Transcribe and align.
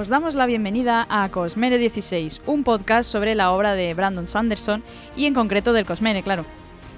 Os 0.00 0.08
damos 0.08 0.34
la 0.34 0.46
bienvenida 0.46 1.06
a 1.10 1.28
Cosmere 1.28 1.76
16, 1.76 2.40
un 2.46 2.64
podcast 2.64 3.10
sobre 3.10 3.34
la 3.34 3.50
obra 3.50 3.74
de 3.74 3.92
Brandon 3.92 4.26
Sanderson 4.26 4.82
y 5.14 5.26
en 5.26 5.34
concreto 5.34 5.74
del 5.74 5.84
Cosmere, 5.84 6.22
claro. 6.22 6.46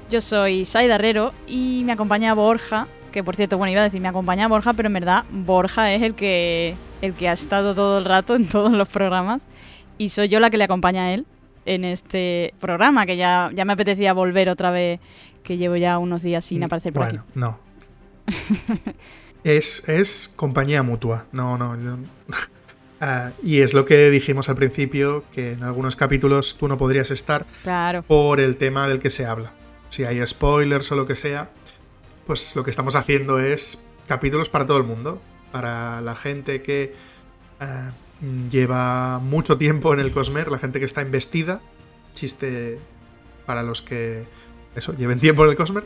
Yo 0.08 0.20
soy 0.20 0.64
Saida 0.64 0.94
Herrero 0.94 1.32
y 1.48 1.82
me 1.84 1.90
acompaña 1.90 2.32
Borja, 2.34 2.86
que 3.10 3.24
por 3.24 3.34
cierto, 3.34 3.58
bueno, 3.58 3.72
iba 3.72 3.80
a 3.80 3.84
decir 3.84 4.00
me 4.00 4.06
acompaña 4.06 4.46
Borja, 4.46 4.72
pero 4.74 4.86
en 4.86 4.92
verdad 4.92 5.24
Borja 5.32 5.92
es 5.92 6.02
el 6.02 6.14
que, 6.14 6.76
el 7.00 7.14
que 7.14 7.28
ha 7.28 7.32
estado 7.32 7.74
todo 7.74 7.98
el 7.98 8.04
rato 8.04 8.36
en 8.36 8.46
todos 8.48 8.70
los 8.70 8.88
programas 8.88 9.42
y 9.98 10.10
soy 10.10 10.28
yo 10.28 10.38
la 10.38 10.50
que 10.50 10.56
le 10.56 10.62
acompaña 10.62 11.06
a 11.06 11.12
él 11.12 11.26
en 11.66 11.84
este 11.84 12.54
programa, 12.60 13.04
que 13.04 13.16
ya, 13.16 13.50
ya 13.52 13.64
me 13.64 13.72
apetecía 13.72 14.12
volver 14.12 14.48
otra 14.48 14.70
vez, 14.70 15.00
que 15.42 15.56
llevo 15.56 15.74
ya 15.74 15.98
unos 15.98 16.22
días 16.22 16.44
sin 16.44 16.62
aparecer 16.62 16.92
por 16.92 17.06
bueno, 17.06 17.24
aquí. 17.28 17.32
no. 17.34 17.58
es, 19.42 19.88
es 19.88 20.32
compañía 20.36 20.84
mutua. 20.84 21.26
No, 21.32 21.58
no. 21.58 21.76
no. 21.76 21.98
Ah, 23.04 23.32
y 23.42 23.62
es 23.62 23.74
lo 23.74 23.84
que 23.84 24.10
dijimos 24.10 24.48
al 24.48 24.54
principio, 24.54 25.24
que 25.32 25.52
en 25.54 25.64
algunos 25.64 25.96
capítulos 25.96 26.56
tú 26.56 26.68
no 26.68 26.78
podrías 26.78 27.10
estar 27.10 27.44
Claro. 27.64 28.02
por 28.04 28.38
el 28.38 28.56
tema 28.56 28.86
del 28.86 29.00
que 29.00 29.10
se 29.10 29.26
habla. 29.26 29.52
Si 29.90 30.04
hay 30.04 30.24
spoilers 30.24 30.92
o 30.92 30.94
lo 30.94 31.04
que 31.04 31.16
sea, 31.16 31.50
pues 32.28 32.54
lo 32.54 32.62
que 32.62 32.70
estamos 32.70 32.94
haciendo 32.94 33.40
es 33.40 33.82
capítulos 34.06 34.48
para 34.48 34.66
todo 34.66 34.76
el 34.78 34.84
mundo. 34.84 35.20
Para 35.50 36.00
la 36.00 36.14
gente 36.14 36.62
que 36.62 36.94
ah, 37.58 37.90
lleva 38.50 39.18
mucho 39.18 39.58
tiempo 39.58 39.92
en 39.92 39.98
el 39.98 40.12
Cosmer, 40.12 40.46
la 40.52 40.58
gente 40.60 40.78
que 40.78 40.86
está 40.86 41.02
investida. 41.02 41.60
Chiste 42.14 42.78
para 43.46 43.64
los 43.64 43.82
que 43.82 44.26
eso, 44.76 44.94
lleven 44.94 45.18
tiempo 45.18 45.42
en 45.42 45.50
el 45.50 45.56
Cosmer. 45.56 45.84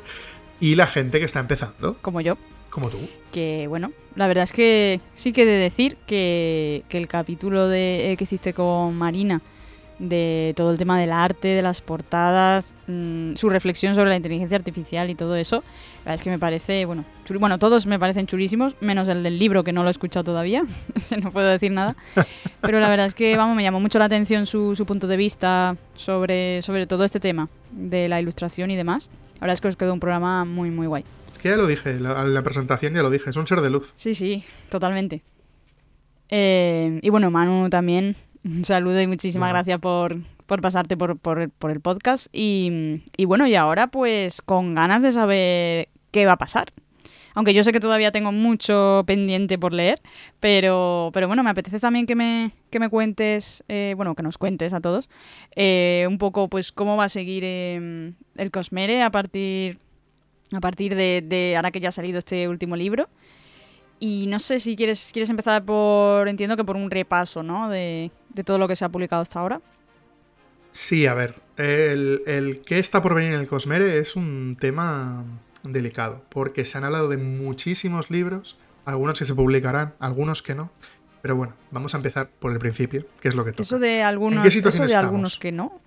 Y 0.61 0.75
la 0.75 0.87
gente 0.87 1.19
que 1.19 1.25
está 1.25 1.41
empezando, 1.41 1.97
Como 2.03 2.21
yo. 2.21 2.37
Como 2.77 2.91
tú. 2.91 2.99
Que 3.33 3.67
bueno, 3.69 3.91
la 4.15 4.27
verdad 4.29 4.45
es 4.45 4.53
que 4.53 5.01
sí 5.15 5.33
que 5.33 5.45
de 5.47 5.53
decir 5.57 5.97
que, 6.07 6.83
que 6.89 6.99
el 6.99 7.09
capítulo 7.09 7.69
de, 7.69 8.13
eh, 8.13 8.17
que 8.19 8.25
hiciste 8.25 8.53
con 8.53 8.95
Marina 8.97 9.41
de 9.99 10.53
todo 10.57 10.73
el 10.73 10.77
tema 10.77 11.01
del 11.01 11.11
arte, 11.11 11.49
de 11.49 11.63
las 11.63 11.81
portadas, 11.81 12.75
mm, 12.87 13.35
su 13.37 13.49
reflexión 13.49 13.95
sobre 13.95 14.11
la 14.11 14.17
inteligencia 14.17 14.55
artificial 14.59 15.09
y 15.09 15.15
todo 15.15 15.37
eso, 15.37 15.65
la 16.05 16.11
verdad 16.11 16.15
es 16.17 16.23
que 16.23 16.29
me 16.29 16.39
parece, 16.39 16.85
bueno, 16.85 17.07
chuli- 17.27 17.41
bueno, 17.41 17.59
todos 17.59 17.87
me 17.87 17.99
parecen 17.99 18.27
chulísimos, 18.27 18.77
menos 18.83 19.09
el 19.09 19.23
del 19.23 19.39
libro 19.39 19.65
que 19.65 19.73
no 19.73 19.83
lo 19.85 19.89
he 19.89 19.93
escuchado 19.93 20.23
todavía, 20.25 20.65
no 21.23 21.31
puedo 21.31 21.49
decir 21.49 21.73
nada, 21.73 21.97
pero 22.61 22.79
la 22.79 22.91
verdad 22.91 23.07
es 23.07 23.15
que, 23.15 23.39
vamos, 23.39 23.57
me 23.57 23.63
llamó 23.63 23.81
mucho 23.81 23.99
la 23.99 24.05
atención 24.05 24.45
su, 24.45 24.77
su 24.77 24.85
punto 24.85 25.07
de 25.07 25.17
vista 25.17 25.79
sobre, 25.95 26.61
sobre 26.61 26.87
todo 26.87 27.05
este 27.05 27.19
tema 27.19 27.49
de 27.71 28.07
la 28.09 28.21
ilustración 28.21 28.71
y 28.71 28.77
demás. 28.77 29.09
La 29.37 29.41
verdad 29.41 29.55
es 29.55 29.61
que 29.63 29.69
os 29.69 29.77
quedó 29.77 29.95
un 29.95 30.01
programa 30.01 30.45
muy, 30.45 30.71
muy 30.71 30.87
guay. 30.87 31.05
Es 31.37 31.43
que 31.43 31.51
ya 31.51 31.57
lo 31.57 31.67
dije, 31.67 32.01
la- 32.01 32.23
en 32.23 32.33
la 32.33 32.43
presentación 32.43 32.95
ya 32.95 33.03
lo 33.03 33.11
dije, 33.11 33.29
es 33.29 33.37
un 33.37 33.47
ser 33.47 33.61
de 33.61 33.69
luz. 33.69 33.93
Sí, 33.99 34.15
sí, 34.15 34.43
totalmente. 34.71 35.23
Eh, 36.31 36.99
y 37.03 37.11
bueno, 37.11 37.31
Manu 37.31 37.69
también, 37.69 38.17
un 38.43 38.65
saludo 38.65 39.01
y 39.03 39.07
muchísimas 39.07 39.49
Bueno. 39.49 39.55
gracias 39.59 39.79
por, 39.81 40.17
por 40.47 40.61
pasarte 40.63 40.97
por, 40.97 41.19
por 41.19 41.41
el- 41.43 41.51
por 41.51 41.71
el 41.71 41.81
podcast. 41.81 42.29
Y, 42.33 43.03
y 43.19 43.27
bueno, 43.27 43.47
y 43.47 43.55
ahora 43.55 43.89
pues 43.89 44.41
con 44.41 44.75
ganas 44.75 45.03
de 45.03 45.13
saber 45.13 45.89
qué 46.11 46.25
va 46.25 46.33
a 46.33 46.39
pasar. 46.39 46.73
Aunque 47.35 47.53
yo 47.53 47.63
sé 47.65 47.71
que 47.71 47.81
todavía 47.81 48.13
tengo 48.13 48.33
mucho 48.33 49.05
pendiente 49.07 49.59
por 49.59 49.75
leer, 49.75 50.01
pero, 50.41 51.11
pero 51.13 51.27
bueno, 51.27 51.43
me 51.43 51.51
apetece 51.51 51.79
también 51.81 52.07
que 52.07 52.15
me, 52.15 52.51
que 52.71 52.81
me 52.81 52.89
cuentes, 52.89 53.63
eh, 53.69 53.93
bueno, 53.95 54.15
que 54.15 54.23
nos 54.23 54.39
cuentes 54.39 54.73
a 54.73 54.81
todos, 54.81 55.11
eh, 55.55 56.07
un 56.09 56.17
poco 56.17 56.49
pues 56.49 56.73
cómo 56.73 56.97
va 56.97 57.05
a 57.05 57.09
seguir 57.11 57.43
eh, 57.45 58.11
el 58.37 58.51
Cosmere 58.51 59.03
a 59.03 59.11
partir, 59.11 59.79
a 60.53 60.61
partir 60.61 60.95
de, 60.95 61.23
de 61.27 61.57
ahora 61.57 61.71
que 61.71 61.81
ya 61.81 61.89
ha 61.89 61.93
salido 61.93 62.19
este 62.19 62.49
último 62.49 62.77
libro. 62.77 63.09
Y 63.99 64.27
no 64.29 64.39
sé 64.39 64.61
si 64.61 64.77
quieres, 64.77 65.11
quieres 65.13 65.31
empezar 65.31 65.65
por, 65.65 66.29
entiendo 66.29 66.57
que 66.57 66.65
por 66.65 66.77
un 66.77 66.91
repaso, 66.91 67.43
¿no? 67.43 67.69
De, 67.71 68.11
de 68.29 68.45
todo 68.45 68.59
lo 68.59 68.69
que 68.69 68.77
se 68.77 68.85
ha 68.85 68.89
publicado 68.91 69.23
hasta 69.23 69.41
ahora. 69.41 69.61
Sí, 70.71 71.07
a 71.07 71.15
ver, 71.15 71.37
el, 71.57 72.23
el 72.27 72.61
que 72.61 72.79
está 72.79 73.01
por 73.01 73.15
venir 73.15 73.33
en 73.33 73.41
el 73.41 73.49
Cosmere 73.49 73.99
es 73.99 74.15
un 74.15 74.59
tema 74.61 75.25
delicado, 75.63 76.23
porque 76.29 76.67
se 76.67 76.77
han 76.77 76.85
hablado 76.85 77.09
de 77.09 77.17
muchísimos 77.17 78.11
libros, 78.11 78.59
algunos 78.85 79.19
que 79.19 79.25
se 79.25 79.35
publicarán, 79.35 79.95
algunos 79.99 80.43
que 80.43 80.55
no. 80.55 80.71
Pero 81.23 81.35
bueno, 81.35 81.55
vamos 81.71 81.95
a 81.95 81.97
empezar 81.97 82.29
por 82.29 82.53
el 82.53 82.59
principio, 82.59 83.07
que 83.21 83.29
es 83.29 83.35
lo 83.35 83.45
que 83.45 83.53
toca. 83.53 83.63
Eso 83.63 83.79
de 83.79 84.03
algunos, 84.03 84.43
qué 84.43 84.49
eso 84.49 84.57
situación 84.57 84.87
de 84.87 84.95
algunos 84.95 85.39
que 85.39 85.51
no. 85.51 85.81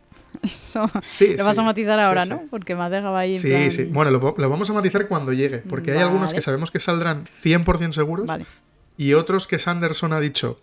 Eso 0.43 0.85
Sí, 1.01 1.35
lo 1.37 1.45
vas 1.45 1.55
sí, 1.55 1.61
a 1.61 1.65
matizar 1.65 1.99
ahora, 1.99 2.23
sí. 2.23 2.29
¿no? 2.29 2.43
Porque 2.49 2.75
me 2.75 2.83
has 2.83 2.91
dejado 2.91 3.15
ahí 3.15 3.33
en 3.33 3.39
Sí, 3.39 3.49
plan- 3.49 3.71
sí. 3.71 3.83
Bueno, 3.85 4.11
lo, 4.11 4.35
lo 4.37 4.49
vamos 4.49 4.69
a 4.69 4.73
matizar 4.73 5.07
cuando 5.07 5.33
llegue, 5.33 5.59
porque 5.59 5.91
hay 5.91 5.99
algunos 5.99 6.33
que 6.33 6.41
sabemos 6.41 6.71
que 6.71 6.79
saldrán 6.79 7.25
100% 7.25 7.91
seguros 7.93 8.25
Vale. 8.25 8.45
y 8.97 9.13
otros 9.13 9.47
que 9.47 9.59
Sanderson 9.59 10.13
ha 10.13 10.19
dicho, 10.19 10.61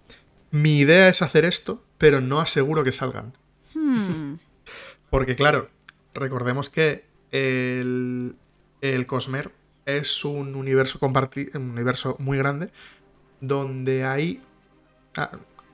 mi 0.50 0.78
idea 0.78 1.08
es 1.08 1.22
hacer 1.22 1.44
esto, 1.44 1.82
pero 1.98 2.20
no 2.20 2.40
aseguro 2.40 2.84
que 2.84 2.92
salgan. 2.92 3.32
Hmm. 3.74 4.34
Porque 5.10 5.36
claro, 5.36 5.68
recordemos 6.14 6.68
que 6.70 7.04
el, 7.30 8.34
el 8.80 9.06
Cosmer 9.06 9.50
es 9.84 10.24
un 10.24 10.54
universo 10.56 10.98
comparti- 10.98 11.54
un 11.54 11.70
universo 11.70 12.16
muy 12.18 12.38
grande 12.38 12.70
donde 13.40 14.04
hay 14.04 14.42
ah, 15.16 15.30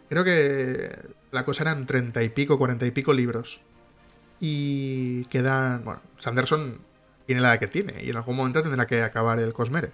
creo 0.09 0.25
que 0.25 0.91
la 1.31 1.45
cosa 1.45 1.63
eran 1.63 1.87
treinta 1.87 2.23
y 2.23 2.29
pico, 2.29 2.59
cuarenta 2.59 2.85
y 2.87 2.91
pico 2.91 3.13
libros. 3.13 3.63
Y 4.45 5.25
quedan, 5.27 5.85
bueno, 5.85 6.03
Sanderson 6.17 6.81
tiene 7.27 7.41
la 7.41 7.61
que 7.61 7.69
tiene 7.69 8.03
y 8.03 8.11
en 8.11 8.17
algún 8.17 8.35
momento 8.35 8.61
tendrá 8.61 8.89
que 8.89 9.05
acabar 9.05 9.39
el 9.39 9.53
Cosmere. 9.53 9.93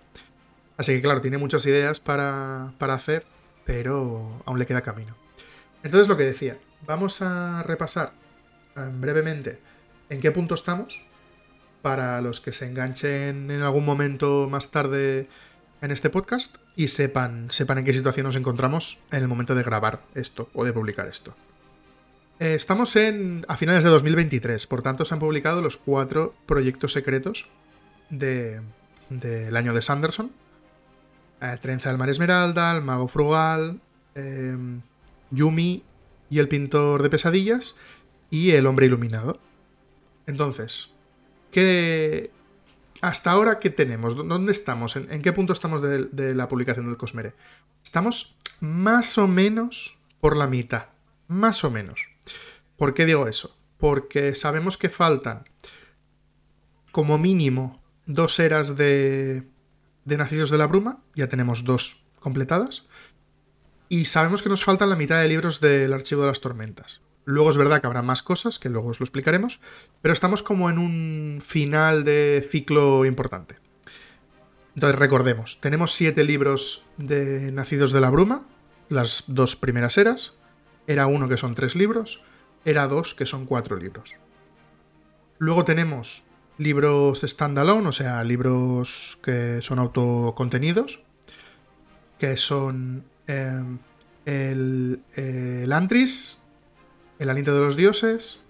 Así 0.78 0.94
que 0.94 1.02
claro, 1.02 1.20
tiene 1.20 1.36
muchas 1.36 1.66
ideas 1.66 2.00
para, 2.00 2.72
para 2.78 2.94
hacer, 2.94 3.26
pero 3.66 4.42
aún 4.46 4.58
le 4.58 4.64
queda 4.64 4.80
camino. 4.80 5.14
Entonces 5.82 6.08
lo 6.08 6.16
que 6.16 6.22
decía, 6.22 6.56
vamos 6.86 7.20
a 7.20 7.62
repasar 7.62 8.14
eh, 8.74 8.88
brevemente 8.90 9.60
en 10.08 10.22
qué 10.22 10.30
punto 10.30 10.54
estamos 10.54 11.04
para 11.82 12.22
los 12.22 12.40
que 12.40 12.52
se 12.52 12.64
enganchen 12.64 13.50
en 13.50 13.60
algún 13.60 13.84
momento 13.84 14.48
más 14.50 14.70
tarde 14.70 15.28
en 15.82 15.90
este 15.90 16.08
podcast 16.08 16.56
y 16.74 16.88
sepan, 16.88 17.50
sepan 17.50 17.76
en 17.76 17.84
qué 17.84 17.92
situación 17.92 18.24
nos 18.24 18.36
encontramos 18.36 18.98
en 19.12 19.20
el 19.20 19.28
momento 19.28 19.54
de 19.54 19.62
grabar 19.62 20.00
esto 20.14 20.48
o 20.54 20.64
de 20.64 20.72
publicar 20.72 21.06
esto. 21.06 21.34
Eh, 22.40 22.54
Estamos 22.54 22.94
en, 22.96 23.44
a 23.48 23.56
finales 23.56 23.84
de 23.84 23.90
2023, 23.90 24.66
por 24.66 24.82
tanto 24.82 25.04
se 25.04 25.14
han 25.14 25.20
publicado 25.20 25.60
los 25.62 25.76
cuatro 25.76 26.34
proyectos 26.46 26.92
secretos 26.92 27.46
de- 28.10 28.60
del 29.10 29.56
año 29.56 29.74
de 29.74 29.82
Sanderson. 29.82 30.30
Eh, 31.40 31.56
Trenza 31.60 31.88
del 31.88 31.98
Mar 31.98 32.10
Esmeralda, 32.10 32.76
El 32.76 32.82
Mago 32.84 33.08
Frugal, 33.08 33.80
eh, 34.14 34.56
Yumi 35.30 35.84
y 36.30 36.38
El 36.38 36.48
Pintor 36.48 37.02
de 37.02 37.10
Pesadillas 37.10 37.76
y 38.30 38.50
El 38.50 38.66
Hombre 38.66 38.86
Iluminado. 38.86 39.40
Entonces, 40.26 40.90
¿qué, 41.50 42.30
hasta 43.00 43.30
ahora 43.30 43.58
qué 43.60 43.70
tenemos? 43.70 44.14
¿Dó- 44.16 44.24
¿Dónde 44.24 44.52
estamos? 44.52 44.96
¿En, 44.96 45.22
qué 45.22 45.32
punto 45.32 45.52
estamos 45.52 45.80
de, 45.82 46.04
de 46.04 46.34
la 46.34 46.48
publicación 46.48 46.86
del 46.86 46.96
Cosmere? 46.96 47.34
Estamos 47.84 48.36
más 48.60 49.16
o 49.18 49.26
menos 49.28 49.96
por 50.20 50.36
la 50.36 50.46
mitad. 50.46 50.86
Más 51.28 51.62
o 51.64 51.70
menos. 51.70 52.07
¿Por 52.78 52.94
qué 52.94 53.04
digo 53.04 53.26
eso? 53.26 53.58
Porque 53.76 54.34
sabemos 54.36 54.78
que 54.78 54.88
faltan 54.88 55.44
como 56.92 57.18
mínimo 57.18 57.82
dos 58.06 58.38
eras 58.38 58.76
de, 58.76 59.42
de 60.04 60.16
Nacidos 60.16 60.48
de 60.48 60.58
la 60.58 60.68
Bruma. 60.68 61.02
Ya 61.14 61.28
tenemos 61.28 61.64
dos 61.64 62.06
completadas. 62.20 62.86
Y 63.88 64.04
sabemos 64.04 64.42
que 64.42 64.48
nos 64.48 64.64
faltan 64.64 64.90
la 64.90 64.96
mitad 64.96 65.20
de 65.20 65.28
libros 65.28 65.60
del 65.60 65.92
Archivo 65.92 66.22
de 66.22 66.28
las 66.28 66.40
Tormentas. 66.40 67.00
Luego 67.24 67.50
es 67.50 67.56
verdad 67.56 67.80
que 67.80 67.88
habrá 67.88 68.02
más 68.02 68.22
cosas, 68.22 68.60
que 68.60 68.70
luego 68.70 68.88
os 68.88 69.00
lo 69.00 69.04
explicaremos, 69.04 69.60
pero 70.00 70.14
estamos 70.14 70.42
como 70.42 70.70
en 70.70 70.78
un 70.78 71.40
final 71.44 72.04
de 72.04 72.48
ciclo 72.50 73.04
importante. 73.04 73.56
Entonces 74.74 74.98
recordemos, 74.98 75.60
tenemos 75.60 75.94
siete 75.94 76.22
libros 76.22 76.86
de 76.96 77.50
Nacidos 77.50 77.92
de 77.92 78.00
la 78.00 78.10
Bruma, 78.10 78.46
las 78.88 79.24
dos 79.26 79.56
primeras 79.56 79.98
eras, 79.98 80.38
era 80.86 81.06
uno 81.06 81.28
que 81.28 81.36
son 81.36 81.54
tres 81.54 81.74
libros, 81.74 82.22
era 82.64 82.86
dos 82.86 83.14
que 83.14 83.26
son 83.26 83.46
cuatro 83.46 83.76
libros. 83.76 84.14
Luego 85.38 85.64
tenemos 85.64 86.24
libros 86.58 87.20
standalone, 87.22 87.88
o 87.88 87.92
sea, 87.92 88.24
libros 88.24 89.18
que 89.22 89.62
son 89.62 89.78
autocontenidos, 89.78 91.00
que 92.18 92.36
son 92.36 93.04
eh, 93.26 93.62
el, 94.24 95.00
el 95.14 95.72
Antris, 95.72 96.42
el 97.18 97.30
Aliento 97.30 97.54
de 97.54 97.60
los 97.60 97.76
Dioses, 97.76 98.40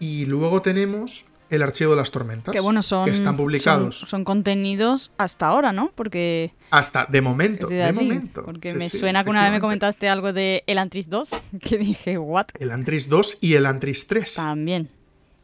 y 0.00 0.26
luego 0.26 0.62
tenemos 0.62 1.26
el 1.54 1.62
Archivo 1.62 1.90
de 1.92 1.98
las 1.98 2.10
Tormentas, 2.10 2.52
Que 2.52 2.60
bueno, 2.60 2.82
son, 2.82 3.04
que 3.04 3.10
están 3.12 3.36
publicados 3.36 3.98
son, 3.98 4.08
son 4.08 4.24
contenidos 4.24 5.12
hasta 5.18 5.46
ahora, 5.48 5.72
¿no? 5.72 5.92
Porque, 5.94 6.54
hasta 6.70 7.06
de 7.06 7.20
momento, 7.20 7.66
de 7.68 7.82
así, 7.84 7.92
momento. 7.92 8.44
porque 8.44 8.70
Sí, 8.72 8.76
me 8.78 8.88
sí, 8.88 8.98
suena 8.98 9.22
que 9.24 9.30
una 9.30 9.42
vez 9.44 9.52
me 9.52 9.60
comentaste 9.60 10.08
algo 10.08 10.32
de 10.32 10.64
El 10.66 10.78
Antris 10.78 11.08
2, 11.10 11.30
que 11.62 11.78
dije, 11.78 12.18
¿what? 12.18 12.46
El 12.58 12.70
Antris 12.70 13.08
2 13.08 13.38
y 13.40 13.54
el 13.54 13.66
Antris 13.66 14.06
3. 14.06 14.34
También. 14.36 14.88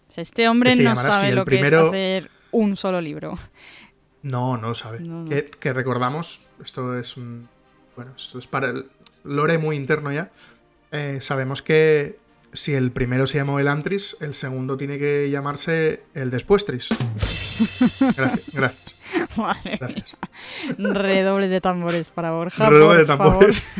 O 0.08 0.12
sea, 0.12 0.22
este 0.22 0.49
hombre 0.49 0.75
no 0.76 0.96
sabe 0.96 1.26
así, 1.26 1.34
lo 1.34 1.44
primero- 1.44 1.90
que 1.90 2.14
es 2.14 2.19
hacer 2.20 2.31
un 2.50 2.76
solo 2.76 3.00
libro. 3.00 3.38
No, 4.22 4.56
no 4.56 4.69
lo 4.69 4.75
sabe. 4.75 5.00
No, 5.00 5.22
no. 5.25 5.28
Que, 5.28 5.44
que 5.61 5.72
recordamos, 5.72 6.43
esto 6.64 6.99
es 6.99 7.16
un. 7.16 7.49
Bueno, 7.94 8.12
esto 8.16 8.38
es 8.38 8.46
para 8.46 8.70
el- 8.70 8.87
lore 9.25 9.58
muy 9.58 9.76
interno 9.76 10.11
ya, 10.12 10.31
eh, 10.93 11.19
sabemos 11.20 11.61
que 11.62 12.19
si 12.58 12.75
el 12.75 12.90
primero 12.93 13.26
se 13.26 13.38
llamó 13.38 13.58
el 13.60 13.69
Antris, 13.69 14.16
el 14.20 14.34
segundo 14.34 14.76
tiene 14.76 14.99
que 14.99 15.31
llamarse 15.31 16.02
el 16.14 16.31
Despuestris. 16.31 16.88
Gracias, 18.16 18.52
gracias. 18.52 18.94
Madre 19.37 19.78
Gracias. 19.81 20.05
mía. 20.78 20.93
Redoble 20.93 21.49
de 21.49 21.60
tambores 21.60 22.08
para 22.08 22.31
Borja. 22.32 22.69
Redoble 22.69 22.99
de 23.00 23.05
tambores. 23.06 23.70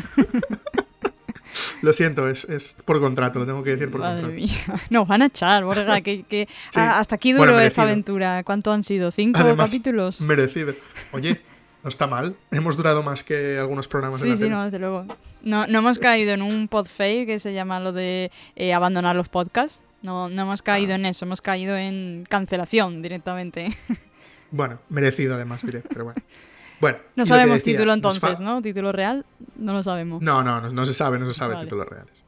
Lo 1.81 1.93
siento, 1.93 2.27
es, 2.27 2.45
es 2.45 2.75
por 2.85 2.99
contrato, 2.99 3.39
lo 3.39 3.45
tengo 3.45 3.63
que 3.63 3.71
decir 3.71 3.89
por. 3.89 4.01
Madre 4.01 4.21
contrato. 4.21 4.41
mía. 4.41 4.81
Nos 4.89 5.07
van 5.07 5.21
a 5.21 5.25
echar, 5.27 5.63
Borja. 5.63 6.01
Que, 6.01 6.23
que- 6.23 6.47
Sí. 6.69 6.79
a- 6.79 6.99
hasta 6.99 7.15
aquí 7.15 7.31
duró 7.31 7.45
Bueno, 7.53 7.59
esta 7.59 7.83
aventura. 7.83 8.43
¿Cuánto 8.43 8.71
han 8.71 8.83
sido? 8.83 9.11
¿Cinco 9.11 9.39
Además, 9.39 9.69
capítulos? 9.69 10.21
Merecido. 10.21 10.73
Oye, 11.11 11.41
no 11.83 11.89
está 11.89 12.07
mal. 12.07 12.35
Hemos 12.51 12.75
durado 12.77 13.03
más 13.03 13.23
que 13.23 13.57
algunos 13.57 13.87
programas 13.87 14.21
Sí, 14.21 14.27
la 14.29 14.35
sí, 14.35 14.39
tele. 14.43 14.51
no, 14.55 14.63
desde 14.65 14.79
luego. 14.79 15.05
No, 15.41 15.67
no 15.67 15.79
hemos 15.79 15.99
caído 15.99 16.33
en 16.33 16.41
un 16.41 16.67
podfade 16.67 17.25
que 17.25 17.39
se 17.39 17.53
llama 17.53 17.79
lo 17.79 17.91
de 17.93 18.31
eh, 18.55 18.73
abandonar 18.73 19.15
los 19.15 19.29
podcasts. 19.29 19.79
No, 20.01 20.29
no 20.29 20.41
hemos 20.43 20.61
caído 20.61 20.93
Ah. 20.93 20.95
en 20.95 21.05
eso, 21.05 21.25
hemos 21.25 21.41
caído 21.41 21.75
en 21.77 22.25
cancelación 22.29 23.01
directamente. 23.01 23.75
Bueno, 24.51 24.79
merecido 24.89 25.35
además, 25.35 25.63
diré, 25.63 25.81
pero 25.87 26.05
bueno. 26.05 26.21
Bueno. 26.81 26.97
No 27.15 27.25
sabemos 27.25 27.57
decía, 27.59 27.73
título 27.73 27.93
entonces, 27.93 28.39
¿no? 28.39 28.61
Título 28.63 28.91
real, 28.93 29.25
no 29.57 29.73
lo 29.73 29.83
sabemos. 29.83 30.21
No, 30.23 30.43
no, 30.43 30.59
no, 30.61 30.71
no 30.71 30.85
se 30.87 30.93
sabe, 30.93 31.19
no 31.19 31.27
se 31.27 31.33
sabe 31.33 31.53
Vale. 31.55 31.65
títulos 31.65 31.85
reales. 31.87 32.23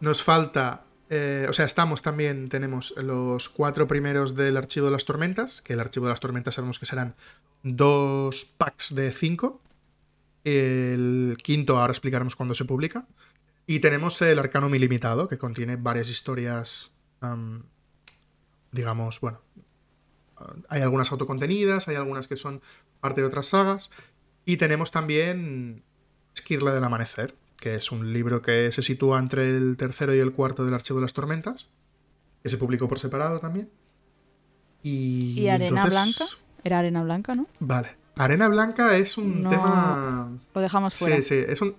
Nos 0.00 0.22
falta, 0.22 0.82
eh, 1.14 1.46
o 1.46 1.52
sea, 1.52 1.66
estamos 1.66 2.00
también, 2.00 2.48
tenemos 2.48 2.94
los 2.96 3.50
cuatro 3.50 3.86
primeros 3.86 4.34
del 4.34 4.56
Archivo 4.56 4.86
de 4.86 4.92
las 4.92 5.04
Tormentas, 5.04 5.60
que 5.60 5.74
el 5.74 5.80
Archivo 5.80 6.06
de 6.06 6.12
las 6.12 6.20
Tormentas 6.20 6.54
sabemos 6.54 6.78
que 6.78 6.86
serán 6.86 7.16
dos 7.62 8.46
packs 8.46 8.94
de 8.94 9.12
cinco. 9.12 9.60
El 10.42 11.36
quinto 11.42 11.78
ahora 11.78 11.92
explicaremos 11.92 12.34
cuándo 12.34 12.54
se 12.54 12.64
publica. 12.64 13.06
Y 13.66 13.80
tenemos 13.80 14.22
el 14.22 14.38
Arcanum 14.38 14.74
Ilimitado, 14.74 15.28
que 15.28 15.36
contiene 15.36 15.76
varias 15.76 16.08
historias, 16.08 16.92
am, 17.20 17.64
digamos, 18.70 19.20
bueno, 19.20 19.42
hay 20.70 20.80
algunas 20.80 21.12
autocontenidas, 21.12 21.88
hay 21.88 21.96
algunas 21.96 22.26
que 22.26 22.36
son 22.36 22.62
parte 23.00 23.20
de 23.20 23.26
otras 23.26 23.48
sagas. 23.48 23.90
Y 24.46 24.56
tenemos 24.56 24.90
también 24.90 25.84
Esquirla 26.34 26.72
del 26.72 26.84
Amanecer, 26.84 27.36
que 27.62 27.76
es 27.76 27.92
un 27.92 28.12
libro 28.12 28.42
que 28.42 28.72
se 28.72 28.82
sitúa 28.82 29.20
entre 29.20 29.56
el 29.56 29.76
tercero 29.76 30.12
y 30.12 30.18
el 30.18 30.32
cuarto 30.32 30.64
del 30.64 30.74
Archivo 30.74 30.98
de 30.98 31.02
las 31.02 31.12
Tormentas, 31.12 31.68
que 32.42 32.48
se 32.48 32.56
publicó 32.58 32.88
por 32.88 32.98
separado 32.98 33.38
también. 33.38 33.70
Y, 34.82 35.40
¿Y 35.40 35.48
Arena 35.48 35.84
entonces- 35.84 36.18
Blanca? 36.18 36.24
Era 36.64 36.78
Arena 36.80 37.02
Blanca, 37.04 37.34
¿no? 37.34 37.46
Vale. 37.60 37.96
Arena 38.16 38.48
Blanca 38.48 38.96
es 38.96 39.16
un 39.16 39.42
No, 39.44 39.48
tema... 39.50 40.28
Lo 40.54 40.60
dejamos 40.60 40.94
fuera. 40.94 41.16
Sí, 41.16 41.22
sí, 41.22 41.44
es 41.46 41.62
un... 41.62 41.76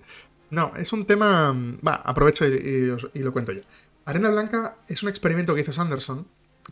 No, 0.51 0.71
es 0.77 0.94
un 0.94 1.06
tema... 1.06 1.53
Va, 1.86 1.95
aprovecho 1.95 2.47
y, 2.47 2.53
y 2.86 2.89
os- 2.89 3.09
y 3.13 3.19
lo 3.19 3.33
cuento 3.33 3.51
yo. 3.51 3.62
Arena 4.06 4.29
Blanca 4.29 4.77
es 4.88 5.03
un 5.03 5.09
experimento 5.09 5.53
que 5.53 5.62
hizo 5.62 5.71
Sanderson 5.74 6.25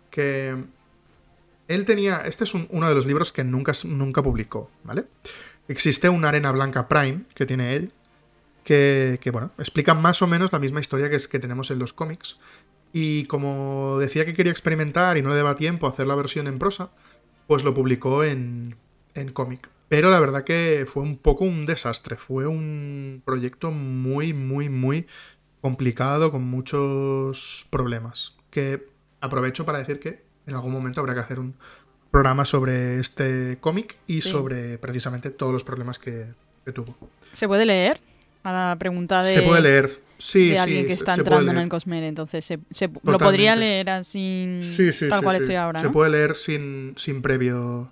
que... 0.09 0.55
Él 1.67 1.85
tenía... 1.85 2.21
Este 2.25 2.43
es 2.45 2.53
un- 2.53 2.67
uno 2.69 2.87
de 2.87 2.95
los 2.95 3.05
libros 3.05 3.31
que 3.33 3.43
nunca, 3.43 3.73
nunca 3.85 4.23
publicó, 4.23 4.69
¿vale? 4.85 5.05
Existe 5.67 6.07
un 6.09 6.23
Arena 6.25 6.51
Blanca 6.51 6.87
Prime 6.87 7.23
que 7.35 7.45
tiene 7.45 7.75
él, 7.75 7.91
que, 8.63 9.19
que, 9.21 9.31
bueno, 9.31 9.51
explica 9.57 9.93
más 9.93 10.21
o 10.21 10.27
menos 10.27 10.51
la 10.51 10.59
misma 10.59 10.79
historia 10.79 11.09
que, 11.09 11.15
es, 11.15 11.27
que 11.27 11.39
tenemos 11.39 11.71
en 11.71 11.79
los 11.79 11.93
cómics. 11.93 12.37
Y 12.93 13.25
como 13.25 13.97
decía 13.99 14.25
que 14.25 14.33
quería 14.33 14.51
experimentar 14.51 15.17
y 15.17 15.21
no 15.21 15.29
le 15.29 15.35
daba 15.35 15.55
tiempo 15.55 15.87
a 15.87 15.89
hacer 15.89 16.07
la 16.07 16.15
versión 16.15 16.47
en 16.47 16.59
prosa, 16.59 16.89
pues 17.47 17.63
lo 17.63 17.73
publicó 17.73 18.23
en, 18.23 18.75
en 19.15 19.31
cómic. 19.31 19.69
Pero 19.87 20.09
la 20.09 20.19
verdad 20.19 20.43
que 20.43 20.85
fue 20.87 21.03
un 21.03 21.17
poco 21.17 21.43
un 21.45 21.65
desastre. 21.65 22.15
Fue 22.15 22.47
un 22.47 23.21
proyecto 23.25 23.71
muy, 23.71 24.33
muy, 24.33 24.69
muy 24.69 25.07
complicado, 25.61 26.31
con 26.31 26.43
muchos 26.43 27.67
problemas. 27.69 28.35
Que 28.49 28.87
aprovecho 29.21 29.65
para 29.65 29.79
decir 29.79 29.99
que 29.99 30.23
en 30.47 30.55
algún 30.55 30.71
momento 30.71 30.99
habrá 31.01 31.13
que 31.13 31.19
hacer 31.19 31.39
un 31.39 31.55
programa 32.09 32.43
sobre 32.45 32.99
este 32.99 33.57
cómic 33.61 33.97
y 34.07 34.21
Sí. 34.21 34.29
sobre 34.29 34.77
precisamente 34.77 35.29
todos 35.29 35.53
los 35.53 35.63
problemas 35.63 35.97
que, 35.99 36.25
que 36.65 36.71
tuvo. 36.73 36.95
¿Se 37.33 37.47
puede 37.47 37.65
leer? 37.65 38.01
A 38.43 38.51
la 38.51 38.75
pregunta 38.79 39.21
de, 39.23 39.33
Se 39.33 39.41
puede 39.41 39.61
leer. 39.61 39.99
Sí, 40.17 40.49
de 40.49 40.53
sí, 40.55 40.57
alguien 40.59 40.81
que 40.83 40.93
se- 40.93 40.99
está 40.99 41.15
se 41.15 41.21
entrando 41.21 41.51
en 41.51 41.57
el 41.57 41.67
Cosmere, 41.69 42.07
entonces 42.07 42.45
se, 42.45 42.59
se- 42.69 42.89
lo 43.03 43.17
podría 43.17 43.55
leer 43.55 43.89
así 43.89 44.57
Sí, 44.61 44.93
sí, 44.93 45.09
tal 45.09 45.23
cual 45.23 45.37
estoy 45.37 45.55
ahora, 45.55 45.79
Se 45.79 45.87
¿no? 45.87 45.91
puede 45.91 46.11
leer 46.11 46.35
sin, 46.35 46.93
sin 46.97 47.21
previo. 47.23 47.91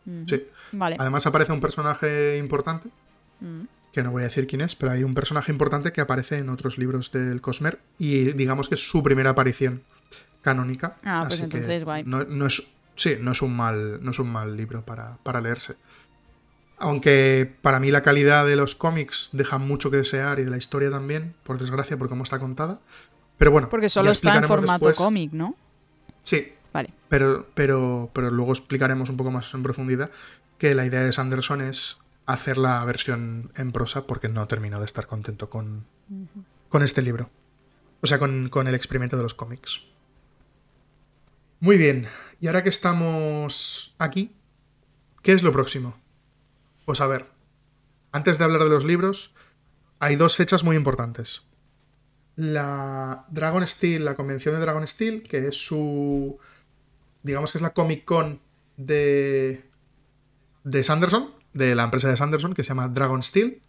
Vale. 0.71 0.95
Además 0.99 1.25
aparece 1.25 1.51
un 1.53 1.59
personaje 1.59 2.37
importante, 2.37 2.89
Mm. 3.41 3.61
que 3.93 4.03
no 4.03 4.11
voy 4.11 4.21
a 4.21 4.25
decir 4.25 4.45
quién 4.45 4.61
es, 4.61 4.75
pero 4.75 4.91
hay 4.91 5.03
un 5.03 5.15
personaje 5.15 5.51
importante 5.51 5.91
que 5.91 6.01
aparece 6.01 6.37
en 6.37 6.49
otros 6.49 6.77
libros 6.77 7.11
del 7.11 7.41
Cosmer 7.41 7.79
y 7.97 8.33
digamos 8.33 8.69
que 8.69 8.75
es 8.75 8.87
su 8.87 9.01
primera 9.01 9.31
aparición 9.31 9.81
canónica. 10.43 10.97
Ah, 11.03 11.21
pues 11.27 11.39
así 11.39 11.49
que 11.49 11.57
entonces 11.57 11.83
guay. 11.83 12.03
No, 12.05 12.23
no 12.25 12.45
es, 12.45 12.61
sí, 12.95 13.15
no 13.19 13.31
es 13.31 13.41
un 13.41 13.55
mal, 13.55 14.03
no 14.03 14.11
es 14.11 14.19
un 14.19 14.29
mal 14.29 14.55
libro 14.55 14.85
para, 14.85 15.17
para 15.23 15.41
leerse. 15.41 15.75
Aunque 16.79 17.53
para 17.61 17.79
mí 17.79 17.91
la 17.91 18.01
calidad 18.01 18.45
de 18.45 18.55
los 18.55 18.75
cómics 18.75 19.29
deja 19.33 19.57
mucho 19.57 19.91
que 19.91 19.97
desear 19.97 20.39
y 20.39 20.45
de 20.45 20.49
la 20.49 20.57
historia 20.57 20.89
también, 20.89 21.35
por 21.43 21.59
desgracia, 21.59 21.97
por 21.97 22.07
cómo 22.09 22.23
está 22.23 22.39
contada. 22.39 22.79
Pero 23.37 23.51
bueno, 23.51 23.69
Porque 23.69 23.89
solo 23.89 24.11
está 24.11 24.37
en 24.37 24.43
formato 24.45 24.91
cómic, 24.93 25.31
¿no? 25.31 25.55
Sí, 26.23 26.53
Vale. 26.73 26.93
pero, 27.07 27.47
pero, 27.53 28.09
pero 28.13 28.31
luego 28.31 28.51
explicaremos 28.51 29.09
un 29.09 29.17
poco 29.17 29.31
más 29.31 29.53
en 29.53 29.63
profundidad 29.63 30.11
que 30.57 30.75
la 30.75 30.85
idea 30.85 31.01
de 31.01 31.13
Sanderson 31.13 31.61
es 31.61 31.97
hacer 32.25 32.57
la 32.57 32.83
versión 32.85 33.51
en 33.55 33.71
prosa 33.71 34.05
porque 34.05 34.29
no 34.29 34.47
terminó 34.47 34.79
de 34.79 34.85
estar 34.85 35.07
contento 35.07 35.49
con, 35.49 35.85
con 36.69 36.83
este 36.83 37.01
libro. 37.01 37.29
O 38.01 38.07
sea, 38.07 38.19
con, 38.19 38.49
con 38.49 38.67
el 38.67 38.75
experimento 38.75 39.17
de 39.17 39.23
los 39.23 39.33
cómics. 39.33 39.81
Muy 41.59 41.77
bien, 41.77 42.07
y 42.39 42.47
ahora 42.47 42.63
que 42.63 42.69
estamos 42.69 43.95
aquí, 43.97 44.31
¿qué 45.21 45.33
es 45.33 45.43
lo 45.43 45.51
próximo? 45.51 45.97
Pues 46.89 47.01
a 47.01 47.05
ver, 47.05 47.27
antes 48.11 48.39
de 48.39 48.45
hablar 48.45 48.63
de 48.63 48.69
los 48.69 48.83
libros, 48.83 49.35
hay 49.99 50.15
dos 50.15 50.35
fechas 50.35 50.63
muy 50.63 50.75
importantes. 50.75 51.43
La 52.35 53.27
Dragon 53.29 53.67
Steel, 53.67 54.05
la 54.05 54.15
convención 54.15 54.55
de 54.55 54.61
Dragon 54.61 54.87
Steel, 54.87 55.21
que 55.21 55.49
es 55.49 55.55
su. 55.55 56.39
digamos 57.21 57.51
que 57.51 57.59
es 57.59 57.61
la 57.61 57.75
Comic 57.75 58.05
Con 58.05 58.41
de. 58.75 59.61
de 60.63 60.83
Sanderson, 60.83 61.29
de 61.53 61.75
la 61.75 61.83
empresa 61.83 62.09
de 62.09 62.17
Sanderson, 62.17 62.55
que 62.55 62.63
se 62.63 62.69
llama 62.69 62.87
Dragon 62.87 63.21
Steel. 63.21 63.61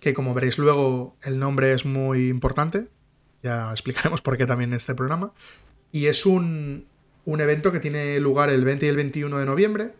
Que 0.00 0.12
como 0.12 0.34
veréis 0.34 0.58
luego, 0.58 1.16
el 1.22 1.38
nombre 1.38 1.72
es 1.72 1.84
muy 1.84 2.26
importante. 2.26 2.88
Ya 3.44 3.70
explicaremos 3.70 4.20
por 4.20 4.36
qué 4.36 4.46
también 4.46 4.70
en 4.70 4.78
este 4.78 4.96
programa. 4.96 5.32
Y 5.92 6.06
es 6.06 6.26
un, 6.26 6.88
un 7.24 7.40
evento 7.40 7.70
que 7.70 7.78
tiene 7.78 8.18
lugar 8.18 8.50
el 8.50 8.64
20 8.64 8.84
y 8.84 8.88
el 8.88 8.96
21 8.96 9.38
de 9.38 9.46
noviembre. 9.46 9.92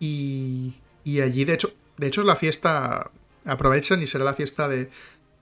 Y, 0.00 0.79
y 1.04 1.20
allí, 1.20 1.44
de 1.44 1.54
hecho, 1.54 1.72
de 1.96 2.06
hecho 2.06 2.20
es 2.20 2.26
la 2.26 2.36
fiesta. 2.36 3.10
Aprovechan 3.44 4.02
y 4.02 4.06
será 4.06 4.24
la 4.24 4.34
fiesta 4.34 4.68
de, 4.68 4.90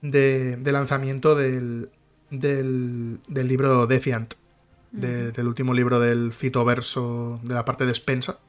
de, 0.01 0.55
de 0.55 0.71
lanzamiento 0.71 1.35
del, 1.35 1.89
del, 2.29 3.19
del 3.27 3.47
libro 3.47 3.87
Defiant. 3.87 4.33
de- 4.91 5.31
del 5.31 5.47
último 5.47 5.73
libro 5.73 5.99
del 5.99 6.31
citoverso 6.33 7.39
de 7.43 7.53
la 7.53 7.65
parte 7.65 7.85
de 7.85 7.93
Spensa. 7.93 8.39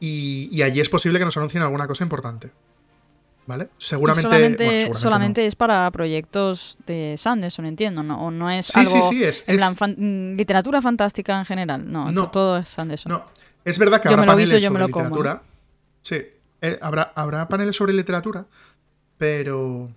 Y, 0.00 0.48
y 0.52 0.62
allí 0.62 0.80
es 0.80 0.88
posible 0.88 1.18
que 1.18 1.24
nos 1.24 1.36
anuncien 1.36 1.62
alguna 1.62 1.86
cosa 1.86 2.04
importante. 2.04 2.50
¿Vale? 3.46 3.70
Seguramente. 3.78 4.28
solamente, 4.28 4.64
bueno, 4.64 4.78
seguramente 4.78 4.98
solamente 5.00 5.40
no. 5.40 5.48
es 5.48 5.56
para 5.56 5.90
proyectos 5.90 6.76
de 6.86 7.14
Sanderson, 7.16 7.64
entiendo, 7.64 8.02
¿no? 8.02 8.22
O 8.26 8.30
no 8.30 8.50
es 8.50 8.66
Sí, 8.66 8.78
algo 8.78 8.90
sí, 8.92 9.00
sí, 9.08 9.24
es- 9.24 9.42
en 9.46 9.54
es- 9.54 9.56
plan 9.56 9.74
fan- 9.74 9.96
mm, 9.96 10.36
literatura 10.36 10.82
fantástica 10.82 11.38
en 11.38 11.46
general. 11.46 11.90
No, 11.90 12.10
No. 12.10 12.30
todo 12.30 12.58
es 12.58 12.68
Sanderson. 12.68 13.10
No, 13.10 13.24
es 13.64 13.78
verdad 13.78 14.00
que 14.00 14.08
Yo 14.08 14.14
habrá 14.14 14.26
paneles 14.26 14.64
sobre 14.64 14.90
como, 14.90 15.04
literatura. 15.06 15.42
Sí, 16.02 16.22
eh, 16.62 16.78
habrá, 16.80 17.12
habrá 17.14 17.48
paneles 17.48 17.76
sobre 17.76 17.92
literatura, 17.92 18.46
pero, 19.18 19.90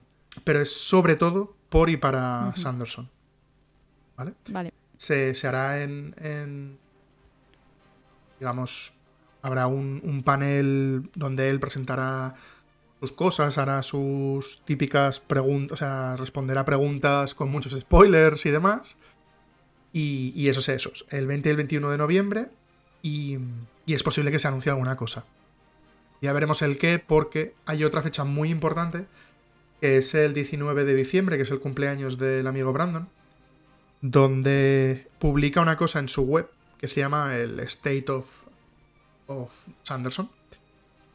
pero 0.44 0.62
es 0.62 0.74
sobre 0.76 1.16
todo 1.16 1.56
por 1.70 1.90
y 1.90 1.98
para 1.98 2.52
Sanderson. 2.56 3.10
¿Vale? 4.18 4.34
Vale. 4.50 4.74
Se, 4.98 5.34
se 5.34 5.48
hará 5.48 5.82
en, 5.84 6.14
en- 6.20 6.78
Digamos, 8.40 8.94
habrá 9.42 9.68
un, 9.68 10.02
un 10.04 10.24
panel 10.24 11.10
donde 11.16 11.50
él 11.50 11.60
presentará 11.60 12.36
sus 13.00 13.12
cosas, 13.12 13.58
hará 13.58 13.82
sus 13.82 14.64
típicas 14.66 15.20
preguntas, 15.20 15.74
o 15.76 15.78
sea, 15.78 16.16
responderá 16.18 16.66
preguntas 16.66 17.34
con 17.36 17.50
muchos 17.50 17.74
spoilers 17.80 18.46
y 18.46 18.52
demás. 18.52 18.98
Y, 19.94 20.32
y 20.36 20.50
eso 20.50 20.62
es 20.62 20.70
eso, 20.70 20.92
el 21.10 21.28
20 21.28 21.50
y 21.50 21.52
el 21.52 21.58
21 21.58 21.92
de 21.92 21.98
noviembre. 21.98 22.50
Y, 23.02 23.38
es 23.88 24.04
posible 24.04 24.32
que 24.32 24.40
se 24.40 24.48
anuncie 24.48 24.72
alguna 24.72 24.96
cosa. 24.96 25.26
Ya 26.22 26.32
veremos 26.34 26.62
el 26.62 26.78
qué, 26.78 27.00
porque 27.00 27.54
hay 27.66 27.84
otra 27.84 28.02
fecha 28.02 28.24
muy 28.24 28.50
importante, 28.50 29.06
que 29.82 29.98
es 29.98 30.14
el 30.16 30.34
19 30.34 30.86
de 30.86 30.96
diciembre, 30.96 31.36
que 31.36 31.44
es 31.44 31.52
el 31.52 31.60
cumpleaños 31.60 32.18
del 32.18 32.48
amigo 32.48 32.72
Brandon, 32.72 33.10
donde 34.02 35.08
publica 35.20 35.62
una 35.62 35.76
cosa 35.76 36.00
en 36.00 36.10
su 36.10 36.24
web 36.24 36.50
que 36.80 36.88
se 36.88 37.02
llama 37.02 37.36
el 37.38 37.60
State 37.62 38.06
of, 38.10 38.28
of 39.28 39.68
Sanderson, 39.84 40.30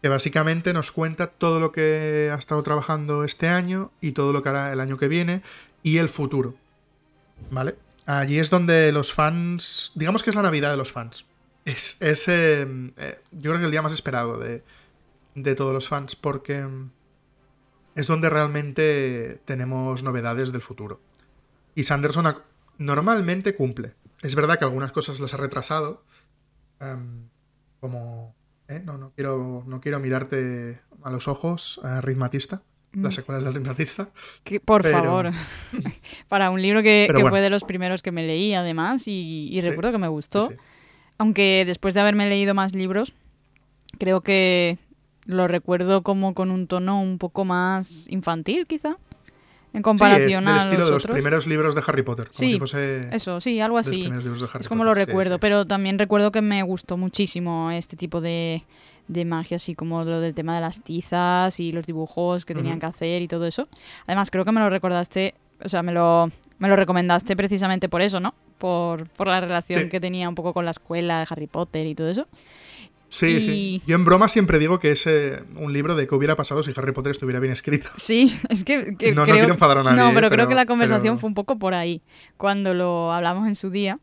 que 0.02 0.08
básicamente 0.08 0.72
nos 0.72 0.92
cuenta 0.92 1.28
todo 1.28 1.60
lo 1.60 1.72
que 1.72 2.30
ha 2.32 2.38
estado 2.38 2.62
trabajando 2.62 3.24
este 3.24 3.48
año 3.48 3.90
y 4.00 4.12
todo 4.12 4.32
lo 4.32 4.42
que 4.42 4.50
hará 4.50 4.72
el 4.72 4.80
año 4.80 4.98
que 4.98 5.08
viene 5.08 5.42
y 5.82 5.98
el 5.98 6.08
futuro. 6.08 6.54
¿Vale? 7.50 7.76
Allí 8.06 8.38
es 8.38 8.50
donde 8.50 8.92
los 8.92 9.12
fans, 9.12 9.92
digamos 9.94 10.22
que 10.22 10.30
es 10.30 10.36
la 10.36 10.42
Navidad 10.42 10.70
de 10.70 10.76
los 10.76 10.92
fans. 10.92 11.24
Es, 11.66 12.00
es 12.00 12.26
eh, 12.28 12.62
eh, 12.96 13.18
yo 13.32 13.50
creo 13.50 13.58
que 13.58 13.64
el 13.66 13.70
día 13.70 13.82
más 13.82 13.92
esperado 13.92 14.38
de, 14.38 14.62
de 15.35 15.54
todos 15.54 15.75
los 15.75 15.88
fans 15.88 16.16
porque 16.16 16.62
mm, 16.64 16.90
es 17.96 18.06
donde 18.06 18.30
realmente 18.30 19.40
tenemos 19.44 20.02
novedades 20.02 20.52
del 20.52 20.62
futuro. 20.62 21.00
Y 21.75 21.85
Sanderson 21.85 22.35
normalmente 22.78 23.54
cumple. 23.54 23.94
Es 24.23 24.35
verdad 24.35 24.58
que 24.58 24.64
algunas 24.64 24.92
cosas 24.92 25.20
las 25.20 25.35
ha 25.35 25.38
retrasado. 25.38 26.02
em, 26.80 27.28
como... 27.80 28.35
¿eh? 28.68 28.80
No, 28.85 28.96
no 28.96 29.11
quiero, 29.14 29.62
no 29.66 29.80
quiero 29.80 30.00
mirarte 30.00 30.80
a 31.02 31.11
los 31.11 31.28
ojos, 31.28 31.80
a 31.82 32.00
Ritmatista. 32.00 32.62
Las 32.92 33.14
secuelas 33.16 33.44
del 33.44 33.52
Ritmatista. 33.54 34.08
Por 34.64 34.80
Pero- 34.82 35.02
favor. 35.02 35.30
Para 36.28 36.49
un 36.50 36.62
libro 36.62 36.82
que, 36.82 37.04
Pero 37.08 37.16
que 37.18 37.23
bueno. 37.25 37.32
fue 37.35 37.40
de 37.42 37.50
los 37.50 37.64
primeros 37.64 38.00
que 38.02 38.11
me 38.12 38.26
leí, 38.26 38.54
además, 38.54 39.06
y, 39.06 39.49
y 39.50 39.61
Sí, 39.62 39.68
recuerdo 39.68 39.92
que 39.92 39.99
me 39.99 40.08
gustó. 40.08 40.49
Sí, 40.49 40.54
sí. 40.54 40.61
Aunque 41.18 41.64
después 41.66 41.94
de 41.94 42.00
haberme 42.00 42.28
leído 42.28 42.54
más 42.54 42.75
libros, 42.75 43.12
creo 43.99 44.20
que 44.20 44.78
lo 45.25 45.49
recuerdo 45.49 46.02
como 46.02 46.35
con 46.35 46.50
un 46.50 46.66
tono 46.66 47.00
un 47.00 47.18
poco 47.18 47.44
más 47.44 48.06
infantil, 48.08 48.66
quizá. 48.66 48.96
En 49.73 49.80
Sí, 49.80 49.82
comparación 49.82 50.44
es 50.44 50.46
del 50.46 50.54
a 50.54 50.58
estilo 50.58 50.78
los 50.80 50.88
de 50.88 50.94
los 50.94 51.04
otros. 51.04 51.14
primeros 51.16 51.46
libros 51.46 51.75
de 51.75 51.82
Harry 51.87 52.02
Potter. 52.02 52.26
Como 52.28 52.35
Sí, 52.38 52.50
si 52.52 52.58
fuese 52.58 53.14
Eso, 53.14 53.40
sí, 53.42 53.61
algo 53.61 53.76
de 53.76 53.82
los 53.82 53.88
así. 53.88 54.02
de 54.02 54.46
Harry 54.52 54.61
Es 54.61 54.68
como 54.68 54.85
lo. 54.85 54.94
Sí, 54.94 55.04
recuerdo, 55.04 55.35
sí. 55.35 55.38
pero 55.40 55.66
también 55.66 55.99
recuerdo 55.99 56.32
que 56.32 56.40
me 56.40 56.62
gustó 56.62 56.96
muchísimo 56.96 57.70
este 57.70 57.94
tipo 57.96 58.20
de, 58.23 58.62
de 59.08 59.25
magia, 59.26 59.56
así 59.56 59.75
como 59.75 60.02
lo 60.04 60.20
del 60.20 60.32
tema 60.35 60.54
de 60.54 60.62
las 60.62 60.82
tizas 60.82 61.61
y 61.61 61.73
los 61.73 61.85
dibujos 61.85 62.46
que 62.46 62.54
tenían 62.54 62.80
que 62.80 62.87
hacer 62.87 63.20
y 63.20 63.28
todo 63.28 63.46
eso. 63.46 63.68
Además, 64.06 64.30
creo 64.30 64.46
que 64.46 64.52
me 64.52 64.61
lo 64.61 64.70
recordaste, 64.70 65.35
o 65.62 65.68
sea, 65.68 65.82
me 65.82 65.92
lo, 65.92 66.30
me 66.58 66.68
lo 66.68 66.76
recomendaste 66.76 67.36
precisamente 67.36 67.88
por 67.88 68.00
eso, 68.02 68.20
¿no? 68.20 68.34
Por, 68.58 69.08
por 69.10 69.26
la 69.28 69.40
relación 69.40 69.82
Sí. 69.84 69.88
que 69.88 70.00
tenía 70.00 70.28
un 70.28 70.34
poco 70.34 70.52
con 70.54 70.64
la 70.64 70.70
escuela 70.70 71.20
de 71.20 71.26
Harry 71.30 71.46
Potter 71.46 71.86
y 71.86 71.94
todo 71.94 72.08
eso. 72.10 72.26
Sí, 73.08 73.26
Y- 73.36 73.40
sí. 73.40 73.82
Yo 73.86 73.94
en 73.94 74.04
broma 74.04 74.26
siempre 74.28 74.58
digo 74.58 74.80
que 74.80 74.90
es 74.90 75.06
eh, 75.06 75.40
un 75.56 75.72
libro 75.72 75.94
de 75.94 76.08
qué 76.08 76.14
hubiera 76.14 76.34
pasado 76.34 76.62
si 76.62 76.72
Harry 76.76 76.92
Potter 76.92 77.12
estuviera 77.12 77.38
bien 77.40 77.52
escrito. 77.52 77.88
Sí, 77.96 78.34
es 78.48 78.64
que, 78.64 78.96
que 78.98 79.10
No, 79.12 79.20
no 79.20 79.25
creo... 79.25 79.36
quiero 79.36 79.52
enfadar 79.52 79.78
a 79.78 79.82
nadie, 79.84 79.96
No, 79.96 80.10
¿eh? 80.10 80.12
pero, 80.14 80.28
creo 80.28 80.38
Pero- 80.40 80.48
que 80.48 80.54
la 80.56 80.66
conversación 80.66 81.14
pero- 81.14 81.18
fue 81.18 81.28
un 81.28 81.34
poco 81.34 81.58
por 81.58 81.75
ahí, 81.75 82.02
cuando 82.36 82.75
lo 82.75 83.12
hablamos 83.12 83.46
en 83.46 83.54
su 83.54 83.70
día. 83.70 84.00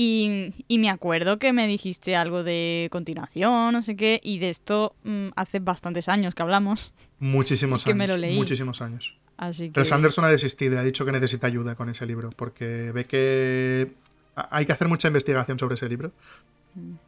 Y, 0.00 0.50
y 0.68 0.78
me 0.78 0.90
acuerdo 0.90 1.40
que 1.40 1.52
me 1.52 1.66
dijiste 1.66 2.14
algo 2.14 2.44
de 2.44 2.88
continuación, 2.92 3.72
no 3.72 3.82
sé 3.82 3.96
qué, 3.96 4.20
y 4.22 4.38
de 4.38 4.48
esto 4.50 4.94
mm, 5.02 5.30
hace 5.34 5.58
bastantes 5.58 6.08
años 6.08 6.36
que 6.36 6.42
hablamos. 6.42 6.94
Muchísimos 7.18 7.82
Que 7.84 7.90
años. 7.90 7.98
me 7.98 8.06
lo 8.06 8.16
leí. 8.16 8.36
Muchísimos 8.36 8.80
años. 8.80 9.17
Así 9.38 9.66
que... 9.68 9.72
Pero 9.72 9.84
Sanderson 9.84 10.24
ha 10.24 10.28
desistido 10.28 10.74
y 10.74 10.78
ha 10.78 10.82
dicho 10.82 11.04
que 11.04 11.12
necesita 11.12 11.46
ayuda 11.46 11.74
con 11.76 11.88
ese 11.88 12.04
libro, 12.06 12.30
porque 12.36 12.92
ve 12.92 13.04
que 13.06 13.92
hay 14.34 14.66
que 14.66 14.72
hacer 14.72 14.88
mucha 14.88 15.08
investigación 15.08 15.58
sobre 15.58 15.76
ese 15.76 15.88
libro 15.88 16.12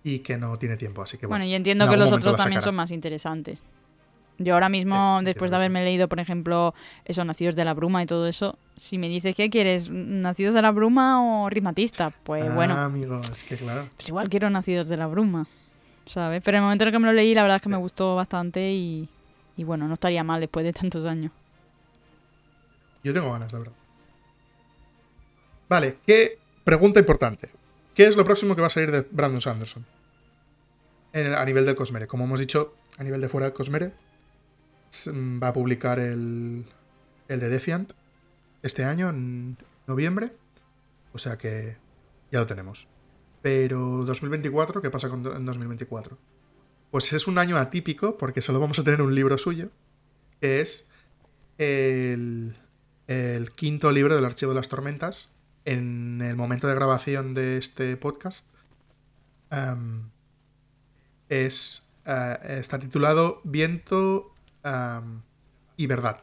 y 0.02 0.20
que 0.20 0.36
no 0.38 0.58
tiene 0.58 0.76
tiempo, 0.76 1.02
así 1.02 1.18
que 1.18 1.26
Bueno, 1.26 1.42
bueno. 1.44 1.50
y 1.52 1.54
entiendo 1.54 1.84
en 1.84 1.90
que 1.90 1.96
los 1.96 2.10
otros 2.12 2.36
también 2.36 2.62
son 2.62 2.74
más 2.74 2.90
interesantes. 2.90 3.62
Yo 4.38 4.54
ahora 4.54 4.70
mismo, 4.70 5.18
Sí, 5.18 5.26
después 5.26 5.50
de 5.50 5.56
sí. 5.56 5.58
haberme 5.58 5.84
leído, 5.84 6.08
por 6.08 6.18
ejemplo, 6.18 6.72
esos 7.04 7.26
Nacidos 7.26 7.56
de 7.56 7.64
la 7.66 7.74
Bruma 7.74 8.02
y 8.02 8.06
todo 8.06 8.26
eso, 8.26 8.56
si 8.74 8.96
me 8.96 9.08
dices 9.08 9.34
qué 9.36 9.50
quieres, 9.50 9.90
Nacidos 9.90 10.54
de 10.54 10.62
la 10.62 10.70
Bruma 10.70 11.44
o 11.44 11.50
Ritmatista, 11.50 12.10
pues 12.24 12.44
Ah, 12.48 12.54
bueno, 12.54 12.74
amigo, 12.78 13.20
es 13.20 13.44
que 13.44 13.56
claro. 13.56 13.86
pues 13.96 14.08
igual 14.08 14.30
quiero 14.30 14.48
Nacidos 14.48 14.88
de 14.88 14.96
la 14.96 15.06
Bruma, 15.08 15.46
¿sabes? 16.06 16.42
Pero 16.42 16.56
en 16.56 16.62
el 16.62 16.64
momento 16.66 16.84
en 16.84 16.88
el 16.88 16.92
que 16.94 16.98
me 17.00 17.06
lo 17.08 17.12
leí, 17.12 17.34
la 17.34 17.42
verdad 17.42 17.56
es 17.56 17.62
que 17.62 17.68
me 17.68 17.76
gustó 17.76 18.16
bastante 18.16 18.72
y, 18.72 19.08
y 19.58 19.64
bueno, 19.64 19.86
no 19.88 19.92
estaría 19.94 20.24
mal 20.24 20.40
después 20.40 20.64
de 20.64 20.72
tantos 20.72 21.04
años. 21.04 21.32
Yo 23.02 23.12
tengo 23.14 23.32
ganas, 23.32 23.52
la 23.52 23.58
verdad. 23.60 23.74
Vale, 25.68 25.98
¿qué 26.06 26.38
pregunta 26.64 27.00
importante? 27.00 27.50
¿Qué 27.94 28.06
es 28.06 28.16
lo 28.16 28.24
próximo 28.24 28.54
que 28.54 28.60
va 28.60 28.66
a 28.66 28.70
salir 28.70 28.90
de 28.90 29.06
Brandon 29.10 29.40
Sanderson? 29.40 29.84
A 31.12 31.44
nivel 31.44 31.64
del 31.66 31.74
Cosmere. 31.74 32.06
Como 32.06 32.24
hemos 32.24 32.40
dicho, 32.40 32.74
a 32.98 33.04
nivel 33.04 33.20
de 33.20 33.28
fuera 33.28 33.46
del 33.46 33.54
Cosmere, 33.54 33.92
s- 34.90 35.10
va 35.12 35.48
a 35.48 35.52
publicar 35.52 35.98
el, 35.98 36.64
el 37.28 37.40
de 37.40 37.48
Defiant 37.48 37.92
este 38.62 38.84
año, 38.84 39.08
en 39.10 39.56
noviembre. 39.86 40.32
O 41.12 41.18
sea 41.18 41.36
que 41.36 41.76
ya 42.30 42.40
lo 42.40 42.46
tenemos. 42.46 42.86
Pero 43.42 44.04
2024, 44.04 44.82
¿qué 44.82 44.90
pasa 44.90 45.08
con 45.08 45.26
en 45.26 45.44
2024? 45.46 46.16
Pues 46.90 47.12
es 47.12 47.26
un 47.26 47.38
año 47.38 47.56
atípico 47.56 48.16
porque 48.18 48.42
solo 48.42 48.60
vamos 48.60 48.78
a 48.78 48.84
tener 48.84 49.02
un 49.02 49.14
libro 49.14 49.38
suyo, 49.38 49.70
que 50.40 50.60
es 50.60 50.88
el, 51.58 52.54
el 53.10 53.50
quinto 53.50 53.90
libro 53.90 54.14
del 54.14 54.24
Archivo 54.24 54.52
de 54.52 54.56
las 54.56 54.68
Tormentas. 54.68 55.30
En 55.64 56.22
el 56.22 56.36
momento 56.36 56.68
de 56.68 56.74
grabación 56.76 57.34
de 57.34 57.58
este 57.58 57.96
podcast, 57.96 58.46
am, 59.50 60.10
es, 61.28 61.88
eh, 62.06 62.38
está 62.60 62.78
titulado 62.78 63.40
Viento 63.44 64.32
am, 64.62 65.22
y 65.76 65.86
Verdad. 65.86 66.18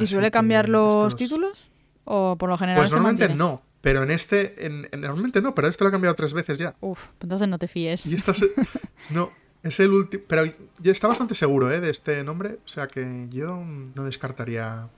¿Y 0.00 0.06
suele 0.06 0.30
cambiar 0.30 0.68
los 0.70 0.94
estos- 0.94 1.16
títulos? 1.16 1.68
¿O 2.04 2.36
por 2.38 2.48
lo 2.48 2.56
general 2.56 2.80
Pues 2.80 2.88
se 2.90 2.96
normalmente 2.96 3.28
mantiene? 3.28 3.38
no, 3.38 3.62
pero 3.82 4.02
en 4.02 4.10
este, 4.10 4.64
en- 4.66 4.88
en- 4.90 5.02
normalmente 5.02 5.40
no, 5.42 5.54
pero 5.54 5.68
este 5.68 5.84
lo 5.84 5.88
ha 5.88 5.90
cambiado 5.92 6.14
tres 6.16 6.32
veces 6.32 6.56
ya. 6.58 6.74
Uf, 6.80 6.98
pues 7.08 7.22
entonces 7.24 7.48
no 7.48 7.58
te 7.58 7.68
fíes. 7.68 8.06
Y 8.06 8.14
esta 8.14 8.32
es, 8.32 8.44
no, 9.10 9.30
es 9.62 9.78
el 9.78 9.92
último, 9.92 10.24
pero 10.26 10.42
está 10.84 11.06
bastante 11.06 11.34
seguro 11.34 11.70
¿eh? 11.70 11.80
de 11.80 11.90
este 11.90 12.24
nombre, 12.24 12.58
o 12.64 12.68
sea 12.68 12.88
que 12.88 13.26
yo 13.30 13.62
no 13.62 14.04
descartaría 14.04 14.88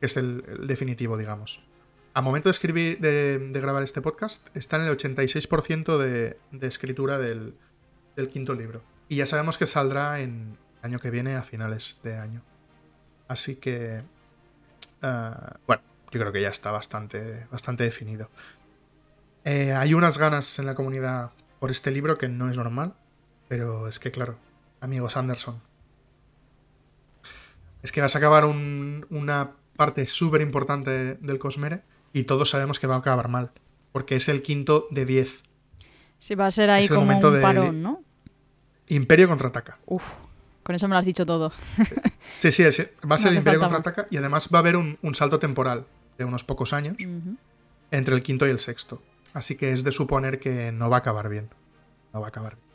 es 0.00 0.16
el, 0.16 0.42
definitivo, 0.66 1.16
digamos. 1.16 1.62
A 2.14 2.22
momento 2.22 2.48
de 2.48 2.52
escribir, 2.52 2.98
de, 2.98 3.48
grabar 3.60 3.82
este 3.82 4.02
podcast, 4.02 4.48
está 4.56 4.76
en 4.76 4.86
el 4.86 4.96
86% 4.96 5.98
de, 5.98 6.38
de 6.50 6.66
escritura 6.66 7.18
del, 7.18 7.54
del 8.16 8.28
quinto 8.28 8.54
libro. 8.54 8.82
Y 9.08 9.16
ya 9.16 9.26
sabemos 9.26 9.58
que 9.58 9.66
saldrá 9.66 10.20
en 10.20 10.56
el 10.82 10.86
año 10.90 10.98
que 10.98 11.10
viene, 11.10 11.36
a 11.36 11.42
finales 11.42 12.00
de 12.02 12.16
año. 12.16 12.42
Así 13.28 13.56
que, 13.56 14.02
ah, 15.02 15.56
bueno, 15.66 15.82
yo 16.10 16.18
creo 16.20 16.32
que 16.32 16.40
ya 16.42 16.48
está 16.48 16.72
bastante, 16.72 17.46
bastante 17.50 17.84
definido. 17.84 18.28
Eh, 19.44 19.72
hay 19.72 19.94
unas 19.94 20.18
ganas 20.18 20.58
en 20.58 20.66
la 20.66 20.74
comunidad 20.74 21.30
por 21.60 21.70
este 21.70 21.90
libro 21.90 22.18
que 22.18 22.28
no 22.28 22.50
es 22.50 22.56
normal, 22.56 22.94
pero 23.48 23.86
es 23.88 23.98
que, 24.00 24.10
claro, 24.10 24.36
amigos 24.80 25.16
Anderson, 25.16 25.62
es 27.82 27.92
que 27.92 28.00
vas 28.00 28.14
a 28.14 28.18
acabar 28.18 28.44
un- 28.44 29.06
una 29.10 29.52
parte 29.80 30.06
súper 30.06 30.42
importante 30.42 31.14
del 31.14 31.38
Cosmere 31.38 31.80
y 32.12 32.24
todos 32.24 32.50
sabemos 32.50 32.78
que 32.78 32.86
va 32.86 32.96
a 32.96 32.98
acabar 32.98 33.28
mal, 33.28 33.50
porque 33.92 34.14
es 34.16 34.28
el 34.28 34.42
quinto 34.42 34.86
de 34.90 35.06
10. 35.06 35.42
Sí, 36.18 36.34
va 36.34 36.44
a 36.46 36.50
ser 36.50 36.68
ahí 36.68 36.84
Es 36.84 36.90
como 36.90 37.00
momento 37.00 37.28
un 37.28 37.34
de- 37.36 37.40
parón, 37.40 37.82
¿no? 37.82 38.02
Imperio 38.88 39.26
contraataca. 39.26 39.78
Uf, 39.86 40.04
con 40.62 40.74
eso 40.74 40.86
me 40.86 40.92
lo 40.94 40.98
has 40.98 41.06
dicho 41.06 41.24
todo. 41.24 41.50
Sí, 42.40 42.52
sí, 42.52 42.62
va 43.10 43.14
a 43.14 43.18
ser 43.18 43.32
Imperio 43.32 43.58
contraataca 43.60 44.06
y 44.10 44.18
además 44.18 44.50
va 44.52 44.58
a 44.58 44.60
haber 44.60 44.76
un, 44.76 44.98
un 45.00 45.14
salto 45.14 45.38
temporal 45.38 45.86
de 46.18 46.26
unos 46.26 46.44
pocos 46.44 46.74
años 46.74 46.96
entre 47.90 48.14
el 48.14 48.22
quinto 48.22 48.46
y 48.46 48.50
el 48.50 48.58
sexto. 48.58 49.00
Así 49.32 49.54
que 49.56 49.72
es 49.72 49.82
de 49.82 49.92
suponer 49.92 50.40
que 50.40 50.72
no 50.72 50.90
va 50.90 50.96
a 50.96 50.98
acabar 51.00 51.30
bien. 51.30 51.48
No 52.12 52.20
va 52.20 52.26
a 52.26 52.28
acabar 52.28 52.56
bien. 52.56 52.66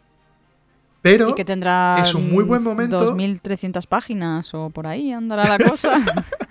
Pero 1.04 1.30
Y 1.30 1.36
que 1.36 1.46
tendrá 1.46 2.00
es 2.02 2.16
un 2.16 2.32
muy 2.32 2.44
buen 2.44 2.64
momento. 2.64 3.16
2.300 3.16 3.86
páginas 3.86 4.52
o 4.56 4.72
por 4.72 4.88
ahí 4.88 5.12
andará 5.12 5.48
la 5.48 5.60
cosa. 5.64 6.00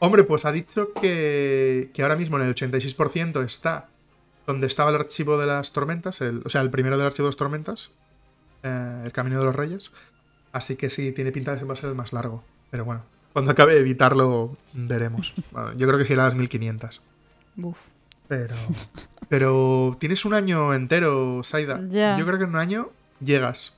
Hombre, 0.00 0.24
pues 0.24 0.44
ha 0.44 0.52
dicho 0.52 0.92
que, 1.00 1.90
que 1.92 2.02
ahora 2.02 2.16
mismo 2.16 2.36
en 2.38 2.44
el 2.46 2.54
86% 2.54 3.44
está 3.44 3.88
donde 4.46 4.66
estaba 4.66 4.90
el 4.90 4.96
archivo 4.96 5.36
de 5.38 5.46
las 5.46 5.72
tormentas, 5.72 6.20
el- 6.20 6.42
o 6.44 6.48
sea, 6.48 6.60
el 6.62 6.70
primero 6.70 6.96
del 6.96 7.06
archivo 7.06 7.26
de 7.26 7.30
las 7.30 7.36
tormentas, 7.36 7.90
eh, 8.62 9.02
el 9.04 9.12
camino 9.12 9.38
de 9.38 9.44
los 9.44 9.54
reyes. 9.56 9.90
Así 10.52 10.76
que 10.76 10.88
sí, 10.88 11.12
tiene 11.12 11.32
pinta 11.32 11.52
de 11.52 11.58
que 11.58 11.64
va 11.64 11.74
a 11.74 11.76
ser 11.76 11.90
el 11.90 11.94
más 11.94 12.12
largo. 12.12 12.42
Pero 12.70 12.84
bueno, 12.84 13.02
cuando 13.32 13.50
acabe 13.50 13.74
de 13.74 13.80
editarlo, 13.80 14.56
veremos. 14.72 15.34
Bueno, 15.50 15.72
yo 15.74 15.86
creo 15.86 15.98
que 15.98 16.04
será 16.06 16.24
las 16.24 16.34
1500. 16.36 17.02
Uf. 17.62 17.78
Pero, 18.28 18.54
pero 19.28 19.96
tienes 20.00 20.24
un 20.24 20.34
año 20.34 20.72
entero, 20.74 21.42
Saida. 21.42 21.80
Yo 22.18 22.24
creo 22.24 22.38
que 22.38 22.44
en 22.44 22.50
un 22.50 22.56
año 22.56 22.90
llegas. 23.20 23.74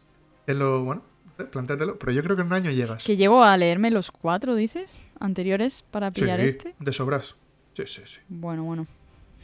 En 0.46 0.58
lo, 0.58 0.84
bueno, 0.84 1.02
eh, 1.42 1.44
plantéatelo, 1.44 1.98
pero 1.98 2.12
yo 2.12 2.22
creo 2.22 2.36
que 2.36 2.42
en 2.42 2.46
un 2.48 2.52
año 2.54 2.70
llegas. 2.70 3.04
Que 3.04 3.16
llego 3.16 3.42
a 3.44 3.56
leerme 3.56 3.90
los 3.90 4.10
cuatro, 4.10 4.54
dices, 4.54 5.00
anteriores 5.18 5.84
para 5.90 6.10
Sí, 6.12 6.20
pillar 6.22 6.40
este. 6.40 6.74
de 6.78 6.92
sobras. 6.92 7.34
Sí, 7.72 7.84
sí, 7.86 8.02
sí. 8.04 8.20
Bueno, 8.28 8.64
bueno. 8.64 8.86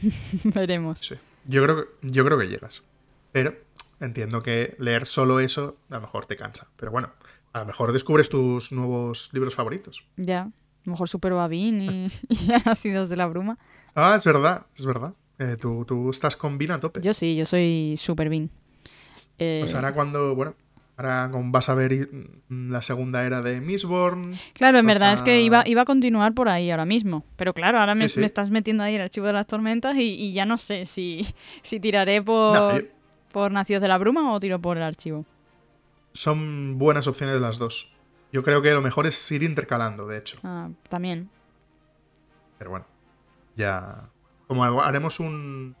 Veremos. 0.43 0.99
Sí. 0.99 1.15
Yo 1.47 1.63
creo, 1.63 1.75
que, 1.77 1.89
yo 2.01 2.25
creo 2.25 2.37
que 2.37 2.47
llegas. 2.47 2.83
Pero 3.31 3.55
entiendo 3.99 4.41
que 4.41 4.75
leer 4.79 5.05
solo 5.05 5.39
eso 5.39 5.77
a 5.89 5.95
lo 5.95 6.01
mejor 6.01 6.25
te 6.25 6.35
cansa. 6.35 6.67
Pero 6.75 6.91
bueno, 6.91 7.11
a 7.53 7.59
lo 7.59 7.65
mejor 7.65 7.91
descubres 7.93 8.29
tus 8.29 8.71
nuevos 8.71 9.29
libros 9.33 9.55
favoritos. 9.55 10.05
Ya. 10.17 10.41
A 10.41 10.51
lo 10.85 10.91
mejor 10.91 11.09
supero 11.09 11.39
a 11.41 11.47
Bean 11.47 11.81
y, 11.81 12.11
y 12.29 12.53
a 12.53 12.59
Nacidos 12.59 13.09
de 13.09 13.15
la 13.15 13.27
Bruma. 13.27 13.57
Ah, 13.95 14.13
es 14.15 14.23
verdad, 14.25 14.65
es 14.75 14.85
verdad. 14.85 15.13
Eh, 15.39 15.55
tú, 15.59 15.85
tú 15.85 16.09
estás 16.09 16.35
con 16.35 16.57
Vina 16.57 16.75
a 16.75 16.79
tope. 16.79 17.01
Yo 17.01 17.13
sí, 17.13 17.35
yo 17.35 17.45
soy 17.45 17.95
super 17.97 18.29
Bean. 18.29 18.49
Eh, 19.39 19.59
Pues 19.61 19.75
ahora 19.75 19.93
cuando, 19.93 20.33
bueno, 20.35 20.55
Ahora 20.97 21.29
vas 21.31 21.69
a 21.69 21.75
ver 21.75 22.09
la 22.49 22.81
segunda 22.81 23.23
era 23.23 23.43
de 23.43 23.61
Mistborn. 23.61 24.35
Claro, 24.53 24.79
en 24.79 24.85
verdad 24.87 25.13
es 25.13 25.21
que 25.21 25.41
iba, 25.41 25.61
iba 25.67 25.83
a 25.83 25.85
continuar 25.85 26.33
por 26.33 26.49
ahí 26.49 26.71
ahora 26.71 26.85
mismo. 26.85 27.23
Pero 27.35 27.53
claro, 27.53 27.79
ahora 27.79 27.93
me, 27.93 28.05
estás 28.05 28.49
metiendo 28.49 28.83
ahí 28.83 28.95
el 28.95 29.01
archivo 29.01 29.27
de 29.27 29.33
las 29.33 29.45
tormentas 29.45 29.95
y, 29.95 30.33
ya 30.33 30.47
no 30.47 30.57
sé 30.57 30.87
si, 30.87 31.27
si 31.61 31.79
tiraré 31.79 32.23
por, 32.23 32.87
por 33.31 33.51
Nacidos 33.51 33.83
de 33.83 33.87
la 33.87 33.99
Bruma 33.99 34.33
o 34.33 34.39
tiro 34.39 34.59
por 34.59 34.77
el 34.77 34.83
archivo. 34.83 35.23
Son 36.13 36.79
buenas 36.79 37.05
opciones 37.05 37.39
las 37.39 37.59
dos. 37.59 37.93
Yo 38.33 38.41
creo 38.41 38.63
que 38.63 38.71
lo 38.71 38.81
mejor 38.81 39.05
es 39.05 39.31
ir 39.31 39.43
intercalando, 39.43 40.07
de 40.07 40.17
hecho. 40.17 40.39
Ah, 40.43 40.69
también. 40.89 41.29
Pero 42.57 42.71
bueno, 42.71 42.87
ya... 43.55 44.09
Como 44.47 44.63
haremos 44.81 45.19
un... 45.19 45.75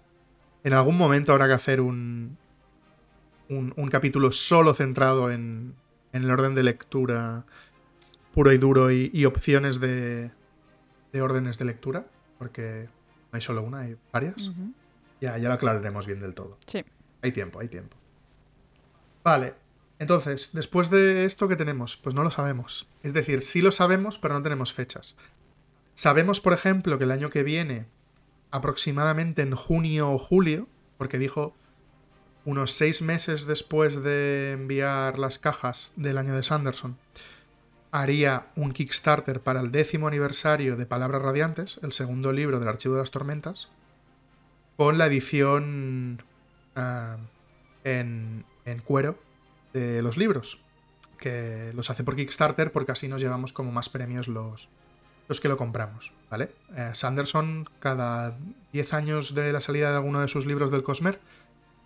En 0.63 0.73
algún 0.73 0.95
momento 0.95 1.31
habrá 1.31 1.47
que 1.47 1.53
hacer 1.53 1.81
un, 1.81 2.37
un, 3.49 3.89
capítulo 3.89 4.31
solo 4.31 4.73
centrado 4.73 5.31
en, 5.31 5.73
en, 6.13 6.23
el 6.23 6.31
orden 6.31 6.55
de 6.55 6.63
lectura 6.63 7.45
puro 8.33 8.51
y 8.51 8.57
duro 8.57 8.91
y, 8.91 9.25
opciones 9.25 9.79
de, 9.79 10.31
de, 11.11 11.21
órdenes 11.21 11.57
de 11.57 11.65
lectura, 11.65 12.07
porque 12.37 12.87
no 13.31 13.35
hay 13.37 13.41
solo 13.41 13.63
una, 13.63 13.79
hay 13.79 13.97
varias. 14.11 14.35
ya, 15.21 15.37
ya 15.37 15.47
lo 15.47 15.55
aclararemos 15.55 16.05
bien 16.05 16.19
del 16.19 16.35
todo. 16.35 16.57
Sí. 16.67 16.83
Hay 17.21 17.31
tiempo, 17.31 17.59
hay 17.59 17.67
tiempo. 17.67 17.97
Vale, 19.23 19.55
entonces, 19.99 20.51
después 20.53 20.89
de 20.89 21.25
esto, 21.25 21.47
¿qué 21.47 21.55
tenemos? 21.55 21.97
Pues 21.97 22.13
no 22.13 22.23
lo 22.23 22.31
sabemos. 22.31 22.87
Es 23.01 23.13
decir, 23.13 23.43
sí 23.43 23.61
lo 23.61 23.71
sabemos, 23.71 24.19
pero 24.19 24.35
no 24.35 24.43
tenemos 24.43 24.73
fechas. 24.73 25.15
Sabemos, 25.95 26.39
por 26.39 26.53
ejemplo, 26.53 26.97
que 26.97 27.05
el 27.05 27.11
año 27.11 27.31
que 27.31 27.43
viene, 27.43 27.87
aproximadamente 28.51 29.41
en 29.41 29.55
junio 29.55 30.11
o 30.11 30.19
julio, 30.19 30.67
porque 30.97 31.17
dijo 31.17 31.55
unos 32.47 32.71
seis 32.71 33.01
meses 33.01 33.45
después 33.45 34.01
de 34.03 34.53
enviar 34.53 35.19
las 35.19 35.37
cajas 35.37 35.91
del 35.97 36.17
año 36.17 36.33
de 36.33 36.43
Sanderson, 36.43 36.97
haría 37.91 38.47
un 38.55 38.71
Kickstarter 38.71 39.41
para 39.41 39.59
el 39.59 39.69
décimo 39.69 40.07
aniversario 40.07 40.77
de 40.77 40.85
Palabras 40.85 41.21
Radiantes, 41.21 41.77
el 41.83 41.91
segundo 41.91 42.31
libro 42.31 42.59
del 42.59 42.69
Archivo 42.69 42.95
de 42.95 43.01
las 43.01 43.11
Tormentas, 43.11 43.67
con 44.77 44.97
la 44.97 45.07
edición 45.07 46.23
ah, 46.77 47.17
en, 47.83 48.45
cuero 48.85 49.19
de 49.73 50.01
los 50.01 50.15
libros, 50.15 50.61
que 51.19 51.73
los 51.75 51.89
hace 51.89 52.05
por 52.05 52.15
Kickstarter 52.15 52.71
porque 52.71 52.93
así 52.93 53.09
nos 53.09 53.21
llevamos 53.21 53.51
como 53.51 53.73
más 53.73 53.89
premios 53.89 54.29
los, 54.29 54.69
los 55.27 55.41
que 55.41 55.49
lo 55.49 55.57
compramos, 55.57 56.13
¿vale? 56.31 56.51
Eh, 56.77 56.91
Sanderson, 56.93 57.69
cada 57.81 58.37
10 58.71 58.93
años 58.93 59.35
de 59.35 59.51
la 59.51 59.59
salida 59.59 59.89
de 59.89 59.97
alguno 59.97 60.21
de 60.21 60.29
sus 60.29 60.45
libros 60.45 60.71
del 60.71 60.83
Cosmer, 60.83 61.19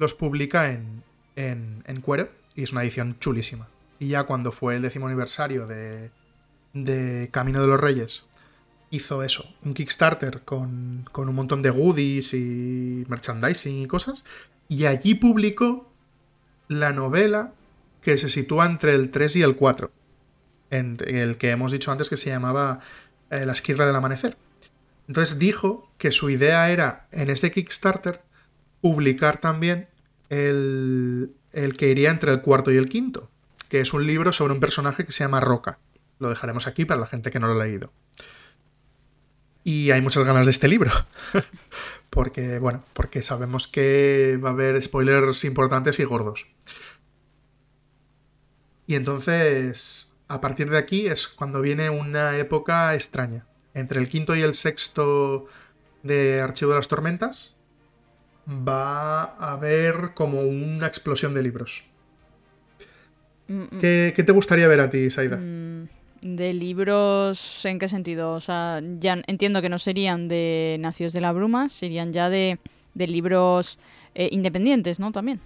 los 0.01 0.15
publica 0.15 0.71
en, 0.71 1.03
en, 1.35 2.01
cuero 2.01 2.29
y 2.55 2.63
es 2.63 2.71
una 2.71 2.83
edición 2.83 3.17
chulísima. 3.19 3.69
Y 3.99 4.09
ya 4.09 4.23
cuando 4.23 4.51
fue 4.51 4.75
el 4.75 4.81
décimo 4.81 5.05
aniversario 5.05 5.67
de, 5.67 6.09
de 6.73 7.29
Camino 7.31 7.61
de 7.61 7.67
los 7.67 7.79
Reyes, 7.79 8.25
hizo 8.89 9.23
eso, 9.23 9.45
un 9.63 9.75
Kickstarter 9.75 10.41
con, 10.41 11.05
con, 11.11 11.29
un 11.29 11.35
montón 11.35 11.61
de 11.61 11.69
goodies 11.69 12.33
y 12.33 13.05
merchandising 13.07 13.83
y 13.83 13.87
cosas, 13.87 14.25
y 14.67 14.85
allí 14.85 15.13
publicó 15.13 15.87
la 16.67 16.91
novela 16.93 17.53
que 18.01 18.17
se 18.17 18.27
sitúa 18.27 18.65
entre 18.65 18.95
el 18.95 19.11
3 19.11 19.35
y 19.35 19.41
el 19.43 19.55
4, 19.55 19.91
en 20.71 20.97
el 21.05 21.37
que 21.37 21.51
hemos 21.51 21.71
dicho 21.71 21.91
antes 21.91 22.09
que 22.09 22.17
se 22.17 22.31
llamaba 22.31 22.79
eh, 23.29 23.45
La 23.45 23.53
esquirra 23.53 23.85
del 23.85 23.95
amanecer. 23.95 24.35
Entonces 25.07 25.37
dijo 25.37 25.91
que 25.99 26.11
su 26.11 26.31
idea 26.31 26.71
era, 26.71 27.07
en 27.11 27.29
ese 27.29 27.51
Kickstarter, 27.51 28.23
publicar 28.81 29.39
también 29.39 29.87
el, 30.29 31.33
que 31.77 31.89
iría 31.89 32.09
entre 32.09 32.31
el 32.31 32.41
cuarto 32.41 32.71
y 32.71 32.77
el 32.77 32.89
quinto, 32.89 33.29
que 33.69 33.79
es 33.79 33.93
un 33.93 34.05
libro 34.05 34.33
sobre 34.33 34.53
un 34.53 34.59
personaje 34.59 35.05
que 35.05 35.11
se 35.11 35.23
llama 35.23 35.39
Roca. 35.39 35.79
Lo 36.19 36.29
dejaremos 36.29 36.67
aquí 36.67 36.85
para 36.85 36.99
la 36.99 37.07
gente 37.07 37.31
que 37.31 37.39
no 37.39 37.47
lo 37.47 37.59
ha 37.59 37.65
leído. 37.65 37.91
Y 39.63 39.91
hay 39.91 40.01
muchas 40.01 40.23
ganas 40.23 40.47
de 40.47 40.51
este 40.51 40.67
libro. 40.67 40.91
porque, 42.09 42.59
bueno, 42.59 42.83
porque 42.93 43.21
sabemos 43.21 43.67
que 43.67 44.39
va 44.43 44.49
a 44.49 44.53
haber 44.53 44.81
spoilers 44.81 45.43
importantes 45.45 45.99
y 45.99 46.03
gordos. 46.03 46.47
Y 48.87 48.95
entonces, 48.95 50.13
a 50.27 50.41
partir 50.41 50.69
de 50.69 50.77
aquí 50.77 51.07
es 51.07 51.27
cuando 51.27 51.61
viene 51.61 51.89
una 51.89 52.37
época 52.37 52.93
extraña. 52.93 53.45
Entre 53.73 53.99
el 54.01 54.09
quinto 54.09 54.35
y 54.35 54.41
el 54.41 54.55
sexto 54.55 55.45
de 56.03 56.41
Archivo 56.41 56.71
de 56.71 56.77
las 56.77 56.87
Tormentas, 56.87 57.55
va 58.47 59.23
a 59.23 59.53
haber 59.53 60.13
como 60.13 60.41
una 60.41 60.87
explosión 60.87 61.33
de 61.33 61.43
libros. 61.43 61.83
Mm, 63.47 63.61
mm. 63.61 63.79
¿Qué, 63.79 64.23
te 64.25 64.31
gustaría 64.31 64.67
ver 64.67 64.81
a 64.81 64.89
ti, 64.89 65.09
Saida? 65.09 65.37
Mm, 65.37 65.87
¿De 66.21 66.53
libros 66.53 67.65
en 67.65 67.79
qué 67.79 67.87
sentido? 67.87 68.33
O 68.33 68.39
sea, 68.39 68.81
ya 68.99 69.21
entiendo 69.27 69.61
que 69.61 69.69
no 69.69 69.79
serían 69.79 70.27
de 70.27 70.77
Nacidos 70.79 71.13
de 71.13 71.21
la 71.21 71.31
Bruma, 71.31 71.69
serían 71.69 72.13
ya 72.13 72.29
de, 72.29 72.59
libros 72.95 73.79
eh, 74.15 74.29
independientes, 74.31 74.99
¿no? 74.99 75.11
También. 75.11 75.39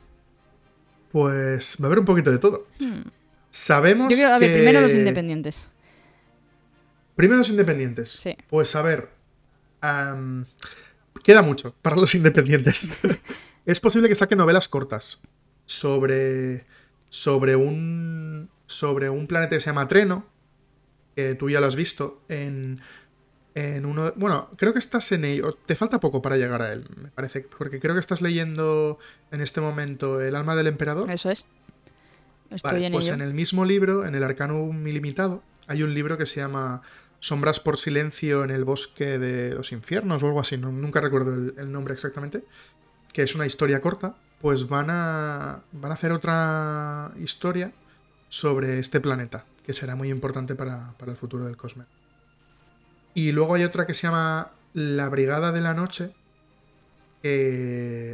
Pues 1.11 1.77
va 1.79 1.85
a 1.85 1.87
haber 1.87 1.99
un 1.99 2.05
poquito 2.05 2.31
de 2.31 2.39
todo. 2.39 2.67
Sabemos 3.49 4.13
Yo 4.13 4.27
a 4.27 4.37
ver, 4.37 4.53
primero 4.53 4.81
los 4.81 4.93
independientes. 4.93 5.67
Primero 7.15 7.37
los 7.37 7.49
independientes. 7.49 8.09
Sí. 8.09 8.35
Pues 8.49 8.75
a 8.75 8.81
ver 8.81 9.15
queda 11.25 11.41
mucho 11.41 11.73
para 11.81 11.95
los 11.95 12.13
independientes. 12.13 12.87
es 13.65 13.79
posible 13.79 14.07
que 14.07 14.15
saque 14.15 14.35
novelas 14.35 14.69
cortas 14.69 15.19
sobre, 15.65 16.61
sobre, 17.09 17.55
un, 17.55 18.49
sobre 18.67 19.09
un 19.09 19.25
planeta 19.25 19.55
que 19.55 19.59
se 19.59 19.71
llama 19.71 19.87
Treno, 19.87 20.27
que 21.15 21.33
tú 21.33 21.49
ya 21.49 21.59
lo 21.59 21.65
has 21.65 21.75
visto, 21.75 22.21
en, 22.29 22.79
en 23.55 23.87
uno... 23.87 24.13
Bueno, 24.15 24.51
creo 24.55 24.71
que 24.71 24.79
estás 24.79 25.11
en 25.13 25.25
ello. 25.25 25.57
Te 25.65 25.75
falta 25.75 25.99
poco 25.99 26.21
para 26.21 26.37
llegar 26.37 26.61
a 26.61 26.71
él, 26.71 26.85
me 26.95 27.09
parece, 27.09 27.41
porque 27.57 27.79
creo 27.79 27.95
que 27.95 28.01
estás 28.01 28.21
leyendo 28.21 28.99
en 29.31 29.41
este 29.41 29.61
momento 29.61 30.21
El 30.21 30.35
alma 30.35 30.55
del 30.55 30.67
emperador. 30.67 31.09
Eso 31.09 31.31
es. 31.31 31.47
Estoy 32.51 32.85
en 32.85 32.91
pues 32.91 33.09
en 33.09 33.21
el 33.21 33.33
mismo 33.33 33.65
libro, 33.65 34.05
en 34.05 34.13
el 34.13 34.23
Arcanum 34.23 34.87
Ilimitado, 34.87 35.41
hay 35.65 35.81
un 35.81 35.95
libro 35.95 36.19
que 36.19 36.27
se 36.27 36.41
llama 36.41 36.83
Sombras 37.19 37.59
por 37.59 37.77
silencio 37.77 38.43
en 38.43 38.51
el 38.51 38.63
bosque 38.63 39.17
de 39.17 39.55
los 39.55 39.71
infiernos 39.71 40.21
o 40.21 40.27
algo 40.27 40.39
así, 40.39 40.57
nunca 40.57 41.01
recuerdo 41.01 41.33
el, 41.33 41.71
nombre 41.71 41.93
exactamente, 41.93 42.43
que 43.13 43.23
es 43.23 43.33
una 43.35 43.45
historia 43.45 43.81
corta, 43.81 44.15
pues 44.41 44.67
van 44.67 44.89
a, 44.89 45.63
van 45.71 45.91
a 45.91 45.95
hacer 45.95 46.11
otra 46.11 47.11
historia 47.19 47.71
sobre 48.27 48.79
este 48.79 48.99
planeta, 48.99 49.45
que 49.65 49.73
será 49.73 49.95
muy 49.95 50.09
importante 50.09 50.55
para, 50.55 50.93
el 51.05 51.15
futuro 51.15 51.45
del 51.45 51.57
Cosme. 51.57 51.85
Y 53.13 53.31
luego 53.31 53.55
hay 53.55 53.63
otra 53.63 53.87
que 53.87 53.93
se 53.93 54.03
llama 54.03 54.51
La 54.73 55.09
Brigada 55.09 55.51
de 55.51 55.61
la 55.61 55.73
Noche. 55.73 56.11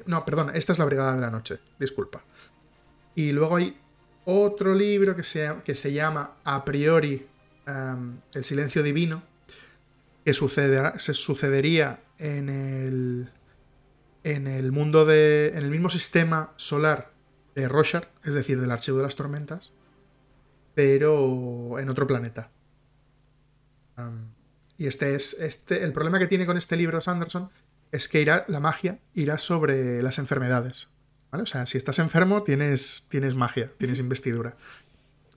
No, 0.05 0.23
perdón, 0.25 0.51
esta 0.53 0.73
es 0.73 0.79
La 0.79 0.85
Brigada 0.85 1.15
de 1.15 1.21
la 1.21 1.31
Noche, 1.31 1.59
disculpa. 1.79 2.23
Y 3.15 3.31
luego 3.31 3.55
hay 3.57 3.77
otro 4.25 4.75
libro 4.75 5.15
que 5.15 5.23
se, 5.23 5.53
que 5.65 5.75
se 5.75 5.91
llama 5.91 6.35
A 6.43 6.63
priori 6.63 7.27
el 8.33 8.45
silencio 8.45 8.83
divino, 8.83 9.23
que 10.23 10.33
se 10.33 11.13
sucedería 11.13 12.03
en 12.17 12.49
el, 12.49 13.29
en 14.23 14.47
el 14.47 14.71
mundo 14.71 15.05
de. 15.05 15.49
en 15.49 15.63
el 15.63 15.71
mismo 15.71 15.89
sistema 15.89 16.53
solar 16.57 17.11
de 17.55 17.67
Roshar, 17.67 18.11
es 18.23 18.33
decir, 18.33 18.59
del 18.61 18.71
archivo 18.71 18.97
de 18.97 19.03
las 19.03 19.15
tormentas, 19.15 19.71
pero 20.73 21.79
en 21.79 21.89
otro 21.89 22.07
planeta. 22.07 22.51
y 24.77 24.87
este 24.87 25.15
es. 25.15 25.33
Este, 25.39 25.83
el 25.83 25.93
problema 25.93 26.19
que 26.19 26.27
tiene 26.27 26.45
con 26.45 26.57
este 26.57 26.75
libro 26.77 27.01
Sanderson 27.01 27.49
es 27.91 28.07
que 28.07 28.21
irá, 28.21 28.45
la 28.47 28.59
magia 28.59 28.99
irá 29.13 29.37
sobre 29.37 30.01
las 30.01 30.17
enfermedades. 30.17 30.87
O 31.31 31.45
sea, 31.45 31.65
si 31.65 31.77
estás 31.77 31.99
enfermo, 31.99 32.43
tienes, 32.43 33.07
tienes 33.09 33.35
magia, 33.35 33.71
tienes 33.77 33.99
investidura. 33.99 34.57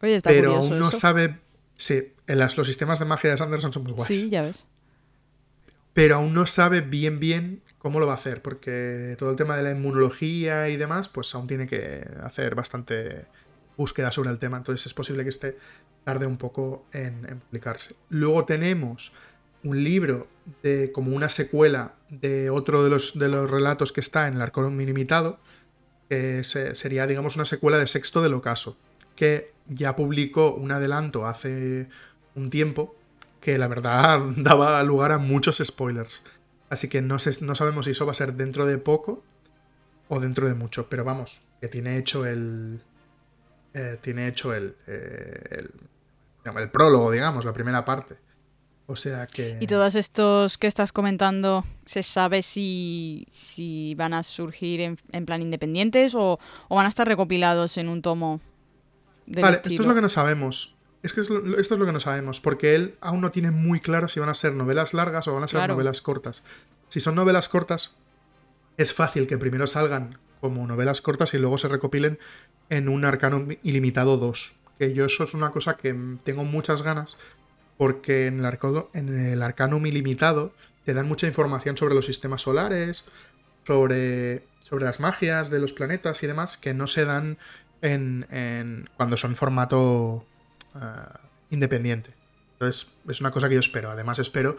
pero 0.01 0.57
aún 0.57 0.79
no 0.79 0.91
sabe 0.91 1.39
Sí, 1.77 2.13
los 2.27 2.67
sistemas 2.67 2.99
de 2.99 3.05
magia 3.05 3.31
de 3.31 3.37
Sanderson 3.37 3.73
son 3.73 3.83
muy 3.83 3.93
guays. 3.93 4.09
Sí, 4.09 4.31
ya 4.31 4.43
ves. 4.43 4.67
Pero 5.93 6.17
aún 6.17 6.35
no 6.35 6.47
sabe 6.47 6.81
bien 6.81 7.21
bien 7.21 7.63
cómo 7.79 8.01
lo 8.01 8.07
va 8.07 8.13
a 8.13 8.17
hacer, 8.17 8.43
porque 8.43 9.17
todo 9.19 9.31
el 9.31 9.37
tema 9.37 9.57
de 9.57 9.63
la 9.63 9.71
inmunología 9.71 10.69
y 10.69 10.77
demás, 10.77 11.09
pues 11.09 11.35
aún 11.35 11.47
tiene 11.47 11.67
que 11.67 12.05
hacer 12.23 12.55
bastante 12.55 13.27
búsqueda 13.77 14.11
sobre 14.11 14.31
el 14.31 14.39
tema. 14.39 14.57
Entonces 14.57 14.87
es 14.87 14.95
posible 14.95 15.23
que 15.23 15.29
esté 15.29 15.57
tarde 16.05 16.27
un 16.27 16.37
poco 16.37 16.87
en, 16.93 17.27
en 17.29 17.41
publicarse. 17.41 17.95
Luego 18.09 18.45
tenemos 18.45 19.13
un 19.65 19.83
libro 19.83 20.29
de 20.63 20.93
como 20.93 21.17
una 21.17 21.29
secuela 21.29 21.95
de 22.11 22.51
otro 22.51 22.85
de 22.85 22.91
los, 22.91 23.19
de 23.19 23.29
los 23.29 23.51
relatos 23.51 23.93
que 23.93 24.01
está 24.01 24.29
en 24.29 24.35
el 24.35 24.43
Arcón 24.43 24.81
Ilimitado, 24.81 25.41
que 26.09 26.45
sería, 26.45 27.07
digamos, 27.07 27.35
una 27.37 27.45
secuela 27.45 27.79
de 27.79 27.87
Sexto 27.87 28.23
del 28.23 28.35
Ocaso, 28.35 28.77
que 29.17 29.54
ya 29.69 29.97
publicó 29.97 30.55
un 30.55 30.73
adelanto 30.73 31.27
hace 31.27 31.89
un 32.35 32.51
tiempo 32.51 32.97
que 33.41 33.59
la 33.59 33.69
verdad 33.69 34.21
daba 34.37 34.83
lugar 34.83 35.13
a 35.13 35.19
muchos 35.19 35.63
spoilers. 35.65 36.23
Así 36.71 36.89
que 36.89 37.03
no, 37.03 37.19
no 37.41 37.55
sabemos 37.55 37.85
si 37.85 37.93
eso 37.93 38.07
va 38.07 38.13
a 38.13 38.17
ser 38.17 38.35
dentro 38.35 38.67
de 38.67 38.79
poco 38.79 39.23
o 40.09 40.21
dentro 40.21 40.49
de 40.49 40.55
mucho. 40.55 40.89
Pero 40.89 41.05
vamos, 41.05 41.43
que 41.61 41.69
tiene 41.69 41.99
hecho 41.99 42.27
el, 42.27 42.81
eh, 43.75 43.99
tiene 44.01 44.29
hecho 44.29 44.55
el, 44.55 44.77
eh, 44.87 45.67
el, 46.45 46.71
prólogo, 46.71 47.11
digamos, 47.11 47.45
la 47.45 47.53
primera 47.53 47.85
parte. 47.85 48.17
O 48.87 48.97
sea 48.97 49.27
que... 49.27 49.57
¿Y 49.61 49.67
todos 49.67 49.95
estos 49.95 50.59
que 50.59 50.67
estás 50.67 50.93
comentando, 50.93 51.65
se 51.87 52.03
sabe 52.03 52.43
si, 52.43 53.27
si 53.31 53.95
van 53.95 54.13
a 54.13 54.23
surgir 54.23 54.81
en, 54.81 55.27
plan 55.27 55.43
independientes 55.43 56.15
o, 56.15 56.39
van 56.69 56.87
a 56.87 56.89
estar 56.89 57.09
recopilados 57.09 57.79
en 57.79 57.89
un 57.89 58.03
tomo? 58.03 58.41
Vale, 59.27 59.61
esto 59.63 59.83
es 59.83 59.87
lo 59.87 59.95
que 59.95 60.01
no 60.01 60.09
sabemos. 60.09 60.77
Es 61.03 61.13
que 61.13 61.21
esto 61.21 61.43
es 61.57 61.71
lo 61.71 61.85
que 61.85 61.93
no 61.93 62.01
sabemos, 62.01 62.41
porque 62.41 62.75
él 62.75 62.97
aún 63.03 63.21
no 63.21 63.31
tiene 63.31 63.51
muy 63.51 63.79
claro 63.79 64.09
si 64.09 64.21
van 64.21 64.31
a 64.31 64.35
ser 64.35 64.55
novelas 64.55 64.95
largas 64.95 65.29
o 65.29 65.35
van 65.35 65.45
a 65.45 65.49
ser 65.49 65.69
novelas 65.69 66.01
cortas. 66.01 66.43
Si 66.89 67.01
son 67.01 67.15
novelas 67.15 67.51
cortas, 67.51 67.95
es 68.79 68.95
fácil 68.95 69.27
que 69.27 69.37
primero 69.37 69.67
salgan 69.67 70.19
como 70.41 70.67
novelas 70.67 71.01
cortas 71.01 71.35
y 71.35 71.39
luego 71.39 71.59
se 71.59 71.69
recopilen 71.69 72.19
en 72.71 72.89
un 72.89 73.05
Arcanum 73.05 73.49
Ilimitado 73.63 74.17
2. 74.17 74.55
Que 74.79 74.95
yo 74.95 75.05
eso 75.05 75.25
es 75.25 75.35
una 75.35 75.51
cosa 75.51 75.77
que 75.77 75.95
tengo 76.25 76.45
muchas 76.45 76.83
ganas, 76.83 77.19
porque 77.77 78.27
en 78.27 78.45
el, 78.45 78.59
en 78.95 79.19
el 79.27 79.43
Arcanum 79.43 79.85
Ilimitado 79.87 80.55
te 80.85 80.95
dan 80.95 81.09
mucha 81.09 81.27
información 81.27 81.77
sobre 81.77 81.95
los 81.95 82.07
sistemas 82.07 82.43
solares, 82.43 83.05
sobre, 83.67 84.45
sobre 84.61 84.85
las 84.85 85.01
magias 85.01 85.51
de 85.51 85.61
los 85.61 85.73
planetas 85.73 86.23
y 86.23 86.27
demás, 86.27 86.57
que 86.57 86.75
no 86.75 86.87
se 86.87 87.05
dan 87.05 87.39
en, 87.83 88.27
en 88.31 88.89
cuando 88.97 89.17
son 89.17 89.35
formato 89.35 90.25
Ah, 90.75 91.21
independiente. 91.51 92.11
Entonces, 92.55 92.89
es 93.09 93.21
una 93.21 93.31
cosa 93.31 93.49
que 93.49 93.55
yo 93.55 93.61
espero. 93.61 93.91
Además, 93.91 94.19
espero 94.19 94.57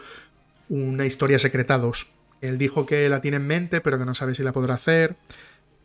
una 0.68 1.04
historia 1.04 1.38
secreta 1.38 1.76
2. 1.76 2.06
Él 2.40 2.56
dijo 2.58 2.86
que 2.86 3.08
la 3.08 3.20
tiene 3.20 3.36
en 3.36 3.46
mente, 3.46 3.80
pero 3.82 3.98
que 3.98 4.06
no 4.06 4.14
sabe 4.14 4.34
si 4.34 4.42
la 4.42 4.52
podrá 4.52 4.74
hacer. 4.74 5.16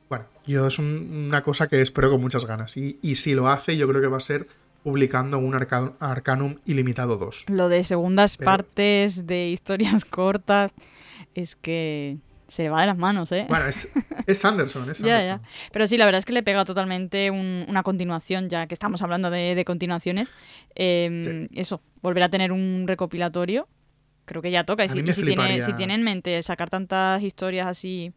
Bueno, 0.09 0.25
yo 0.45 0.67
es 0.67 0.79
una 0.79 1.43
cosa 1.43 1.67
que 1.67 1.81
espero 1.81 2.09
con 2.09 2.21
muchas 2.21 2.45
ganas. 2.45 2.77
Y, 2.77 3.15
si 3.15 3.33
lo 3.33 3.49
hace, 3.49 3.75
yo 3.75 3.87
creo 3.89 4.01
que 4.01 4.07
va 4.07 4.17
a 4.17 4.21
ser 4.21 4.47
publicando 4.83 5.37
un 5.37 5.53
Arcanum 5.53 6.55
Ilimitado 6.65 7.17
2. 7.17 7.45
Lo 7.49 7.67
de 7.67 7.83
segundas 7.83 8.37
partes, 8.37 9.27
de 9.27 9.49
historias 9.49 10.05
cortas, 10.09 10.73
es 11.35 11.55
que 11.55 12.17
se 12.51 12.67
va 12.67 12.81
de 12.81 12.87
las 12.87 12.97
manos, 12.97 13.31
¿eh? 13.31 13.45
Bueno, 13.47 13.65
es, 13.65 13.87
es 14.27 14.37
Sanderson, 14.37 14.89
es 14.89 14.97
Sanderson. 14.97 15.41
Pero 15.71 15.87
sí, 15.87 15.97
la 15.97 16.03
verdad 16.03 16.19
es 16.19 16.25
que 16.25 16.33
le 16.33 16.43
pega 16.43 16.65
totalmente 16.65 17.31
una 17.31 17.81
continuación, 17.81 18.49
ya 18.49 18.67
que 18.67 18.73
estamos 18.73 19.01
hablando 19.01 19.29
de, 19.29 19.63
continuaciones. 19.65 20.33
Em, 20.75 21.47
eso, 21.53 21.81
volver 22.01 22.23
a 22.23 22.29
tener 22.29 22.51
un 22.51 22.83
recopilatorio, 22.87 23.69
creo 24.25 24.41
que 24.41 24.51
ya 24.51 24.65
toca. 24.65 24.83
Y, 24.83 24.89
si, 24.89 25.01
tiene, 25.01 25.61
si 25.61 25.71
tiene 25.75 25.93
en 25.93 26.03
mente 26.03 26.43
sacar 26.43 26.69
tantas 26.69 27.23
historias 27.23 27.67
así 27.67 28.11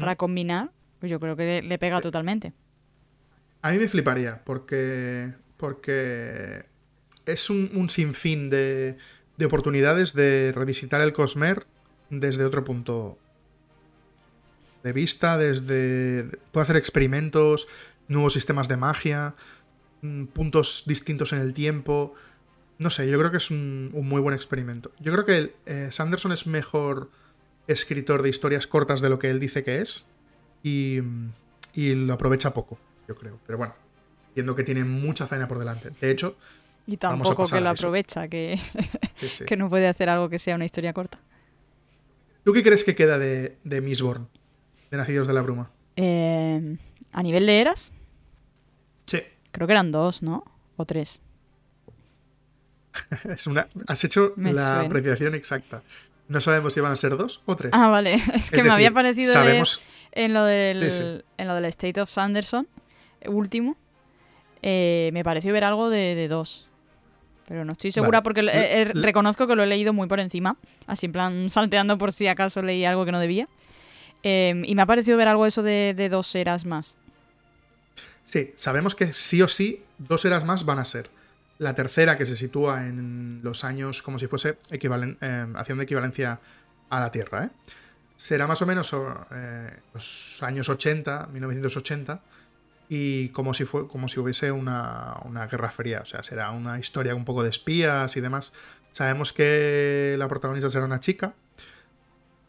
para 0.00 0.16
combinar, 0.16 0.70
pues 0.98 1.10
yo 1.10 1.20
creo 1.20 1.36
que 1.36 1.60
le, 1.60 1.78
pega 1.78 2.00
totalmente. 2.00 2.54
A 3.60 3.72
mí 3.72 3.78
me 3.78 3.88
fliparía, 3.88 4.40
porque, 4.42 5.34
porque 5.58 6.64
es 7.26 7.50
un, 7.50 7.70
un 7.74 7.90
sinfín 7.90 8.48
de, 8.48 8.96
de 9.36 9.44
oportunidades 9.44 10.14
de 10.14 10.54
revisitar 10.56 11.02
el 11.02 11.12
Cosmer 11.12 11.66
desde 12.08 12.42
otro 12.46 12.64
punto 12.64 13.18
de 14.86 14.92
vista, 14.92 15.36
desde... 15.36 16.30
puede 16.52 16.62
hacer 16.62 16.76
experimentos, 16.76 17.66
nuevos 18.06 18.34
sistemas 18.34 18.68
de 18.68 18.76
magia, 18.76 19.34
mm, 20.02 20.26
puntos 20.26 20.84
distintos 20.86 21.32
en 21.32 21.40
el 21.40 21.54
tiempo. 21.54 22.14
No 22.78 22.90
sé, 22.90 23.08
yo 23.10 23.18
creo 23.18 23.32
que 23.32 23.38
es 23.38 23.50
un, 23.50 23.90
muy 23.92 24.20
buen 24.20 24.34
experimento. 24.34 24.92
Yo 25.00 25.12
creo 25.12 25.24
que 25.24 25.54
eh, 25.66 25.88
Sanderson 25.90 26.30
es 26.30 26.46
mejor 26.46 27.10
escritor 27.66 28.22
de 28.22 28.28
historias 28.28 28.68
cortas 28.68 29.00
de 29.00 29.08
lo 29.08 29.18
que 29.18 29.28
él 29.28 29.40
dice 29.40 29.64
que 29.64 29.80
es 29.80 30.06
y, 30.62 31.00
lo 31.74 32.12
aprovecha 32.14 32.54
poco, 32.54 32.78
yo 33.08 33.16
creo. 33.16 33.40
Pero 33.44 33.58
bueno, 33.58 33.74
viendo 34.36 34.54
que 34.54 34.62
tiene 34.62 34.84
mucha 34.84 35.26
faena 35.26 35.48
por 35.48 35.58
delante. 35.58 35.90
De 36.00 36.10
hecho... 36.10 36.36
Y 36.86 36.96
tampoco 36.98 37.46
que 37.46 37.60
lo 37.60 37.70
aprovecha, 37.70 38.28
que, 38.28 38.60
que 39.46 39.56
no 39.56 39.68
puede 39.68 39.88
hacer 39.88 40.08
algo 40.08 40.28
que 40.28 40.38
sea 40.38 40.54
una 40.54 40.64
historia 40.64 40.92
corta. 40.92 41.18
¿Tú 42.44 42.52
qué 42.52 42.62
crees 42.62 42.84
que 42.84 42.94
queda 42.94 43.18
de, 43.18 43.56
de 43.64 43.80
Mistborn? 43.80 44.28
De 44.96 45.02
Nacidos 45.02 45.26
de 45.26 45.34
la 45.34 45.42
Bruma? 45.42 45.70
Eh, 45.96 46.76
¿A 47.12 47.22
nivel 47.22 47.46
de 47.46 47.60
eras? 47.60 47.92
Sí. 49.06 49.22
Creo 49.52 49.66
que 49.66 49.72
eran 49.72 49.92
dos, 49.92 50.22
¿no? 50.22 50.44
¿O 50.76 50.84
tres? 50.84 51.22
es 53.36 53.46
una... 53.46 53.68
Has 53.86 54.04
hecho 54.04 54.32
la 54.36 54.80
apreciación 54.80 55.34
exacta. 55.34 55.82
No 56.28 56.40
sabemos 56.40 56.72
si 56.72 56.80
van 56.80 56.92
a 56.92 56.96
ser 56.96 57.16
dos 57.16 57.42
o 57.46 57.56
tres. 57.56 57.72
Ah, 57.74 57.88
vale. 57.88 58.14
Es 58.34 58.50
que 58.50 58.62
me 58.62 58.70
había 58.70 58.90
parecido 58.90 59.34
en, 60.12 60.32
lo 60.34 60.44
del, 60.44 61.24
en 61.36 61.48
lo 61.48 61.54
del 61.54 61.64
State 61.66 62.00
of 62.00 62.10
Sanderson, 62.10 62.66
último, 63.26 63.76
eh, 64.62 65.10
me 65.12 65.22
pareció 65.22 65.52
ver 65.52 65.64
algo 65.64 65.90
de, 65.90 66.26
dos. 66.28 66.68
Pero 67.46 67.64
no 67.64 67.72
estoy 67.72 67.92
segura 67.92 68.22
porque 68.22 68.90
reconozco 68.94 69.46
que 69.46 69.54
lo 69.54 69.62
he 69.62 69.66
leído 69.66 69.92
muy 69.92 70.08
por 70.08 70.18
encima. 70.18 70.56
Así 70.88 71.06
en 71.06 71.12
plan 71.12 71.50
salteando 71.50 71.96
por 71.96 72.12
si 72.12 72.26
acaso 72.26 72.60
leí 72.62 72.84
algo 72.84 73.04
que 73.04 73.12
no 73.12 73.20
debía. 73.20 73.46
Em, 74.28 74.64
y 74.64 74.74
me 74.74 74.82
ha 74.82 74.86
parecido 74.86 75.16
ver 75.16 75.28
algo 75.28 75.46
eso 75.46 75.62
de, 75.62 76.08
dos 76.10 76.34
eras 76.34 76.64
más. 76.66 76.96
Sí, 78.24 78.52
sabemos 78.56 78.96
que 78.96 79.12
sí 79.12 79.40
o 79.40 79.46
sí 79.46 79.84
dos 79.98 80.24
eras 80.24 80.44
más 80.44 80.64
van 80.64 80.80
a 80.80 80.84
ser. 80.84 81.10
La 81.58 81.76
tercera, 81.76 82.18
que 82.18 82.26
se 82.26 82.34
sitúa 82.36 82.88
en 82.88 83.38
los 83.44 83.62
años 83.62 84.02
como 84.02 84.18
si 84.18 84.26
fuese 84.26 84.58
equivalen 84.72 85.16
em, 85.20 85.54
haciendo 85.54 85.84
equivalencia 85.84 86.40
a 86.90 86.98
la 86.98 87.12
Tierra, 87.12 87.44
¿eh? 87.44 87.50
será 88.16 88.48
más 88.48 88.60
o 88.62 88.66
menos 88.66 88.92
eh, 89.30 89.70
los 89.94 90.42
años 90.42 90.68
80, 90.68 91.28
1980, 91.32 92.20
y 92.88 93.28
como 93.28 93.54
si, 93.54 93.64
fue, 93.64 93.86
como 93.86 94.08
si 94.08 94.18
hubiese 94.18 94.50
una, 94.50 95.20
una, 95.24 95.46
guerra 95.46 95.70
fría. 95.70 96.00
O 96.02 96.06
sea, 96.06 96.24
será 96.24 96.50
una 96.50 96.80
historia 96.80 97.14
un 97.14 97.24
poco 97.24 97.44
de 97.44 97.50
espías 97.50 98.16
y 98.16 98.20
demás. 98.20 98.52
Sabemos 98.90 99.32
que 99.32 100.16
la 100.18 100.26
protagonista 100.26 100.68
será 100.68 100.84
una 100.84 100.98
chica, 100.98 101.34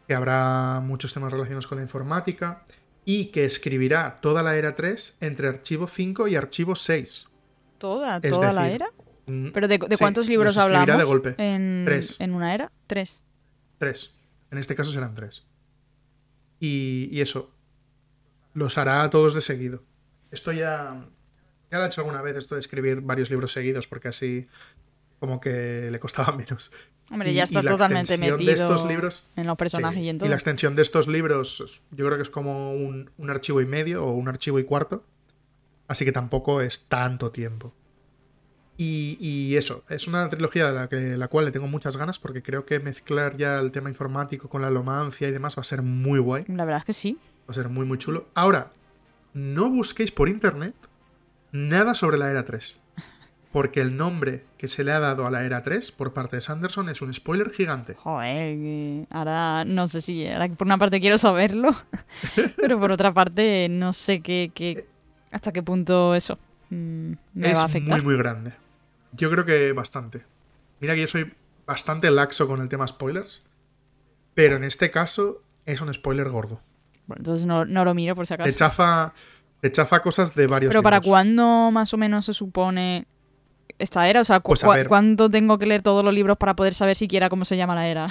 que 0.07 0.13
habrá 0.13 0.81
muchos 0.83 1.13
temas 1.13 1.31
relacionados 1.31 1.67
con 1.67 1.77
la 1.77 1.83
informática 1.83 2.63
y 3.05 3.25
que 3.25 3.45
escribirá 3.45 4.19
toda 4.21 4.41
la 4.41 4.55
era 4.57 4.75
3 4.75 5.17
entre 5.21 5.47
archivo 5.47 5.87
5 5.87 6.27
y 6.27 6.35
archivo 6.35 6.75
6. 6.75 7.27
¿Toda? 7.77 8.21
¿Toda 8.21 8.53
la 8.53 8.69
era? 8.69 8.87
Mm, 9.27 9.49
¿Pero 9.49 9.67
de, 9.67 9.79
cuántos 9.79 10.27
libros 10.27 10.57
hablamos? 10.57 10.97
de 10.97 11.03
golpe. 11.03 11.35
En, 11.37 11.83
tres. 11.85 12.15
¿En 12.19 12.33
una 12.33 12.53
era? 12.53 12.71
Tres. 12.87 13.21
Tres. 13.77 14.11
En 14.49 14.57
este 14.57 14.75
caso 14.75 14.91
serán 14.91 15.13
tres. 15.13 15.45
Y, 16.59 17.09
y 17.11 17.21
eso. 17.21 17.53
Los 18.53 18.77
hará 18.77 19.09
todos 19.09 19.33
de 19.33 19.41
seguido. 19.41 19.83
Esto 20.31 20.51
ya. 20.51 21.05
Ya 21.69 21.77
lo 21.79 21.83
he 21.83 21.87
hecho 21.87 22.01
alguna 22.01 22.21
vez, 22.21 22.37
esto 22.37 22.55
de 22.55 22.61
escribir 22.61 23.01
varios 23.01 23.29
libros 23.29 23.51
seguidos, 23.51 23.87
porque 23.87 24.07
así 24.07 24.47
como 25.19 25.41
que 25.41 25.89
le 25.91 25.99
costaba 25.99 26.31
menos. 26.37 26.71
Hombre, 27.09 27.33
ya 27.33 27.43
está 27.43 27.61
totalmente 27.63 28.17
metido 28.17 28.51
estos 28.51 28.85
libros, 28.85 29.29
en 29.35 29.47
los 29.47 29.57
personajes 29.57 30.01
y 30.01 30.09
en 30.09 30.17
todo. 30.17 30.27
Y 30.27 30.29
la 30.29 30.35
extensión 30.35 30.75
de 30.75 30.81
estos 30.81 31.07
libros, 31.07 31.83
yo 31.91 32.05
creo 32.05 32.17
que 32.17 32.23
es 32.23 32.29
como 32.29 32.73
un, 32.73 33.09
archivo 33.29 33.61
y 33.61 33.65
medio 33.65 34.05
o 34.05 34.11
un 34.11 34.27
archivo 34.27 34.59
y 34.59 34.63
cuarto. 34.63 35.03
Así 35.87 36.03
que 36.03 36.11
tampoco 36.11 36.61
es 36.61 36.85
tanto 36.87 37.31
tiempo. 37.31 37.73
Y, 38.79 39.55
eso, 39.55 39.83
es 39.89 40.07
una 40.07 40.29
trilogía 40.29 40.67
de 40.67 40.73
la, 40.73 40.87
que, 40.87 41.17
la 41.17 41.29
cual 41.29 41.45
le 41.45 41.51
tengo 41.51 41.67
muchas 41.67 41.97
ganas 41.97 42.19
porque 42.19 42.43
creo 42.43 42.65
que 42.65 42.79
mezclar 42.79 43.35
ya 43.35 43.57
el 43.57 43.71
tema 43.71 43.89
informático 43.89 44.49
con 44.49 44.61
la 44.61 44.69
lomancia 44.69 45.27
y 45.27 45.31
demás 45.31 45.57
va 45.57 45.61
a 45.61 45.63
ser 45.63 45.81
muy 45.81 46.19
guay. 46.19 46.43
La 46.47 46.65
verdad 46.65 46.79
es 46.79 46.85
que 46.85 46.93
sí. 46.93 47.17
Va 47.49 47.51
a 47.51 47.53
ser 47.53 47.69
muy, 47.69 47.85
muy 47.85 47.97
chulo. 47.97 48.27
Ahora, 48.35 48.71
no 49.33 49.71
busquéis 49.71 50.11
por 50.11 50.29
internet 50.29 50.75
nada 51.51 51.95
sobre 51.95 52.17
la 52.17 52.29
era 52.29 52.45
3 52.45 52.79
porque 53.57 53.81
el 53.81 53.97
nombre 53.97 54.43
que 54.59 54.67
se 54.67 54.83
le 54.83 54.91
ha 54.91 54.99
dado 54.99 55.25
a 55.25 55.31
la 55.31 55.43
era 55.43 55.63
3 55.63 55.91
por 55.91 56.13
parte 56.13 56.35
de 56.35 56.41
Sanderson 56.43 56.89
es 56.89 57.01
un 57.01 57.11
spoiler 57.11 57.49
gigante. 57.49 57.95
Joder, 57.95 59.07
ahora 59.09 59.65
no 59.65 59.87
sé 59.87 60.01
si, 60.01 60.27
por 60.55 60.67
una 60.67 60.77
parte 60.77 60.99
quiero 60.99 61.17
saberlo, 61.17 61.75
pero 62.55 62.79
por 62.79 62.91
otra 62.91 63.15
parte 63.15 63.65
no 63.67 63.93
sé 63.93 64.21
qué, 64.21 64.85
hasta 65.31 65.51
qué 65.51 65.63
punto 65.63 66.13
eso 66.13 66.37
mm, 66.69 67.13
me 67.33 67.53
va 67.55 67.61
a 67.61 67.65
afectar. 67.65 67.97
Es 67.97 68.03
muy, 68.03 68.13
muy 68.13 68.21
grande. 68.21 68.53
Yo 69.13 69.31
creo 69.31 69.43
que 69.43 69.73
bastante. 69.73 70.23
Mira 70.79 70.93
que 70.93 71.01
yo 71.01 71.07
soy 71.07 71.33
bastante 71.65 72.11
laxo 72.11 72.47
con 72.47 72.61
el 72.61 72.69
tema 72.69 72.87
spoilers, 72.87 73.41
pero 74.35 74.57
en 74.57 74.65
este 74.65 74.91
caso 74.91 75.41
es 75.65 75.81
un 75.81 75.91
spoiler 75.91 76.29
gordo. 76.29 76.61
Bueno, 77.07 77.21
entonces 77.21 77.47
no, 77.47 77.65
lo 77.65 77.93
miro 77.95 78.13
por 78.13 78.27
si 78.27 78.35
acaso. 78.35 78.51
Te 78.51 78.55
chafa, 78.55 79.13
te 79.61 79.71
chafa 79.71 80.03
cosas 80.03 80.35
de 80.35 80.45
varios 80.45 80.69
Pero 80.69 80.83
¿para 80.83 81.01
cuándo 81.01 81.71
más 81.71 81.91
o 81.95 81.97
menos 81.97 82.25
se 82.25 82.33
supone 82.33 83.07
esta 83.79 84.09
era? 84.09 84.21
O 84.21 84.23
sea, 84.23 84.39
pues 84.39 84.63
¿cuánto 84.87 85.29
tengo 85.29 85.57
que 85.57 85.65
leer 85.65 85.81
todos 85.81 86.03
los 86.03 86.13
libros 86.13 86.37
para 86.37 86.55
poder 86.55 86.73
saber 86.73 86.95
siquiera 86.95 87.29
cómo 87.29 87.45
se 87.45 87.57
llama 87.57 87.75
la 87.75 87.87
era? 87.87 88.09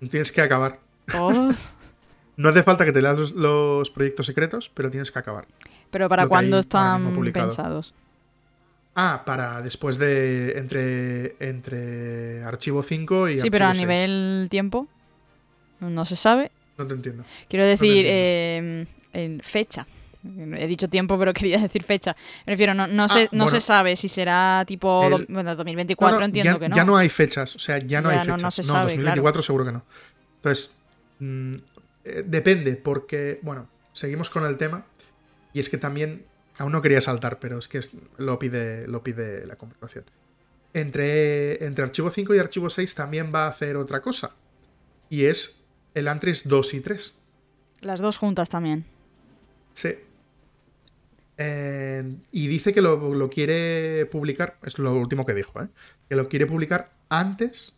tienes 0.10 0.32
que 0.32 0.40
acabar. 0.40 0.78
¿Todos? 1.10 1.74
no 2.36 2.48
hace 2.48 2.62
falta 2.62 2.84
que 2.84 2.92
te 2.92 3.02
leas 3.02 3.32
los, 3.32 3.90
proyectos 3.90 4.26
secretos, 4.26 4.70
pero 4.72 4.90
tienes 4.90 5.10
que 5.10 5.18
acabar. 5.18 5.46
¿Pero 5.90 6.08
para 6.08 6.26
cuándo 6.26 6.58
están 6.58 7.14
pensados? 7.32 7.94
Ah, 9.00 9.22
para 9.24 9.62
después 9.62 9.96
de. 9.96 10.58
entre. 10.58 11.36
entre 11.38 12.42
Archivo 12.42 12.82
5 12.82 13.28
y. 13.28 13.38
Sí, 13.38 13.48
pero 13.48 13.66
a 13.66 13.72
nivel 13.72 14.48
tiempo. 14.50 14.88
No 15.78 16.04
se 16.04 16.16
sabe. 16.16 16.50
No 16.76 16.84
te 16.84 16.94
entiendo. 16.94 17.24
Quiero 17.48 17.64
decir, 17.64 18.04
em, 18.08 18.86
en 19.12 19.40
fecha. 19.40 19.86
He 20.24 20.66
dicho 20.66 20.88
tiempo, 20.88 21.18
pero 21.18 21.32
quería 21.34 21.58
decir 21.58 21.82
fecha. 21.84 22.16
Me 22.46 22.52
refiero, 22.54 22.74
no, 22.74 22.86
no, 22.86 23.08
se, 23.08 23.22
Ah, 23.24 23.28
no 23.32 23.44
bueno. 23.44 23.60
se 23.60 23.64
sabe 23.64 23.96
si 23.96 24.08
será 24.08 24.64
tipo 24.66 25.04
El- 25.06 25.26
bueno, 25.28 25.54
2024, 25.54 26.14
No, 26.16 26.20
no, 26.20 26.24
entiendo 26.26 26.52
ya, 26.54 26.58
que 26.58 26.68
no. 26.68 26.76
ya 26.76 26.84
no 26.84 26.96
hay 26.96 27.08
fechas, 27.08 27.54
o 27.56 27.58
sea, 27.58 27.78
ya 27.78 28.00
no 28.00 28.10
Ya 28.10 28.20
hay 28.22 28.26
fechas. 28.26 28.42
no 28.42 28.50
se 28.50 28.62
sabe, 28.62 28.82
2024 28.92 29.42
seguro 29.42 29.64
que 29.64 29.72
no. 29.72 29.84
Entonces, 30.36 30.74
mm, 31.20 31.52
eh, 32.04 32.22
depende, 32.26 32.76
porque, 32.76 33.38
bueno, 33.42 33.68
seguimos 33.92 34.30
con 34.30 34.44
el 34.44 34.56
tema. 34.56 34.84
Y 35.54 35.60
es 35.60 35.68
que 35.68 35.78
también, 35.78 36.24
aún 36.58 36.72
no 36.72 36.82
quería 36.82 37.00
saltar, 37.00 37.38
pero 37.38 37.58
es 37.58 37.68
que 37.68 37.78
es- 37.78 37.90
lo 38.18 38.38
pide, 38.38 38.86
lo 38.86 39.02
pide 39.02 39.46
la 39.46 39.56
conversación. 39.56 40.04
Entre, 40.74 41.64
entre 41.64 41.84
archivo 41.84 42.10
5 42.10 42.34
y 42.34 42.38
archivo 42.38 42.68
6 42.70 42.94
también 42.94 43.32
va 43.34 43.46
a 43.46 43.48
hacer 43.48 43.76
otra 43.76 44.00
cosa. 44.02 44.32
Y 45.08 45.24
es 45.24 45.62
el 45.94 46.06
Antris 46.08 46.46
2 46.46 46.74
y 46.74 46.80
3. 46.80 47.14
Las 47.80 48.00
dos 48.00 48.18
juntas 48.18 48.48
también. 48.48 48.84
Sí. 49.72 49.94
Eh, 51.40 52.16
y 52.32 52.48
dice 52.48 52.74
que 52.74 52.82
lo, 52.82 53.14
lo 53.14 53.30
quiere 53.30 54.06
publicar, 54.06 54.58
es 54.64 54.78
lo 54.78 54.92
último 54.94 55.24
que 55.24 55.34
dijo, 55.34 55.62
¿eh? 55.62 55.68
que 56.08 56.16
lo 56.16 56.28
quiere 56.28 56.46
publicar 56.46 56.92
antes 57.08 57.76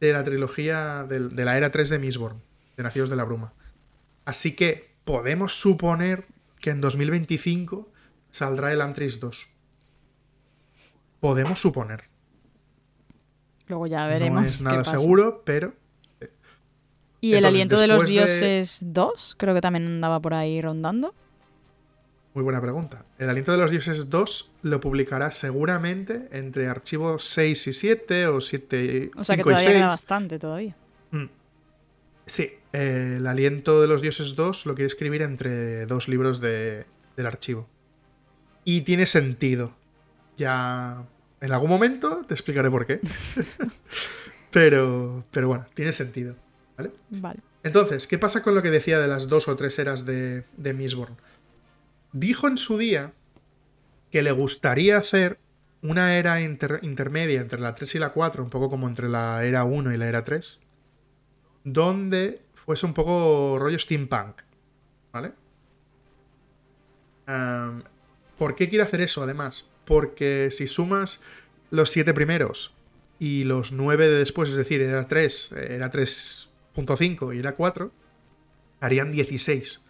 de 0.00 0.12
la 0.12 0.22
trilogía 0.22 1.04
de, 1.08 1.20
la 1.44 1.56
era 1.56 1.70
3 1.70 1.88
de 1.88 1.98
Mistborn, 1.98 2.42
de 2.76 2.82
Nacidos 2.82 3.08
de 3.08 3.16
la 3.16 3.24
Bruma. 3.24 3.54
Así 4.26 4.54
que 4.54 4.90
podemos 5.04 5.54
suponer 5.54 6.26
que 6.60 6.70
en 6.70 6.80
2025 6.82 7.88
saldrá 8.30 8.70
el 8.72 8.82
Antris 8.82 9.18
2. 9.18 9.48
Podemos 11.20 11.58
suponer. 11.60 12.04
Luego 13.66 13.86
ya 13.86 14.06
veremos. 14.06 14.42
no 14.42 14.46
es 14.48 14.58
qué 14.58 14.64
nada 14.64 14.78
pasa. 14.78 14.90
seguro, 14.92 15.42
pero 15.44 15.74
Y 17.20 17.34
el 17.34 17.44
aliento 17.44 17.78
de 17.78 17.86
los 17.86 18.02
después 18.02 18.10
de- 18.40 18.46
dioses 18.48 18.78
2, 18.82 19.36
creo 19.38 19.54
que 19.54 19.60
también 19.60 19.86
andaba 19.86 20.20
por 20.20 20.34
ahí 20.34 20.60
rondando. 20.60 21.14
Muy 22.34 22.44
buena 22.44 22.60
pregunta. 22.60 23.04
El 23.18 23.28
Aliento 23.28 23.50
de 23.52 23.58
los 23.58 23.70
Dioses 23.72 24.08
2 24.08 24.52
lo 24.62 24.80
publicará 24.80 25.30
seguramente 25.32 26.28
entre 26.30 26.68
archivos 26.68 27.24
6 27.26 27.66
y 27.66 27.72
7 27.72 28.26
o 28.28 28.40
7 28.40 29.10
O 29.16 29.24
sea 29.24 29.36
que 29.36 29.42
5 29.42 29.50
y 29.50 29.52
todavía 29.54 29.70
queda 29.72 29.80
6. 29.80 29.92
bastante 29.94 30.38
todavía. 30.38 30.76
Mm. 31.10 31.24
Sí, 32.26 32.52
eh, 32.72 33.14
el 33.16 33.26
Aliento 33.26 33.80
de 33.82 33.88
los 33.88 34.00
Dioses 34.00 34.36
2 34.36 34.66
lo 34.66 34.74
quiere 34.76 34.86
escribir 34.86 35.22
entre 35.22 35.86
dos 35.86 36.06
libros 36.08 36.40
de- 36.40 36.86
del 37.16 37.26
archivo. 37.26 37.68
Y 38.64 38.82
tiene 38.82 39.06
sentido. 39.06 39.74
Ya 40.36 41.04
en 41.40 41.52
algún 41.52 41.68
momento 41.68 42.22
te 42.28 42.34
explicaré 42.34 42.70
por 42.70 42.86
qué. 42.86 43.00
pero, 44.50 45.24
pero 45.30 45.48
bueno, 45.48 45.66
tiene 45.74 45.92
sentido. 45.92 46.36
¿Vale? 46.76 46.92
Vale. 47.10 47.40
Entonces, 47.62 48.06
¿qué 48.06 48.18
pasa 48.18 48.42
con 48.42 48.54
lo 48.54 48.62
que 48.62 48.70
decía 48.70 48.98
de 49.00 49.08
las 49.08 49.28
dos 49.28 49.48
o 49.48 49.56
tres 49.56 49.78
eras 49.78 50.06
de, 50.06 50.44
de 50.56 50.72
Mistborn? 50.72 51.16
Dijo 52.12 52.48
en 52.48 52.58
su 52.58 52.76
día 52.78 53.12
que 54.10 54.22
le 54.22 54.32
gustaría 54.32 54.98
hacer 54.98 55.38
una 55.82 56.16
era 56.16 56.40
inter- 56.40 56.80
intermedia 56.82 57.40
entre 57.40 57.60
la 57.60 57.74
3 57.74 57.94
y 57.94 57.98
la 57.98 58.10
4, 58.12 58.42
un 58.42 58.50
poco 58.50 58.68
como 58.68 58.88
entre 58.88 59.08
la 59.08 59.44
era 59.44 59.64
1 59.64 59.94
y 59.94 59.96
la 59.96 60.08
era 60.08 60.24
3, 60.24 60.58
donde 61.64 62.42
fuese 62.54 62.86
un 62.86 62.94
poco 62.94 63.58
rollo 63.58 63.78
steampunk, 63.78 64.42
¿vale? 65.12 65.32
Am, 67.26 67.82
¿Por 68.38 68.54
qué 68.56 68.68
quiere 68.68 68.84
hacer 68.84 69.00
eso, 69.00 69.22
además? 69.22 69.70
Porque 69.84 70.50
si 70.50 70.66
sumas 70.66 71.20
los 71.70 71.90
siete 71.90 72.12
primeros 72.14 72.74
y 73.18 73.44
los 73.44 73.72
nueve 73.72 74.08
de 74.08 74.16
después, 74.16 74.50
es 74.50 74.56
decir, 74.56 74.80
era 74.80 75.06
3, 75.06 75.52
era 75.52 75.90
3.5 75.90 77.34
y 77.34 77.38
era 77.38 77.52
4, 77.54 77.92
harían 78.80 79.12
16. 79.12 79.80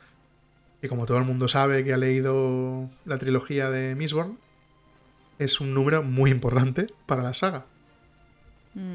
Y 0.82 0.88
como 0.88 1.06
todo 1.06 1.18
el 1.18 1.24
mundo 1.24 1.48
sabe 1.48 1.84
que 1.84 1.92
ha 1.92 1.96
leído 1.98 2.88
la 3.04 3.18
trilogía 3.18 3.70
de 3.70 3.94
Mistborn, 3.94 4.38
es 5.38 5.60
un 5.60 5.74
número 5.74 6.02
muy 6.02 6.30
importante 6.30 6.86
para 7.06 7.22
la 7.22 7.34
saga. 7.34 7.66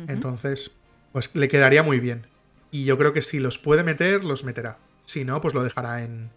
Entonces, 0.07 0.71
pues 1.11 1.35
le 1.35 1.47
quedaría 1.47 1.83
muy 1.83 1.99
bien. 1.99 2.25
Y 2.71 2.85
yo 2.85 2.97
creo 2.97 3.13
que 3.13 3.21
si 3.21 3.39
los 3.39 3.59
puede 3.59 3.83
meter, 3.83 4.23
los 4.23 4.43
meterá. 4.43 4.77
Si 5.05 5.25
no, 5.25 5.41
pues 5.41 5.53
lo 5.53 5.63
dejará 5.63 6.03
en, 6.03 6.29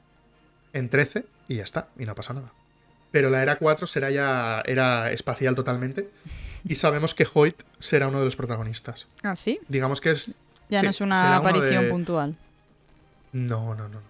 en 0.73 0.89
13 0.89 1.25
y 1.49 1.57
ya 1.57 1.63
está, 1.65 1.89
y 1.99 2.05
no 2.05 2.15
pasa 2.15 2.35
nada. 2.35 2.53
Pero 3.11 3.31
la 3.31 3.43
era 3.43 3.57
4 3.57 3.87
será 3.87 4.11
ya 4.11 4.63
era 4.67 5.11
espacial 5.13 5.55
totalmente. 5.55 6.11
Y 6.69 6.75
sabemos 6.77 7.15
que 7.15 7.27
Hoyt 7.33 7.57
será 7.79 8.09
uno 8.09 8.19
de 8.19 8.27
los 8.27 8.37
protagonistas. 8.37 9.07
Ah, 9.23 9.37
sí. 9.37 9.59
Digamos 9.69 10.01
que 10.01 10.11
es. 10.11 10.35
Ya 10.69 10.81
sí, 10.81 10.85
no 10.87 10.91
es 10.91 11.01
una 11.01 11.37
aparición 11.37 11.85
de- 11.85 11.91
puntual. 11.91 12.37
No, 13.33 13.75
no, 13.75 13.89
no. 13.89 14.01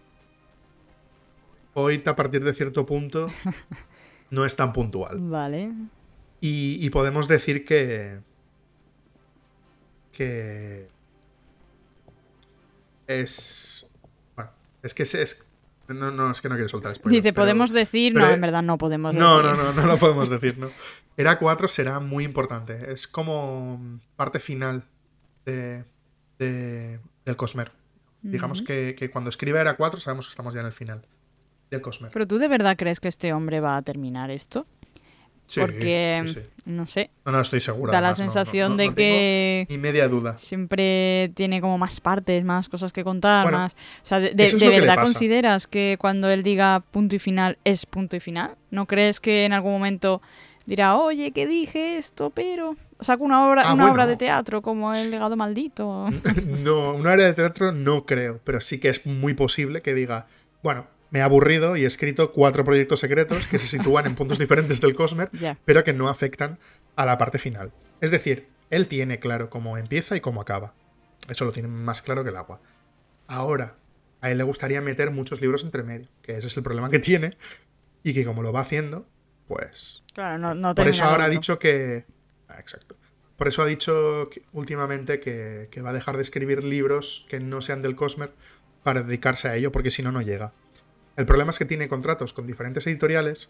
No. 1.78 1.84
Hoyt, 1.84 2.06
a 2.08 2.16
partir 2.16 2.42
de 2.44 2.52
cierto 2.54 2.84
punto, 2.86 3.28
no 4.30 4.44
es 4.44 4.56
tan 4.56 4.72
puntual. 4.72 5.18
Vale. 5.20 5.72
Y, 6.40 6.84
y 6.84 6.90
podemos 6.90 7.28
decir 7.28 7.64
que. 7.64 8.18
que. 10.12 10.88
Es. 13.06 13.90
Bueno, 14.36 14.50
es 14.82 14.94
que 14.94 15.02
es. 15.04 15.14
es- 15.14 15.44
no, 15.88 16.10
no, 16.10 16.30
es 16.30 16.42
que 16.42 16.50
no 16.50 16.54
quiero 16.56 16.68
soltar 16.68 16.94
spoilers, 16.94 17.22
Dice, 17.24 17.32
pero- 17.32 17.44
podemos 17.44 17.72
decir. 17.72 18.12
pero- 18.12 18.26
no, 18.26 18.32
en 18.34 18.40
verdad 18.42 18.62
no 18.62 18.76
podemos 18.76 19.14
No, 19.14 19.38
decir. 19.42 19.56
no, 19.56 19.62
no, 19.64 19.72
no 19.72 19.86
lo 19.86 19.96
podemos 19.98 20.28
decir, 20.28 20.58
¿no? 20.58 20.70
Era 21.16 21.38
4 21.38 21.66
será 21.66 21.98
muy 21.98 22.24
importante. 22.24 22.92
Es 22.92 23.08
como 23.08 23.98
parte 24.14 24.38
final 24.38 24.84
de, 25.46 25.84
de- 26.38 27.00
del 27.24 27.36
Cosmer. 27.36 27.72
Digamos 28.20 28.60
que, 28.60 28.94
que 28.98 29.10
cuando 29.10 29.30
escribe 29.30 29.60
Era 29.60 29.76
4 29.76 29.98
sabemos 30.00 30.26
que 30.26 30.30
estamos 30.32 30.52
ya 30.52 30.60
en 30.60 30.66
el 30.66 30.72
final 30.72 31.06
del 31.70 31.80
Cosmer. 31.80 32.10
Pero 32.12 32.26
tú 32.26 32.38
de 32.38 32.48
verdad 32.48 32.76
crees 32.76 33.00
que 33.00 33.08
este 33.08 33.32
hombre 33.32 33.60
va 33.60 33.76
a 33.76 33.82
terminar 33.82 34.30
esto? 34.30 34.66
Sí, 35.46 35.60
Porque, 35.60 36.22
sí, 36.26 36.34
sí. 36.34 36.40
no 36.66 36.84
sé, 36.84 37.10
No, 37.24 37.32
no, 37.32 37.40
estoy 37.40 37.60
seguro. 37.60 37.90
da 37.90 38.02
la 38.02 38.08
además, 38.10 38.18
sensación 38.34 38.72
no, 38.72 38.76
de 38.76 38.86
no 38.88 38.94
que 38.94 39.66
Ni 39.70 39.78
media 39.78 40.06
duda. 40.06 40.36
siempre 40.36 41.30
tiene 41.34 41.62
como 41.62 41.78
más 41.78 42.00
partes, 42.02 42.44
más 42.44 42.68
cosas 42.68 42.92
que 42.92 43.02
contar, 43.02 43.44
Bueno, 43.44 43.56
más... 43.58 43.72
O 43.72 43.76
sea, 44.02 44.20
¿de, 44.20 44.34
de- 44.34 44.44
eso 44.44 44.56
es 44.56 44.60
de 44.60 44.66
lo 44.66 44.72
que 44.72 44.80
le 44.80 44.86
verdad 44.86 45.02
consideras 45.02 45.66
que 45.66 45.96
cuando 45.98 46.28
él 46.28 46.42
diga 46.42 46.80
punto 46.90 47.16
y 47.16 47.18
final 47.18 47.56
es 47.64 47.86
punto 47.86 48.14
y 48.16 48.20
final? 48.20 48.56
¿No 48.70 48.84
crees 48.84 49.20
que 49.20 49.46
en 49.46 49.54
algún 49.54 49.72
momento 49.72 50.20
dirá, 50.66 50.96
oye, 50.98 51.30
que 51.32 51.46
dije 51.46 51.96
esto, 51.96 52.28
pero... 52.28 52.76
Saco 53.00 53.22
una 53.24 53.48
obra, 53.48 53.62
Ah, 53.62 53.72
una 53.74 53.84
bueno. 53.84 53.92
obra 53.94 54.06
de 54.06 54.16
teatro 54.16 54.60
como 54.60 54.92
El 54.92 55.10
legado 55.12 55.34
maldito. 55.36 56.08
No, 56.46 56.92
una 56.94 57.12
área 57.12 57.26
de 57.26 57.32
teatro 57.32 57.72
no 57.72 58.04
creo, 58.04 58.40
pero 58.44 58.60
sí 58.60 58.80
que 58.80 58.88
es 58.90 59.06
muy 59.06 59.32
posible 59.34 59.80
que 59.80 59.94
diga, 59.94 60.26
bueno, 60.62 60.86
me 61.10 61.20
he 61.20 61.22
aburrido 61.22 61.76
y 61.76 61.84
he 61.84 61.86
escrito 61.86 62.32
cuatro 62.32 62.64
proyectos 62.64 63.00
secretos 63.00 63.46
que 63.46 63.58
se 63.58 63.66
sitúan 63.78 64.06
en 64.06 64.14
puntos 64.14 64.38
diferentes 64.38 64.80
del 64.80 64.94
Cosmer, 64.94 65.30
pero 65.64 65.84
que 65.84 65.92
no 65.92 66.08
afectan 66.08 66.58
a 66.96 67.06
la 67.06 67.16
parte 67.18 67.38
final. 67.38 67.72
Es 68.00 68.10
decir, 68.10 68.48
él 68.70 68.88
tiene 68.88 69.18
claro 69.18 69.48
cómo 69.50 69.78
empieza 69.78 70.16
y 70.16 70.20
cómo 70.20 70.40
acaba. 70.40 70.74
Eso 71.28 71.44
lo 71.44 71.52
tiene 71.52 71.68
más 71.68 72.02
claro 72.02 72.22
que 72.24 72.30
el 72.30 72.36
agua. 72.36 72.60
Ahora, 73.26 73.76
a 74.20 74.30
él 74.30 74.38
le 74.38 74.44
gustaría 74.44 74.80
meter 74.80 75.10
muchos 75.10 75.40
libros 75.40 75.64
entre 75.64 75.82
medio, 75.82 76.08
que 76.22 76.36
ese 76.36 76.46
es 76.48 76.56
el 76.56 76.62
problema 76.62 76.90
que 76.90 76.98
tiene, 76.98 77.36
y 78.02 78.14
que 78.14 78.24
como 78.24 78.42
lo 78.42 78.52
va 78.52 78.60
haciendo, 78.60 79.06
pues 79.46 80.04
Claro, 80.14 80.38
no, 80.38 80.54
no 80.54 80.74
por 80.74 80.88
eso 80.88 81.04
ahora 81.04 81.24
ha 81.24 81.28
dicho 81.28 81.58
que. 81.58 82.04
Ah, 82.48 82.58
exacto. 82.58 82.96
Por 83.36 83.46
eso 83.48 83.62
ha 83.62 83.66
dicho 83.66 84.28
que- 84.30 84.42
últimamente 84.52 85.20
que, 85.20 85.68
que 85.70 85.80
va 85.82 85.90
a 85.90 85.92
dejar 85.92 86.16
de 86.16 86.22
escribir 86.22 86.64
libros 86.64 87.26
que 87.28 87.38
no 87.40 87.60
sean 87.60 87.82
del 87.82 87.94
Cosmer 87.94 88.32
para 88.82 89.02
dedicarse 89.02 89.48
a 89.48 89.54
ello, 89.56 89.70
porque 89.70 89.90
si 89.90 90.02
no, 90.02 90.10
no 90.12 90.22
llega. 90.22 90.52
El 91.18 91.26
problema 91.26 91.50
es 91.50 91.58
que 91.58 91.64
tiene 91.66 91.88
contratos 91.88 92.32
con 92.32 92.46
diferentes 92.46 92.86
editoriales, 92.86 93.48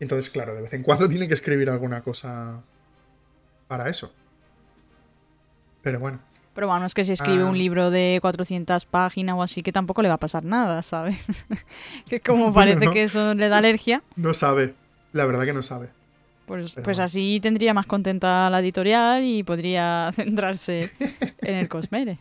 y 0.00 0.04
entonces, 0.04 0.30
claro, 0.30 0.54
de 0.54 0.62
vez 0.62 0.72
en 0.72 0.82
cuando 0.82 1.08
tiene 1.10 1.28
que 1.28 1.34
escribir 1.34 1.68
alguna 1.68 2.00
cosa 2.02 2.60
para 3.68 3.88
eso. 3.90 4.12
Pero 5.82 5.98
bueno, 6.00 6.20
Pero 6.54 6.68
bueno, 6.68 6.84
es 6.86 6.94
que 6.94 7.02
si 7.02 7.12
escribe 7.12 7.42
Ah. 7.42 7.46
un 7.46 7.56
libro 7.58 7.90
de 7.90 8.18
400 8.20 8.84
páginas 8.84 9.34
o 9.36 9.42
así, 9.42 9.62
que 9.62 9.72
tampoco 9.72 10.02
le 10.02 10.08
va 10.08 10.14
a 10.14 10.18
pasar 10.18 10.44
nada, 10.44 10.82
¿sabes? 10.82 11.26
que 12.08 12.20
como 12.20 12.52
Bueno, 12.52 12.54
parece 12.54 12.84
no. 12.86 12.92
que 12.92 13.02
eso 13.04 13.34
le 13.34 13.48
da 13.48 13.58
alergia, 13.58 14.02
no 14.16 14.32
sabe. 14.34 14.74
La 15.12 15.24
verdad 15.26 15.44
que 15.44 15.52
no 15.54 15.62
sabe. 15.62 15.88
pues, 16.46 16.74
pues 16.74 16.84
bueno. 16.98 17.04
así 17.04 17.40
tendría 17.42 17.72
más 17.74 17.86
contenta 17.86 18.48
la 18.50 18.60
editorial 18.60 19.24
y 19.24 19.42
podría 19.42 20.12
centrarse 20.14 20.92
en 21.40 21.54
el 21.56 21.68
Cosmere. 21.68 22.18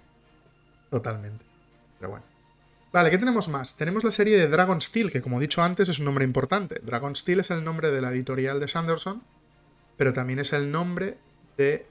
Totalmente. 0.90 1.44
Pero 2.00 2.12
bueno. 2.12 2.26
Vale, 2.94 3.10
¿qué 3.10 3.18
tenemos 3.18 3.48
más? 3.48 3.78
Tenemos 3.78 4.04
la 4.04 4.12
serie 4.12 4.38
de 4.38 4.50
Dragon 4.50 4.82
Steel, 4.82 5.14
que 5.14 5.22
como 5.22 5.38
he 5.38 5.42
dicho 5.42 5.64
antes 5.64 5.88
es 5.88 6.00
un 6.00 6.06
nombre 6.06 6.26
importante. 6.26 6.82
Dragon 6.84 7.16
Steel 7.16 7.40
es 7.40 7.50
el 7.50 7.64
nombre 7.64 7.90
de 7.90 8.02
la 8.02 8.12
editorial 8.12 8.60
de 8.60 8.68
Sanderson, 8.68 9.24
pero 9.96 10.12
también 10.12 10.40
es 10.40 10.52
el 10.52 10.72
nombre 10.72 11.18
de 11.58 11.86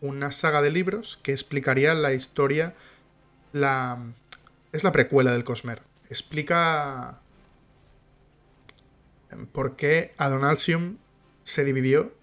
una 0.00 0.32
saga 0.32 0.62
de 0.62 0.70
libros 0.70 1.18
que 1.22 1.32
explicaría 1.32 1.92
la 1.92 2.14
historia. 2.14 2.74
La. 3.52 3.98
Es 4.72 4.84
la 4.84 4.92
precuela 4.92 5.32
del 5.32 5.44
Cosmer. 5.44 5.82
Explica. 6.08 7.20
por 9.52 9.76
qué 9.76 10.14
Adonalsium 10.16 10.96
se 11.42 11.64
dividió. 11.64 12.14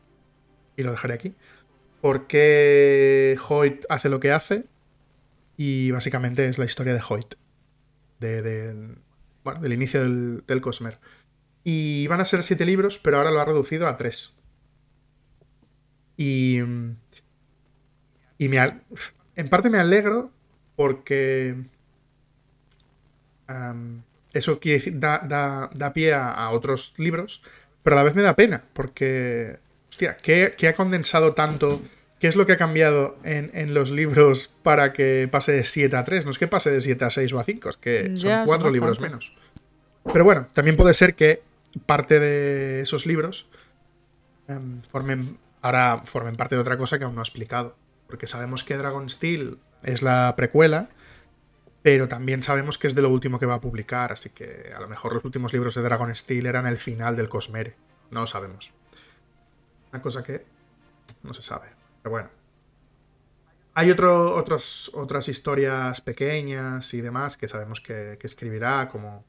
Y 0.78 0.82
lo 0.84 0.92
dejaré 0.92 1.14
aquí. 1.14 1.36
Por 2.02 2.26
qué 2.26 3.38
Hoyt 3.48 3.86
hace 3.88 4.10
lo 4.10 4.20
que 4.20 4.32
hace. 4.32 4.66
Y 5.58 5.92
básicamente 5.92 6.48
es 6.48 6.58
la 6.58 6.66
historia 6.66 6.96
de 6.96 7.02
Hoyt. 7.08 7.36
De, 8.20 8.96
bueno, 9.44 9.60
del 9.62 9.74
inicio 9.74 10.02
del, 10.02 10.44
del 10.48 10.62
Cosmer. 10.62 11.00
Y 11.64 12.04
iban 12.04 12.22
a 12.22 12.26
ser 12.26 12.44
siete 12.44 12.66
libros, 12.66 13.00
pero 13.00 13.18
ahora 13.18 13.32
lo 13.32 13.40
ha 13.40 13.46
reducido 13.46 13.88
a 13.88 13.98
tres. 13.98 14.36
Y. 16.18 16.60
Y 18.38 18.50
me, 18.50 18.82
en 19.36 19.50
parte 19.50 19.70
me 19.70 19.80
alegro 19.80 20.32
porque. 20.76 21.56
eso 24.34 24.60
da, 24.94 25.70
da, 25.74 25.94
pie 25.94 26.14
a, 26.14 26.50
otros 26.52 26.94
libros, 26.98 27.42
pero 27.84 27.96
a 27.96 27.98
la 27.98 28.04
vez 28.04 28.16
me 28.16 28.22
da 28.22 28.36
pena 28.36 28.64
porque. 28.74 29.60
Hostia, 29.90 30.18
¿qué, 30.18 30.68
ha 30.68 30.76
condensado 30.76 31.34
tanto? 31.34 31.82
¿Qué 32.26 32.30
es 32.30 32.36
lo 32.36 32.48
que 32.48 32.54
ha 32.54 32.58
cambiado 32.58 33.20
en, 33.24 33.76
los 33.76 33.92
libros 33.92 34.48
para 34.64 34.94
que 34.94 35.30
pase 35.32 35.52
de 35.52 35.64
7 35.64 35.96
a 35.96 36.04
3? 36.04 36.26
No 36.26 36.32
es 36.32 36.40
que 36.40 36.48
pase 36.48 36.72
de 36.72 36.82
7 36.82 37.06
a 37.06 37.12
6 37.12 37.34
o 37.34 37.40
a 37.40 37.44
5, 37.44 37.70
es 37.70 37.78
que 37.78 38.18
son 38.18 38.48
cuatro 38.48 38.72
libros 38.72 39.00
menos. 39.00 39.32
Pero 40.12 40.26
bueno, 40.26 40.48
también 40.52 40.76
puede 40.76 40.96
ser 40.96 41.14
que 41.14 41.44
parte 41.86 42.20
de 42.20 42.82
esos 42.82 43.06
libros 43.06 43.48
em, 44.48 44.82
formen 44.82 45.38
ahora 45.62 46.02
formen 46.04 46.36
parte 46.36 46.56
de 46.56 46.62
otra 46.62 46.78
cosa 46.78 46.98
que 46.98 47.06
aún 47.06 47.14
no 47.14 47.22
he 47.22 47.24
explicado. 47.26 47.76
Porque 48.08 48.26
sabemos 48.26 48.64
que 48.64 48.76
Dragon 48.76 49.08
Steel 49.08 49.60
es 49.84 50.02
la 50.02 50.34
precuela, 50.36 50.90
pero 51.84 52.08
también 52.08 52.42
sabemos 52.42 52.80
que 52.80 52.88
es 52.88 52.96
de 52.96 53.04
lo 53.04 53.12
último 53.12 53.38
que 53.38 53.46
va 53.46 53.54
a 53.54 53.62
publicar, 53.62 54.12
así 54.12 54.32
que 54.32 54.74
a 54.76 54.80
lo 54.80 54.88
mejor 54.88 55.14
los 55.14 55.24
últimos 55.26 55.54
libros 55.54 55.76
de 55.76 55.84
Dragon 55.84 56.16
Steel 56.16 56.48
eran 56.48 56.66
el 56.66 56.78
final 56.78 57.16
del 57.16 57.30
Cosmere. 57.30 57.76
No 58.10 58.22
lo 58.22 58.26
sabemos. 58.26 58.74
Una 59.92 60.02
cosa 60.02 60.24
que 60.24 60.44
no 61.22 61.32
se 61.32 61.44
sabe. 61.44 61.85
Pero 62.06 62.12
bueno. 62.12 62.30
Hay 63.74 63.90
otro, 63.90 64.36
otras 64.36 65.28
historias 65.28 66.02
pequeñas 66.02 66.94
y 66.94 67.02
demás 67.02 67.36
que 67.36 67.48
sabemos 67.48 67.82
que, 67.82 68.18
que 68.20 68.28
escribirá, 68.28 68.88
como 68.90 69.26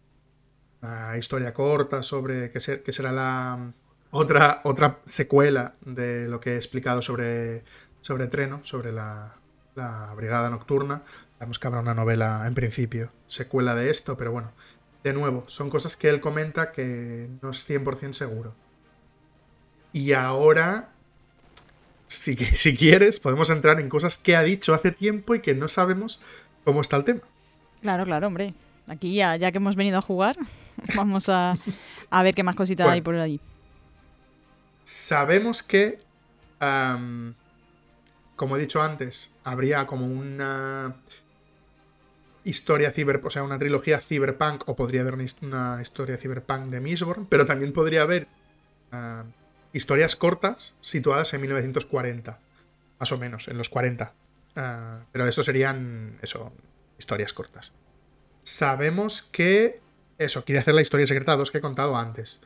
una 0.82 1.16
historia 1.16 1.54
corta 1.54 2.02
sobre 2.02 2.50
que, 2.50 2.60
será 2.60 3.12
la 3.12 3.72
otra, 4.10 4.60
otra 4.64 5.00
secuela 5.06 5.76
de 5.80 6.28
lo 6.28 6.38
que 6.38 6.50
he 6.50 6.56
explicado 6.56 7.00
sobre, 7.00 7.64
sobre 8.02 8.26
Treno, 8.26 8.60
sobre 8.62 8.92
la, 8.92 9.36
Brigada 10.14 10.50
Nocturna. 10.50 11.02
Sabemos 11.38 11.58
que 11.58 11.68
habrá 11.68 11.80
una 11.80 11.94
novela 11.94 12.44
en 12.46 12.52
principio, 12.52 13.10
secuela 13.26 13.74
de 13.74 13.88
esto, 13.88 14.18
pero 14.18 14.32
bueno, 14.32 14.52
de 15.02 15.14
nuevo, 15.14 15.44
son 15.46 15.70
cosas 15.70 15.96
que 15.96 16.10
él 16.10 16.20
comenta 16.20 16.72
que 16.72 17.30
no 17.40 17.52
es 17.52 17.66
100% 17.66 18.12
seguro. 18.12 18.54
Y 19.94 20.12
ahora, 20.12 20.90
si, 22.06 22.36
si 22.36 22.76
quieres, 22.76 23.20
podemos 23.20 23.50
entrar 23.50 23.80
en 23.80 23.88
cosas 23.88 24.18
que 24.18 24.36
ha 24.36 24.42
dicho 24.42 24.74
hace 24.74 24.92
tiempo 24.92 25.34
y 25.34 25.40
que 25.40 25.54
no 25.54 25.68
sabemos 25.68 26.20
cómo 26.64 26.80
está 26.80 26.96
el 26.96 27.04
tema. 27.04 27.20
Claro, 27.80 28.04
claro, 28.04 28.26
hombre. 28.26 28.54
Aquí 28.88 29.14
ya, 29.14 29.36
ya 29.36 29.50
que 29.50 29.58
hemos 29.58 29.74
venido 29.74 29.98
a 29.98 30.02
jugar, 30.02 30.36
vamos 30.96 31.28
a, 31.28 31.58
ver 32.22 32.34
qué 32.34 32.42
más 32.42 32.54
cositas 32.54 32.88
hay 32.88 33.00
por 33.00 33.16
ahí. 33.16 33.40
Sabemos 34.84 35.62
que, 35.62 35.98
como 38.36 38.56
he 38.56 38.60
dicho 38.60 38.80
antes, 38.80 39.32
habría 39.42 39.86
como 39.86 40.06
una 40.06 40.94
historia 42.44 42.92
ciber, 42.92 43.20
o 43.24 43.30
sea, 43.30 43.42
una 43.42 43.58
trilogía 43.58 44.00
cyberpunk, 44.00 44.68
o 44.68 44.76
podría 44.76 45.00
haber 45.00 45.14
una 45.14 45.24
historia 45.82 46.16
cyberpunk 46.16 46.66
de 46.66 46.80
Mistborn, 46.80 47.26
pero 47.26 47.44
también 47.44 47.72
podría 47.72 48.02
haber 48.02 48.28
historias 49.76 50.16
cortas 50.16 50.74
situadas 50.80 51.34
en 51.34 51.42
1940, 51.42 52.40
más 52.98 53.12
o 53.12 53.18
menos, 53.18 53.48
en 53.48 53.58
los 53.58 53.68
40. 53.68 54.12
Ah, 54.56 55.00
pero 55.12 55.26
eso 55.26 55.42
serían, 55.42 56.18
eso, 56.22 56.52
historias 56.98 57.32
cortas. 57.32 57.72
Sabemos 58.42 59.22
que. 59.22 59.80
Eso, 60.18 60.46
quiere 60.46 60.60
hacer 60.60 60.74
la 60.74 60.80
historia 60.80 61.06
secreta 61.06 61.36
2 61.36 61.50
que 61.50 61.58
he 61.58 61.60
contado 61.60 61.94
antes. 61.94 62.40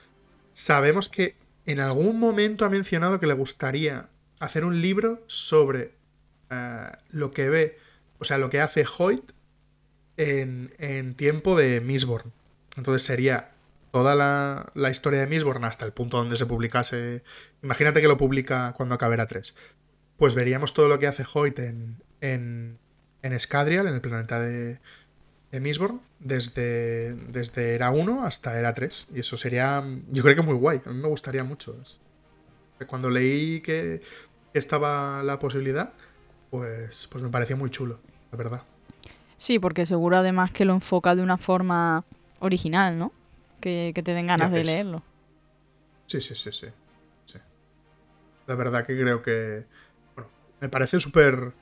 Sabemos 0.53 1.09
que 1.09 1.37
en 1.67 1.79
algún 1.79 2.19
momento 2.19 2.65
ha 2.65 2.69
mencionado 2.69 3.21
que 3.21 3.29
le 3.29 3.35
gustaría 3.35 4.09
hacer 4.41 4.65
un 4.65 4.83
libro 4.83 5.23
sobre 5.29 5.95
eh, 6.51 6.91
lo 7.11 7.31
que 7.31 7.49
ve, 7.49 7.79
o 8.19 8.25
sea, 8.25 8.39
lo 8.39 8.51
que 8.51 8.61
hace 8.61 8.85
Hoyt 8.99 9.31
en, 10.17 10.75
en 10.79 11.15
tiempo 11.15 11.57
de 11.57 11.81
Mistborn. 11.81 12.33
Entonces 12.77 13.07
sería 13.07 13.53
toda 13.91 14.15
la, 14.15 14.71
la, 14.75 14.91
historia 14.91 15.21
de 15.21 15.27
Mistborn 15.27 15.65
hasta 15.65 15.85
el 15.85 15.93
punto 15.93 16.17
donde 16.17 16.37
se 16.37 16.47
publicase. 16.47 17.23
Imagínate 17.63 18.01
que 18.01 18.09
lo 18.09 18.17
publica 18.17 18.73
cuando 18.77 18.95
acabe 18.95 19.17
la 19.17 19.27
3. 19.27 19.55
Pues 20.17 20.35
veríamos 20.35 20.75
todo 20.75 20.89
lo 20.89 20.99
que 20.99 21.07
hace 21.07 21.25
Hoyt 21.33 21.59
en, 21.59 22.03
en, 22.21 22.79
en 23.23 23.41
Scadrial, 23.41 23.87
en 23.87 23.95
el 23.95 24.01
planeta 24.01 24.41
de, 24.41 24.81
de 25.51 25.91
desde, 26.21 27.15
desde 27.15 27.75
era 27.75 27.91
1 27.91 28.25
hasta 28.25 28.59
era 28.59 28.75
3. 28.75 29.09
Y 29.15 29.21
eso 29.21 29.37
sería, 29.37 29.85
yo 30.11 30.23
creo 30.23 30.37
que 30.37 30.43
muy 30.43 30.55
guay. 30.55 30.81
A 30.85 30.91
mí 30.91 31.01
me 31.01 31.09
gustaría 31.09 31.45
mucho. 31.45 31.77
Cuando 32.87 33.11
leí 33.11 33.61
que 33.61 34.01
estaba 34.55 35.23
la 35.23 35.39
posibilidad, 35.39 35.93
pues, 36.51 37.09
pues 37.11 37.23
me 37.23 37.31
parecía 37.31 37.57
muy 37.57 37.71
chulo, 37.71 38.01
la 38.33 38.39
verdad. 38.39 38.63
Sí, 39.37 39.59
porque 39.59 39.87
seguro 39.87 40.19
además 40.19 40.51
que 40.51 40.65
lo 40.65 40.75
enfoca 40.75 41.15
de 41.15 41.23
una 41.23 41.39
forma 41.39 42.05
original, 42.41 42.99
¿no? 42.99 43.13
Que, 43.61 43.93
te 43.95 44.15
den 44.15 44.27
ganas 44.27 44.51
de 44.51 44.65
leerlo. 44.65 45.03
Sí, 46.07 46.21
sí, 46.21 46.35
sí, 46.35 46.51
sí, 46.51 46.67
sí. 47.27 47.39
La 48.47 48.55
verdad 48.55 48.87
que 48.87 48.99
creo 48.99 49.23
que... 49.23 49.65
Bueno, 50.15 50.31
me 50.61 50.69
parece 50.69 50.99
súper... 50.99 51.53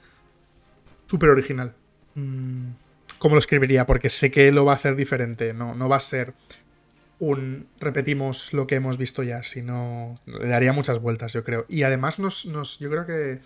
súper 1.06 1.30
original. 1.30 1.74
Mm, 2.14 2.70
cómo 3.18 3.34
lo 3.34 3.40
escribiría, 3.40 3.87
porque 3.87 4.08
sé 4.08 4.30
que 4.30 4.50
lo 4.52 4.64
va 4.64 4.72
a 4.72 4.76
hacer 4.76 4.96
diferente. 4.96 5.52
No, 5.52 5.74
no 5.74 5.88
va 5.88 5.96
a 5.96 6.00
ser 6.00 6.34
un 7.20 7.66
repetimos 7.80 8.52
lo 8.52 8.66
que 8.66 8.76
hemos 8.76 8.96
visto 8.96 9.22
ya, 9.22 9.42
sino 9.42 10.20
le 10.26 10.46
daría 10.46 10.72
muchas 10.72 11.00
vueltas, 11.00 11.32
yo 11.32 11.44
creo. 11.44 11.66
Y 11.68 11.82
además 11.82 12.18
nos, 12.18 12.46
nos 12.46 12.78
yo 12.78 12.90
creo 12.90 13.06
que 13.06 13.40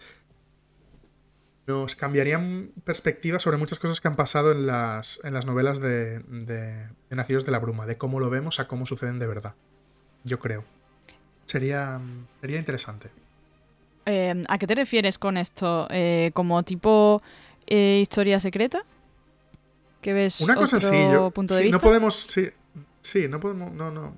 nos 1.67 1.97
cambiarían 1.97 2.73
perspectivas 2.85 3.43
sobre 3.43 3.57
muchas 3.57 3.79
cosas 3.79 4.01
que 4.01 4.09
han 4.09 4.17
pasado 4.17 4.53
en 4.53 4.67
las, 4.67 5.21
en 5.23 5.35
las 5.35 5.47
novelas 5.47 5.81
de, 5.81 6.21
de, 6.21 6.89
Nacidos 7.11 7.45
de 7.45 7.53
la 7.53 7.59
Bruma, 7.59 7.87
de 7.87 7.97
cómo 7.97 8.21
lo 8.21 8.31
vemos 8.31 8.59
a 8.61 8.67
cómo 8.67 8.87
suceden 8.87 9.19
de 9.19 9.27
verdad. 9.27 9.55
Yo 10.25 10.39
creo. 10.39 10.65
Sería, 11.47 12.01
sería 12.41 12.59
interesante. 12.59 13.11
Eh, 14.07 14.43
¿A 14.49 14.59
qué 14.59 14.67
te 14.67 14.75
refieres 14.75 15.19
con 15.19 15.37
esto? 15.37 15.87
Eh, 15.91 16.31
¿Como 16.35 16.63
tipo 16.65 17.23
eh, 17.67 18.01
historia 18.03 18.41
secreta? 18.41 18.85
que 20.03 20.13
ves 20.13 20.41
Una 20.43 20.57
cosa 20.57 20.77
otro 20.77 21.13
yo, 21.13 21.31
punto 21.31 21.55
de 21.55 21.63
vista. 21.63 21.77
No 21.77 21.81
podemos, 21.81 22.27
sí, 22.29 22.51
sí, 23.01 23.29
no 23.29 23.41
podemos, 23.41 23.73
no, 23.73 23.91
no. 23.91 24.15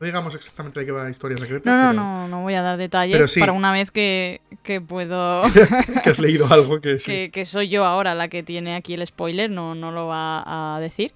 No 0.00 0.06
digamos 0.06 0.34
exactamente 0.34 0.80
de 0.80 0.86
qué 0.86 0.92
va 0.92 1.04
la 1.04 1.10
historia 1.10 1.36
secreta. 1.38 1.68
No, 1.68 1.92
no, 1.92 1.92
no, 1.92 2.28
no 2.28 2.42
voy 2.42 2.54
a 2.54 2.62
dar 2.62 2.76
detalles 2.76 3.36
para 3.38 3.52
una 3.52 3.72
vez 3.72 3.90
que, 3.90 4.40
que 4.62 4.80
puedo. 4.80 5.42
que 6.04 6.10
has 6.10 6.18
leído 6.18 6.46
algo 6.52 6.80
que 6.80 7.00
sí. 7.00 7.30
Que, 7.30 7.44
soy 7.44 7.68
yo 7.68 7.84
ahora 7.84 8.14
la 8.14 8.28
que 8.28 8.42
tiene 8.42 8.76
aquí 8.76 8.94
el 8.94 9.04
spoiler, 9.06 9.50
no, 9.50 9.74
no 9.74 9.90
lo 9.90 10.06
va 10.06 10.76
a 10.76 10.80
decir. 10.80 11.12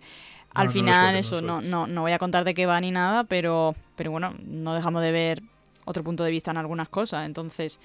Al 0.55 0.71
final, 0.71 1.15
eso, 1.17 1.41
no, 1.41 1.63
no, 1.63 1.87
no, 1.87 2.03
voy 2.03 2.13
a 2.13 2.19
contar 2.19 2.45
de 2.45 2.53
qué 2.53 2.67
va 2.67 2.79
ni 2.81 2.91
nada, 2.91 3.25
pero, 3.25 3.75
pero 3.97 4.11
bueno, 4.11 4.35
no 4.45 4.75
dejamos 4.75 5.03
de 5.03 5.11
ver 5.11 5.43
otro 5.85 6.03
punto 6.05 6.25
de 6.25 6.31
vista 6.31 6.51
en 6.51 6.59
algunas 6.59 6.89
cosas. 6.89 7.25
Entonces, 7.25 7.81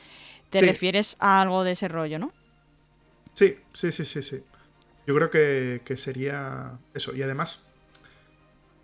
te 0.50 0.62
refieres 0.62 1.16
a 1.20 1.42
algo 1.42 1.64
de 1.64 1.72
ese 1.72 1.88
rollo, 1.88 2.20
¿no? 2.20 2.34
Sí, 3.34 3.56
sí, 3.74 3.92
sí, 3.92 4.04
sí, 4.04 4.24
sí. 4.24 4.44
Yo 5.06 5.16
creo 5.16 5.30
que, 5.30 5.98
sería 5.98 6.80
eso. 6.94 7.16
Y 7.16 7.22
además, 7.22 7.68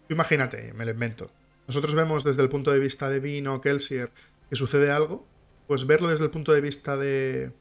imagínate, 0.09 0.73
me 0.73 0.85
lo 0.85 0.91
invento. 0.91 1.29
Nosotros 1.67 1.95
vemos 1.95 2.23
desde 2.23 2.41
el 2.41 2.49
punto 2.49 2.71
de 2.71 2.79
vista 2.79 3.09
de 3.09 3.19
Vino, 3.19 3.61
Kelsier, 3.61 4.11
que 4.49 4.55
sucede 4.55 4.91
algo, 4.91 5.25
pues 5.67 5.87
verlo 5.87 6.09
desde 6.09 6.25
el 6.25 6.31
punto 6.31 6.51
de 6.53 6.61
vista 6.61 6.97
de, 6.97 7.51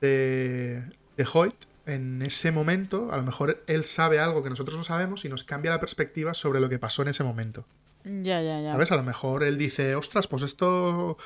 de, 0.00 0.82
de 1.16 1.26
Hoyt, 1.32 1.54
en 1.86 2.20
ese 2.22 2.50
momento, 2.50 3.12
a 3.12 3.16
lo 3.16 3.22
mejor 3.22 3.62
él 3.68 3.84
sabe 3.84 4.18
algo 4.18 4.42
que 4.42 4.50
nosotros 4.50 4.76
no 4.76 4.82
sabemos 4.82 5.24
y 5.24 5.28
nos 5.28 5.44
cambia 5.44 5.70
la 5.70 5.78
perspectiva 5.78 6.34
sobre 6.34 6.58
lo 6.58 6.68
que 6.68 6.80
pasó 6.80 7.02
en 7.02 7.08
ese 7.08 7.22
momento. 7.22 7.64
Ya, 8.04 8.42
ya, 8.42 8.60
ya. 8.60 8.72
¿Sabes? 8.72 8.90
A 8.90 8.96
lo 8.96 9.04
mejor 9.04 9.44
él 9.44 9.56
dice, 9.56 9.94
ostras, 9.94 10.26
pues 10.26 10.42
esto 10.42 11.16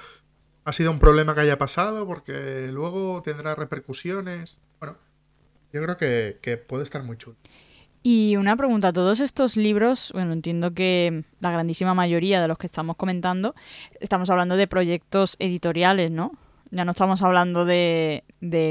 ha 0.65 0.73
sido 0.73 0.91
un 0.91 0.99
problema 0.99 1.35
que 1.35 1.41
haya 1.41 1.59
pasado 1.59 2.07
porque 2.07 2.69
luego 2.73 3.23
tendrá 3.23 3.55
repercusiones. 3.55 4.59
Bueno, 4.79 4.99
yo 5.73 5.83
creo 5.83 5.97
que, 5.97 6.57
puede 6.59 6.85
estar 6.85 7.03
muy 7.03 7.17
chulo. 7.17 7.37
Y 8.03 8.37
una 8.37 8.57
pregunta, 8.57 8.93
todos 8.93 9.21
estos 9.21 9.57
libros, 9.57 10.11
bueno, 10.15 10.33
entiendo 10.33 10.73
que 10.73 11.25
la 11.41 11.51
grandísima 11.51 11.93
mayoría 11.93 12.41
de 12.41 12.49
los 12.49 12.57
que 12.57 12.67
estamos 12.67 12.97
comentando, 12.97 13.55
estamos 14.01 14.31
hablando 14.31 14.57
de 14.57 14.67
proyectos 14.67 15.37
editoriales, 15.39 16.11
¿no? 16.11 16.33
Ya 16.71 16.85
no 16.85 16.93
estamos 16.93 17.21
hablando 17.23 17.65
de, 17.67 18.25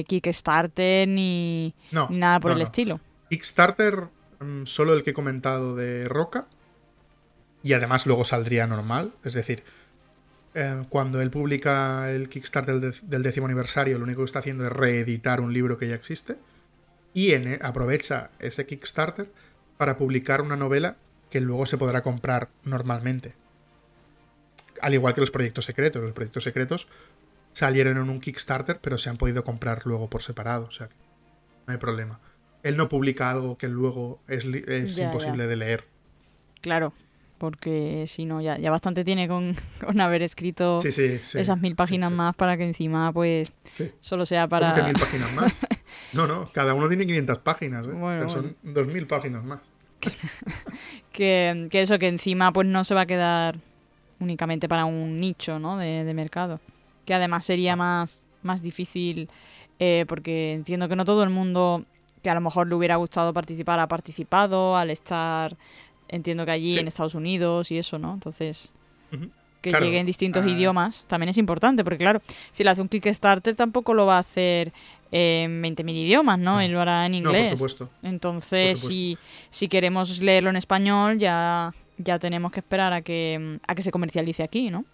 Kickstarter 0.07 1.07
ni, 1.07 1.75
nada 2.09 2.39
por 2.39 2.51
el 2.53 2.61
estilo. 2.61 3.01
Kickstarter, 3.29 4.07
mm, 4.39 4.63
solo 4.65 4.93
el 4.93 5.03
que 5.03 5.11
he 5.11 5.13
comentado 5.13 5.75
de 5.75 6.07
Roca, 6.07 6.47
y 7.61 7.73
además 7.73 8.07
luego 8.07 8.23
saldría 8.23 8.65
normal, 8.65 9.13
es 9.23 9.33
decir, 9.33 9.63
eh, 10.55 10.85
cuando 10.89 11.21
él 11.21 11.29
publica 11.29 12.09
el 12.09 12.29
Kickstarter 12.29 12.79
del 12.79 13.21
décimo 13.21 13.45
aniversario, 13.45 13.99
lo 13.99 14.05
único 14.05 14.21
que 14.21 14.25
está 14.25 14.39
haciendo 14.39 14.65
es 14.65 14.71
reeditar 14.71 15.39
un 15.39 15.53
libro 15.53 15.77
que 15.77 15.87
ya 15.87 15.95
existe 15.95 16.37
y 17.13 17.33
aprovecha 17.61 18.29
ese 18.39 18.65
Kickstarter 18.65 19.31
para 19.77 19.97
publicar 19.97 20.41
una 20.41 20.55
novela 20.55 20.97
que 21.29 21.41
luego 21.41 21.65
se 21.65 21.77
podrá 21.77 22.01
comprar 22.01 22.49
normalmente. 22.63 23.33
Al 24.81 24.93
igual 24.93 25.13
que 25.13 25.21
los 25.21 25.31
proyectos 25.31 25.65
secretos. 25.65 26.01
Los 26.01 26.13
proyectos 26.13 26.43
secretos 26.43 26.87
salieron 27.53 27.97
en 27.97 28.09
un 28.09 28.19
Kickstarter, 28.21 28.79
pero 28.79 28.97
se 28.97 29.09
han 29.09 29.17
podido 29.17 29.43
comprar 29.43 29.81
luego 29.85 30.09
por 30.09 30.21
separado. 30.21 30.65
O 30.65 30.71
sea, 30.71 30.87
que 30.87 30.95
no 31.67 31.73
hay 31.73 31.77
problema. 31.77 32.19
Él 32.63 32.77
no 32.77 32.89
publica 32.89 33.29
algo 33.29 33.57
que 33.57 33.67
luego 33.67 34.19
es, 34.27 34.45
li- 34.45 34.63
es 34.67 34.95
Ya, 34.95 35.05
imposible 35.05 35.47
de 35.47 35.55
leer. 35.55 35.83
Claro, 36.61 36.93
porque 37.37 38.05
si 38.07 38.25
no, 38.25 38.41
ya, 38.41 38.57
ya 38.57 38.69
bastante 38.71 39.03
tiene 39.05 39.27
con, 39.27 39.55
con 39.85 39.99
haber 40.01 40.21
escrito 40.23 40.81
Sí, 40.81 40.91
sí, 40.91 41.19
sí. 41.23 41.39
esas 41.39 41.59
mil 41.59 41.75
páginas 41.75 42.11
más 42.11 42.35
para 42.35 42.57
que 42.57 42.65
encima, 42.65 43.11
pues, 43.13 43.51
solo 44.01 44.25
sea 44.25 44.41
¿Cómo 44.47 44.49
para... 44.61 44.75
que 44.75 44.83
mil 44.83 44.93
páginas 44.99 45.33
más? 45.33 45.59
No, 46.13 46.27
no, 46.27 46.49
cada 46.53 46.73
uno 46.73 46.87
tiene 46.87 47.05
500 47.05 47.39
páginas, 47.39 47.85
¿eh? 47.87 47.91
Bueno, 47.91 48.29
son 48.29 48.55
2000 48.63 49.07
páginas 49.07 49.43
más. 49.43 49.59
que, 51.11 51.67
que 51.69 51.81
eso, 51.81 51.99
que 51.99 52.07
encima 52.07 52.51
pues 52.53 52.67
no 52.67 52.83
se 52.83 52.95
va 52.95 53.01
a 53.01 53.05
quedar 53.05 53.59
únicamente 54.19 54.67
para 54.67 54.85
un 54.85 55.19
nicho, 55.19 55.59
¿no? 55.59 55.77
De, 55.77 56.03
de 56.03 56.13
mercado. 56.13 56.59
Que 57.05 57.13
además 57.13 57.45
sería 57.45 57.75
más, 57.75 58.27
más 58.43 58.61
difícil 58.61 59.29
eh, 59.79 60.05
porque 60.07 60.53
entiendo 60.53 60.87
que 60.89 60.95
no 60.95 61.05
todo 61.05 61.23
el 61.23 61.29
mundo 61.29 61.85
que 62.21 62.29
a 62.29 62.33
lo 62.35 62.41
mejor 62.41 62.67
le 62.67 62.75
hubiera 62.75 62.97
gustado 62.97 63.33
participar 63.33 63.79
ha 63.79 63.87
participado 63.87 64.75
al 64.75 64.89
estar, 64.89 65.55
entiendo 66.09 66.45
que 66.45 66.51
allí 66.51 66.71
Sí. 66.73 66.79
en 66.79 66.87
Estados 66.87 67.15
Unidos 67.15 67.71
y 67.71 67.77
eso, 67.77 67.97
¿no? 67.97 68.13
Entonces. 68.13 68.71
Que 69.61 69.71
Claro, 69.71 69.85
llegue 69.85 69.99
en 69.99 70.05
distintos 70.05 70.45
ah. 70.45 70.49
idiomas 70.49 71.03
también 71.07 71.29
es 71.29 71.37
importante, 71.37 71.83
porque 71.83 71.97
claro, 71.97 72.21
si 72.51 72.63
le 72.63 72.69
hace 72.69 72.81
un 72.81 72.87
Kickstarter 72.89 73.55
tampoco 73.55 73.93
lo 73.93 74.05
va 74.05 74.17
a 74.17 74.19
hacer 74.19 74.71
en 75.11 75.61
20.000 75.63 75.89
idiomas, 75.95 76.37
¿no? 76.39 76.53
No. 76.55 76.61
Él 76.61 76.71
lo 76.71 76.81
hará 76.81 77.05
en 77.05 77.11
No, 77.13 77.17
inglés. 77.17 77.49
por 77.49 77.57
supuesto. 77.57 77.89
Entonces, 78.03 78.69
Por 78.73 78.77
supuesto. 78.77 78.89
si, 78.91 79.17
si 79.49 79.67
queremos 79.67 80.19
leerlo 80.19 80.49
en 80.49 80.55
español, 80.55 81.17
ya, 81.17 81.73
ya 81.97 82.19
tenemos 82.19 82.51
que 82.51 82.59
esperar 82.59 82.93
a 82.93 83.01
que, 83.01 83.59
a 83.67 83.75
que 83.75 83.81
se 83.81 83.91
comercialice 83.91 84.43
aquí, 84.43 84.69
¿no? 84.69 84.85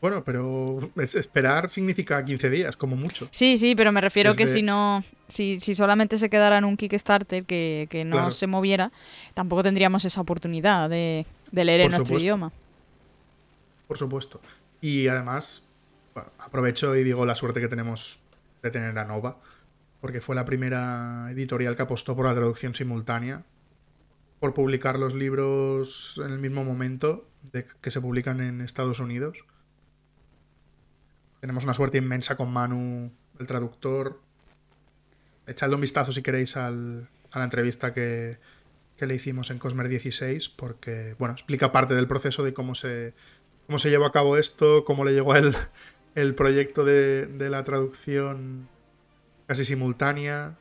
Bueno, 0.00 0.22
pero 0.24 0.90
es- 0.96 1.14
esperar 1.14 1.68
significa 1.68 2.22
15 2.24 2.50
días, 2.50 2.76
como 2.76 2.96
mucho. 2.96 3.28
Sí, 3.32 3.56
sí, 3.56 3.74
pero 3.74 3.92
me 3.92 4.00
refiero 4.00 4.34
que 4.34 4.44
Desde- 4.44 4.58
si 4.58 4.62
no, 4.62 5.02
si, 5.26 5.58
si 5.58 5.74
solamente 5.74 6.18
se 6.18 6.28
quedara 6.30 6.58
en 6.58 6.64
un 6.64 6.76
Kickstarter 6.76 7.44
que, 7.44 7.88
que 7.90 8.04
no 8.04 8.16
Claro. 8.16 8.30
se 8.30 8.46
moviera, 8.46 8.92
tampoco 9.34 9.62
tendríamos 9.62 10.04
esa 10.04 10.20
oportunidad 10.20 10.88
de, 10.90 11.24
de 11.50 11.64
leer 11.64 11.80
Por 11.80 11.84
en 11.86 11.90
nuestro 11.90 12.06
supuesto. 12.06 12.24
idioma. 12.24 12.52
Por 13.86 13.98
supuesto. 13.98 14.40
Y 14.80 15.08
además, 15.08 15.64
aprovecho 16.38 16.94
y 16.96 17.04
digo 17.04 17.24
la 17.26 17.34
suerte 17.34 17.60
que 17.60 17.68
tenemos 17.68 18.20
de 18.62 18.70
tener 18.70 18.98
a 18.98 19.04
Nova, 19.04 19.38
porque 20.00 20.20
fue 20.20 20.34
la 20.36 20.44
primera 20.44 21.28
editorial 21.30 21.76
que 21.76 21.82
apostó 21.82 22.14
por 22.16 22.26
la 22.26 22.34
traducción 22.34 22.74
simultánea, 22.74 23.44
por 24.40 24.54
publicar 24.54 24.98
los 24.98 25.14
libros 25.14 26.20
en 26.24 26.30
el 26.32 26.38
mismo 26.38 26.64
momento 26.64 27.26
de 27.52 27.66
que 27.80 27.90
se 27.90 28.00
publican 28.00 28.40
en 28.40 28.60
Estados 28.60 29.00
Unidos. 29.00 29.44
Tenemos 31.40 31.64
una 31.64 31.74
suerte 31.74 31.98
inmensa 31.98 32.36
con 32.36 32.50
Manu, 32.52 33.12
el 33.38 33.46
traductor. 33.46 34.20
Echadle 35.46 35.76
un 35.76 35.80
vistazo 35.80 36.12
si 36.12 36.22
queréis 36.22 36.56
al- 36.56 37.08
a 37.30 37.38
la 37.38 37.44
entrevista 37.44 37.94
que, 37.94 38.38
que 38.96 39.06
le 39.06 39.14
hicimos 39.14 39.50
en 39.50 39.58
Cosmer 39.58 39.88
16, 39.88 40.48
porque, 40.50 41.14
bueno, 41.18 41.32
explica 41.34 41.72
parte 41.72 41.94
del 41.94 42.08
proceso 42.08 42.42
de 42.42 42.52
cómo 42.52 42.74
se, 42.74 43.14
cómo 43.66 43.78
se 43.78 43.90
llevó 43.90 44.04
a 44.06 44.12
cabo 44.12 44.36
esto, 44.36 44.84
cómo 44.84 45.04
le 45.04 45.12
llegó 45.12 45.32
a 45.32 45.38
él 45.38 45.56
el 46.14 46.34
proyecto 46.34 46.84
de, 46.84 47.26
de 47.26 47.50
la 47.50 47.64
traducción 47.64 48.68
casi 49.46 49.64
simultánea, 49.64 50.56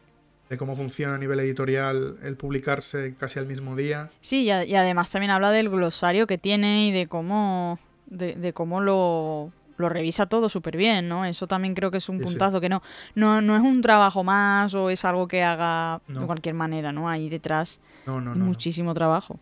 de 0.50 0.58
cómo 0.58 0.76
funciona 0.76 1.16
a 1.16 1.18
nivel 1.18 1.40
editorial 1.40 2.18
el 2.22 2.36
publicarse 2.36 3.16
casi 3.18 3.40
al 3.40 3.48
mismo 3.48 3.76
día. 3.76 4.10
Sí, 4.22 4.44
y, 4.44 4.52
a- 4.52 4.66
y 4.66 4.76
además 4.76 5.10
también 5.10 5.32
habla 5.32 5.52
del 5.52 5.70
glosario 5.70 6.28
que 6.28 6.38
tiene 6.38 6.88
y 6.88 6.92
de 6.92 7.08
cómo, 7.08 7.80
de, 8.06 8.36
de 8.36 8.54
cómo 8.54 8.80
lo, 8.82 9.52
lo 9.78 9.90
revisa 9.90 10.28
todo 10.28 10.48
súper 10.50 10.78
bien, 10.78 11.08
¿no? 11.10 11.26
Eso 11.26 11.48
también 11.48 11.74
creo 11.74 11.90
que 11.90 11.98
es 11.98 12.10
un 12.10 12.20
Sí, 12.20 12.26
sí. 12.26 12.30
puntazo, 12.32 12.62
que 12.62 12.70
no, 12.70 12.84
no, 13.16 13.42
no 13.42 13.56
es 13.56 13.64
un 13.64 13.82
trabajo 13.82 14.24
más 14.24 14.74
o 14.76 14.90
es 14.92 15.04
algo 15.06 15.28
que 15.28 15.42
haga 15.44 16.00
de 16.08 16.26
cualquier 16.28 16.54
manera, 16.54 16.92
¿no? 16.92 17.10
Ahí 17.10 17.28
detrás 17.30 17.80
no, 18.06 18.22
no. 18.22 18.36
muchísimo 18.36 18.94
trabajo. 18.94 19.40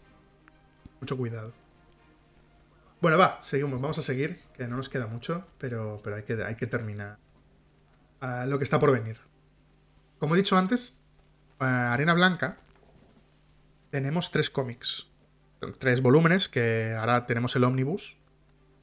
Mucho 1.01 1.18
cuidado. 1.18 1.51
Bueno, 3.04 3.18
va, 3.18 3.38
seguimos, 3.41 3.82
vamos 3.82 3.99
a 3.99 4.01
seguir, 4.01 4.39
que 4.56 4.66
no 4.66 4.78
nos 4.78 4.88
queda 4.88 5.08
mucho, 5.08 5.45
pero, 5.58 5.99
pero 6.06 6.16
hay, 6.16 6.24
que, 6.24 6.41
hay 6.41 6.56
que 6.56 6.68
terminar 6.68 7.18
lo 8.47 8.58
que 8.58 8.64
está 8.64 8.80
por 8.80 8.93
venir. 8.93 9.18
Como 10.20 10.36
he 10.36 10.38
dicho 10.38 10.58
antes, 10.58 11.04
Arena 11.60 12.14
Blanca 12.14 12.60
tenemos 13.89 14.32
tres 14.32 14.49
cómics, 14.49 15.08
tres 15.80 16.01
volúmenes, 16.01 16.47
que 16.47 16.95
ahora 16.97 17.26
tenemos 17.26 17.58
el 17.58 17.66
ómnibus. 17.66 18.16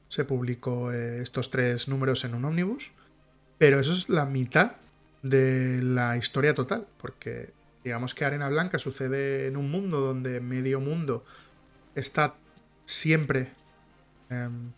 Se 0.07 0.23
publicó 0.23 0.91
eh, 0.91 1.23
estos 1.23 1.49
tres 1.49 1.87
números 1.87 2.23
en 2.23 2.35
un 2.35 2.45
ómnibus, 2.45 2.91
pero 3.57 3.79
eso 3.79 3.91
es 3.91 4.07
la 4.07 4.27
mitad 4.27 4.73
de 5.23 5.81
la 5.81 6.15
historia 6.15 6.53
total, 6.53 6.85
porque 6.99 7.55
digamos 7.83 8.13
que 8.13 8.23
Arena 8.23 8.49
Blanca 8.49 8.77
sucede 8.77 9.47
en 9.47 9.57
un 9.57 9.71
mundo 9.71 9.99
donde 9.99 10.41
medio 10.41 10.79
mundo 10.79 11.25
está 11.95 12.35
siempre 12.85 13.59
em, 14.31 14.71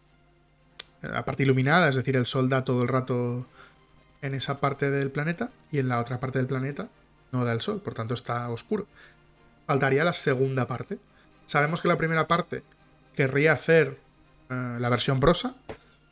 la 1.01 1.23
parte 1.25 1.43
iluminada, 1.43 1.87
es 1.89 1.95
decir, 1.95 2.15
el 2.15 2.25
sol 2.25 2.49
da 2.49 2.63
todo 2.63 2.81
el 2.81 2.87
rato 2.89 3.45
en 4.21 4.33
esa 4.33 4.59
parte 4.59 4.89
del 4.89 5.11
planeta 5.11 5.49
y 5.71 5.79
en 5.79 5.87
la 5.89 5.99
otra 5.99 6.19
parte 6.19 6.39
del 6.39 6.47
planeta 6.47 6.87
no 7.31 7.43
da 7.45 7.51
el 7.53 7.61
sol, 7.61 7.81
por 7.81 7.93
tanto 7.93 8.13
está 8.13 8.49
oscuro. 8.49 8.87
Faltaría 9.67 10.03
la 10.03 10.13
segunda 10.13 10.67
parte. 10.67 10.97
Sabemos 11.45 11.81
que 11.81 11.87
la 11.87 11.97
primera 11.97 12.27
parte 12.27 12.63
querría 13.15 13.53
hacer 13.53 13.97
eh, 14.49 14.77
la 14.79 14.89
versión 14.89 15.19
prosa, 15.19 15.55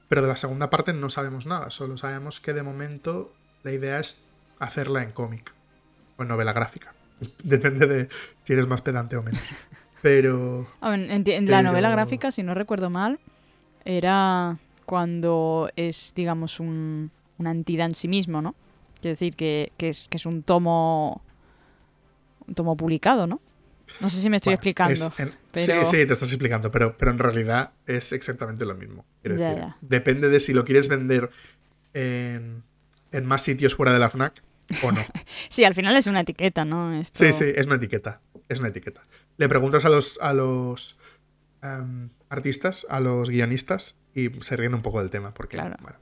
pero 0.09 0.21
de 0.21 0.27
la 0.27 0.35
segunda 0.35 0.69
parte 0.69 0.93
no 0.93 1.09
sabemos 1.09 1.45
nada, 1.45 1.69
solo 1.69 1.97
sabemos 1.97 2.39
que 2.39 2.53
de 2.53 2.63
momento 2.63 3.33
la 3.63 3.71
idea 3.71 3.99
es 3.99 4.25
hacerla 4.59 5.03
en 5.03 5.11
cómic 5.11 5.53
o 6.17 6.23
en 6.23 6.27
novela 6.27 6.51
gráfica. 6.53 6.93
Depende 7.43 7.87
de 7.87 8.09
si 8.43 8.53
eres 8.53 8.67
más 8.67 8.81
pedante 8.81 9.15
o 9.15 9.23
menos. 9.23 9.41
Pero 10.01 10.67
A 10.81 10.89
ver, 10.89 10.99
en, 11.11 11.23
en 11.29 11.45
la 11.49 11.59
Pero- 11.59 11.69
novela 11.69 11.89
gráfica, 11.91 12.31
si 12.31 12.43
no 12.43 12.53
recuerdo 12.55 12.89
mal, 12.89 13.19
era 13.85 14.57
cuando 14.85 15.69
es, 15.75 16.13
digamos, 16.15 16.59
un, 16.59 17.11
una 17.37 17.51
entidad 17.51 17.85
en 17.87 17.95
sí 17.95 18.07
mismo, 18.07 18.41
¿no? 18.41 18.55
Es 18.97 19.01
decir, 19.03 19.35
que, 19.35 19.71
que 19.77 19.89
es, 19.89 20.07
que 20.09 20.17
es 20.17 20.25
un 20.25 20.43
tomo 20.43 21.21
un 22.47 22.55
tomo 22.55 22.75
publicado, 22.75 23.27
¿no? 23.27 23.39
No 23.99 24.09
sé 24.09 24.21
si 24.21 24.29
me 24.29 24.37
estoy 24.37 24.51
Bueno, 24.51 24.55
explicando. 24.57 24.93
es 25.07 25.19
en- 25.19 25.33
pero- 25.51 25.85
Sí, 25.85 25.97
sí, 25.97 26.05
te 26.05 26.13
estás 26.13 26.29
explicando, 26.31 26.71
pero, 26.71 26.97
pero 26.97 27.11
en 27.11 27.19
realidad 27.19 27.71
es 27.85 28.11
exactamente 28.13 28.65
lo 28.65 28.75
mismo. 28.75 29.05
Quiero 29.21 29.37
Ya, 29.37 29.49
decir, 29.49 29.63
ya. 29.63 29.77
Depende 29.81 30.29
de 30.29 30.39
si 30.39 30.53
lo 30.53 30.63
quieres 30.65 30.87
vender 30.87 31.29
en, 31.93 32.63
en 33.11 33.25
más 33.25 33.41
sitios 33.43 33.75
fuera 33.75 33.91
de 33.93 33.99
la 33.99 34.09
FNAC 34.09 34.41
o 34.83 34.91
no. 34.91 35.01
Sí, 35.49 35.63
al 35.65 35.75
final 35.75 35.95
es 35.95 36.07
una 36.07 36.21
etiqueta, 36.21 36.63
¿no? 36.65 36.93
Esto- 36.93 37.19
Sí, 37.19 37.33
sí, 37.33 37.45
es 37.55 37.65
una 37.65 37.75
etiqueta. 37.75 38.21
Es 38.49 38.59
una 38.59 38.69
etiqueta. 38.69 39.01
Le 39.37 39.47
preguntas 39.49 39.83
a 39.85 39.89
los, 39.89 40.19
a 40.21 40.33
los 40.33 40.97
em, 41.63 42.09
artistas, 42.29 42.85
a 42.89 42.99
los 42.99 43.29
guionistas, 43.29 43.95
y 44.13 44.29
se 44.41 44.55
ríen 44.57 44.73
un 44.73 44.81
poco 44.81 44.99
del 44.99 45.09
tema, 45.09 45.33
porque, 45.33 45.57
Claro. 45.57 45.75
bueno. 45.81 45.97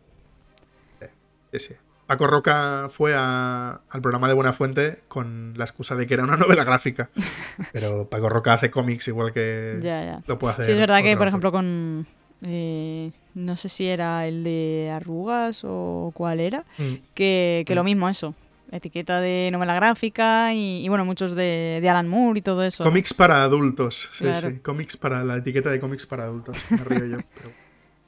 eh, 1.01 1.10
sí, 1.53 1.60
sí. 1.60 1.74
Paco 2.07 2.26
Roca 2.26 2.88
fue 2.89 3.14
a- 3.16 3.82
al 3.89 4.01
programa 4.01 4.28
de 4.28 4.34
Buena 4.34 4.51
Fuente 4.51 5.03
con 5.07 5.53
la 5.55 5.64
excusa 5.66 5.95
de 5.95 6.07
que 6.07 6.16
era 6.16 6.24
una 6.24 6.38
novela 6.57 6.64
gráfica. 6.64 7.10
Pero 7.74 8.10
Paco 8.10 8.30
Roca 8.30 8.53
hace 8.53 8.72
cómics 8.72 9.07
igual 9.10 9.32
que 9.32 9.78
Ya, 9.82 10.03
ya. 10.03 10.24
lo 10.26 10.39
puede 10.39 10.53
hacer. 10.53 10.66
Sí, 10.66 10.72
es 10.72 10.80
verdad 10.80 11.03
que, 11.03 11.16
por 11.18 11.28
ejemplo, 11.28 11.51
con... 11.51 12.07
eh, 12.41 13.12
no 13.36 13.55
sé 13.57 13.70
si 13.70 13.86
era 13.86 14.26
el 14.26 14.43
de 14.43 14.91
arrugas 14.91 15.62
o 15.66 16.12
cuál 16.16 16.39
era, 16.39 16.66
Mm, 16.80 16.95
que, 17.14 17.64
que 17.68 17.76
lo 17.76 17.84
Mm. 17.84 17.86
mismo 17.86 18.10
eso. 18.10 18.34
Etiqueta 18.72 19.20
de 19.20 19.49
novela 19.51 19.74
gráfica 19.76 20.53
y, 20.53 20.84
y, 20.86 20.89
bueno, 20.89 21.03
muchos 21.05 21.34
de, 21.36 21.80
de 21.82 21.89
Alan 21.89 22.07
Moore 22.07 22.39
y 22.39 22.41
todo 22.41 22.63
eso. 22.63 22.84
¿no? 22.84 22.89
Cómics 22.91 23.13
para 23.13 23.43
adultos. 23.43 24.09
Sí, 24.13 24.26
Claro. 24.26 24.49
sí. 24.49 24.59
Cómics 24.59 24.95
para 24.97 25.24
la 25.24 25.38
etiqueta 25.38 25.70
de 25.72 25.80
cómics 25.80 26.05
para 26.05 26.26
adultos. 26.26 26.57
Me 26.70 26.78
río 26.78 27.05
yo. 27.05 27.17
pero- 27.36 27.51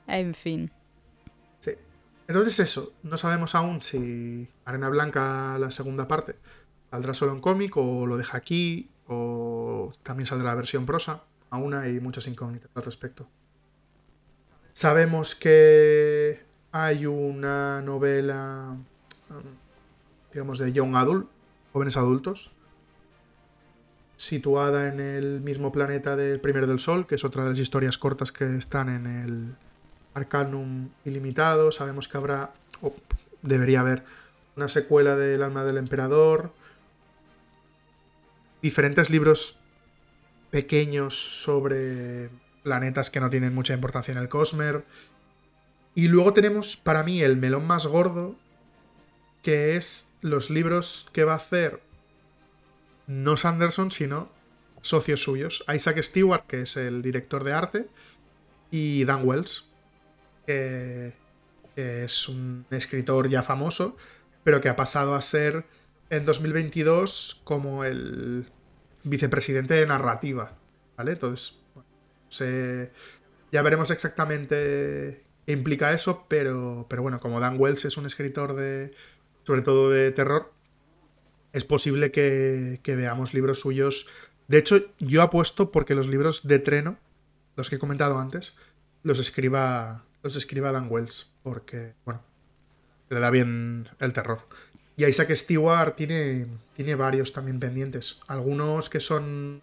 En 0.07 0.34
fin. 0.36 0.72
Sí. 1.59 1.72
Entonces 2.28 2.59
eso, 2.59 2.93
no 3.03 3.18
sabemos 3.18 3.55
aún 3.55 3.82
si 3.82 4.47
Arena 4.66 4.89
Blanca, 4.89 5.57
la 5.59 5.72
segunda 5.72 6.07
parte, 6.07 6.36
saldrá 6.91 7.14
solo 7.14 7.32
en 7.34 7.41
cómic 7.41 7.76
o 7.78 8.05
lo 8.05 8.18
deja 8.18 8.38
aquí 8.38 8.89
o 9.07 9.91
también 10.03 10.28
saldrá 10.28 10.49
la 10.49 10.55
versión 10.55 10.86
prosa. 10.86 11.24
Aún 11.49 11.74
hay 11.74 11.99
muchas 11.99 12.28
incógnitas 12.28 12.70
al 12.76 12.84
respecto. 12.84 13.28
Sabemos 14.74 15.36
que 15.36 16.39
hay 16.72 17.05
una 17.05 17.82
novela, 17.82 18.78
mm, 19.30 19.34
digamos, 20.34 20.59
de 20.59 20.71
young 20.71 20.95
adult, 20.95 21.27
jóvenes 21.73 21.97
adultos, 21.97 22.51
situada 24.15 24.88
en 24.88 24.99
el 24.99 25.41
mismo 25.41 25.71
planeta 25.71 26.15
del 26.15 26.39
Primero 26.39 26.67
del 26.67 26.79
Sol, 26.79 27.07
que 27.07 27.15
es 27.15 27.23
otra 27.23 27.43
de 27.43 27.51
las 27.51 27.59
historias 27.59 27.97
cortas 27.97 28.32
que 28.32 28.55
están 28.55 28.89
en 28.89 29.07
el 29.07 29.55
Arcanum 30.13 30.89
Ilimitado. 31.05 31.71
Sabemos 31.71 32.07
que 32.07 32.17
habrá, 32.17 32.53
o 32.82 32.93
debería 33.41 33.79
haber, 33.79 34.03
una 34.55 34.67
secuela 34.67 35.15
del 35.15 35.41
Alma 35.41 35.63
del 35.63 35.77
Emperador. 35.77 36.51
Diferentes 38.61 39.09
libros 39.09 39.57
pequeños 40.51 41.41
sobre 41.41 42.29
planetas 42.63 43.09
que 43.09 43.19
no 43.19 43.29
tienen 43.29 43.55
mucha 43.55 43.73
importancia 43.73 44.11
en 44.11 44.17
el 44.19 44.29
Cosmer. 44.29 44.86
Y 45.95 46.09
luego 46.09 46.34
tenemos 46.34 46.77
para 46.77 47.03
mí 47.03 47.21
el 47.21 47.38
melón 47.38 47.65
más 47.65 47.88
gordo, 47.88 48.36
que 49.41 49.77
es 49.77 50.11
los 50.22 50.49
libros 50.49 51.07
que 51.13 51.24
va 51.24 51.34
a 51.34 51.38
hacer 51.38 51.82
no 53.07 53.38
Sanderson, 53.38 53.91
sino 53.91 54.32
socios 54.82 55.22
suyos. 55.24 55.63
Isaac 55.74 56.01
Stewart, 56.01 56.45
que 56.47 56.61
es 56.61 56.78
el 56.78 57.01
director 57.01 57.43
de 57.43 57.53
arte, 57.53 57.88
y 58.69 59.03
Dan 59.05 59.22
Wells, 59.24 59.69
que, 60.45 61.13
es 61.76 62.28
un 62.30 62.65
escritor 62.69 63.30
ya 63.30 63.41
famoso, 63.41 63.97
pero 64.43 64.61
que 64.61 64.69
ha 64.69 64.76
pasado 64.76 65.15
a 65.15 65.22
ser 65.22 65.65
en 66.09 66.26
2022 66.26 67.41
como 67.43 67.86
el 67.86 68.45
vicepresidente 69.03 69.74
de 69.74 69.88
narrativa. 69.88 70.57
¿Vale? 70.97 71.13
Entonces, 71.13 72.91
ya 73.51 73.61
veremos 73.61 73.89
exactamente 73.89 75.24
qué 75.45 75.53
implica 75.53 75.91
eso, 75.91 76.26
pero, 76.28 76.86
pero 76.89 77.01
bueno, 77.01 77.19
como 77.19 77.39
Dan 77.39 77.55
Wells 77.59 77.86
es 77.86 77.97
un 77.97 78.05
escritor 78.05 78.55
de, 78.55 78.93
sobre 79.43 79.61
todo 79.61 79.89
de 79.89 80.11
terror, 80.11 80.53
es 81.53 81.63
posible 81.63 82.11
que, 82.11 82.79
que 82.83 82.95
veamos 82.95 83.33
libros 83.33 83.59
suyos. 83.59 84.07
De 84.47 84.57
hecho, 84.57 84.81
yo 84.99 85.21
apuesto 85.21 85.71
porque 85.71 85.95
los 85.95 86.07
libros 86.07 86.47
de 86.47 86.59
Treno, 86.59 86.97
los 87.55 87.69
que 87.69 87.75
he 87.75 87.79
comentado 87.79 88.19
antes, 88.19 88.53
los 89.03 89.19
escriba, 89.19 90.05
los 90.23 90.35
escriba 90.35 90.71
Dan 90.71 90.87
Wells, 90.89 91.29
porque, 91.43 91.93
bueno, 92.05 92.21
le 93.09 93.19
da 93.19 93.29
bien 93.29 93.89
el 93.99 94.13
terror. 94.13 94.39
Y 94.95 95.05
Isaac 95.05 95.33
Stewart 95.35 95.95
tiene, 95.95 96.47
tiene 96.75 96.95
varios 96.95 97.33
también 97.33 97.59
pendientes. 97.59 98.19
Algunos 98.27 98.89
que 98.89 98.99
son 98.99 99.61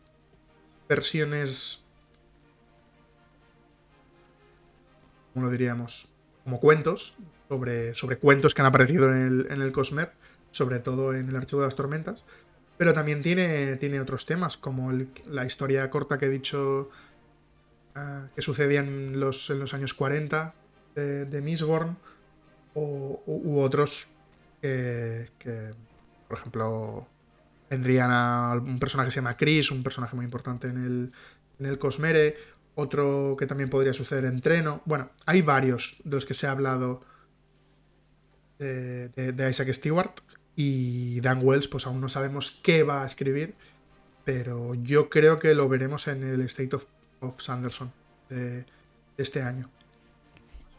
versiones 0.88 1.84
como 5.38 5.46
lo 5.46 5.52
diríamos, 5.52 6.08
como 6.42 6.58
cuentos, 6.58 7.14
sobre, 7.48 7.94
sobre 7.94 8.18
cuentos 8.18 8.54
que 8.54 8.62
han 8.62 8.66
aparecido 8.66 9.12
en 9.14 9.22
el, 9.22 9.46
en 9.50 9.62
el 9.62 9.72
Cosmer, 9.72 10.12
sobre 10.50 10.78
todo 10.78 11.14
en 11.14 11.28
el 11.28 11.36
Archivo 11.36 11.62
de 11.62 11.66
las 11.66 11.76
Tormentas. 11.76 12.24
Pero 12.76 12.94
también 12.94 13.22
tiene, 13.22 13.76
tiene 13.76 14.00
otros 14.00 14.24
temas, 14.26 14.56
como 14.56 14.92
la 15.26 15.44
historia 15.44 15.90
corta 15.90 16.18
que 16.18 16.26
he 16.26 16.28
dicho 16.28 16.90
ah, 17.94 18.26
que 18.34 18.42
sucedía 18.42 18.80
en 18.80 19.18
los, 19.18 19.50
en 19.50 19.58
los 19.58 19.74
años 19.74 19.94
40 19.94 20.54
de, 20.94 21.24
de 21.24 21.98
o, 22.74 23.22
u, 23.26 23.60
otros 23.60 24.14
que, 24.60 25.28
por 26.28 26.38
ejemplo, 26.38 27.08
vendrían 27.70 28.10
a 28.12 28.54
un 28.54 28.78
personaje 28.78 29.08
que 29.08 29.12
se 29.12 29.16
llama 29.16 29.36
Chris, 29.36 29.70
un 29.70 29.82
personaje 29.82 30.14
muy 30.14 30.24
importante 30.24 30.68
en 30.68 30.78
el, 30.78 31.12
en 31.58 31.66
el 31.66 31.78
Cosmere, 31.78 32.36
otro 32.74 33.36
que 33.38 33.46
también 33.46 33.70
podría 33.70 33.92
suceder 33.92 34.24
en 34.24 34.40
Treno. 34.40 34.82
Bueno, 34.84 35.10
hay 35.26 35.42
varios 35.42 35.96
de 36.04 36.10
los 36.12 36.26
que 36.26 36.34
se 36.34 36.46
ha 36.46 36.52
hablado 36.52 37.00
de, 38.58 39.46
Isaac 39.48 39.72
Stewart 39.72 40.12
y 40.56 41.20
Dan 41.20 41.40
Wells, 41.42 41.68
pues 41.68 41.86
aún 41.86 42.00
no 42.00 42.08
sabemos 42.08 42.58
qué 42.62 42.82
va 42.82 43.02
a 43.02 43.06
escribir, 43.06 43.54
pero 44.24 44.74
yo 44.74 45.08
creo 45.08 45.38
que 45.38 45.54
lo 45.54 45.68
veremos 45.68 46.08
en 46.08 46.22
el 46.22 46.40
State 46.42 46.76
of, 46.76 47.40
Sanderson 47.40 47.92
de, 48.28 48.64
este 49.16 49.42
año. 49.42 49.68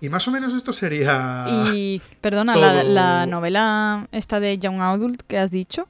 Y 0.01 0.09
más 0.09 0.27
o 0.27 0.31
menos 0.31 0.53
esto 0.53 0.71
sería. 0.71 1.45
Y, 1.73 2.01
perdona, 2.21 2.55
la, 2.55 3.25
novela 3.25 4.07
esta 4.11 4.39
de 4.39 4.57
Young 4.57 4.79
Adult 4.81 5.23
que 5.23 5.37
has 5.37 5.51
dicho, 5.51 5.87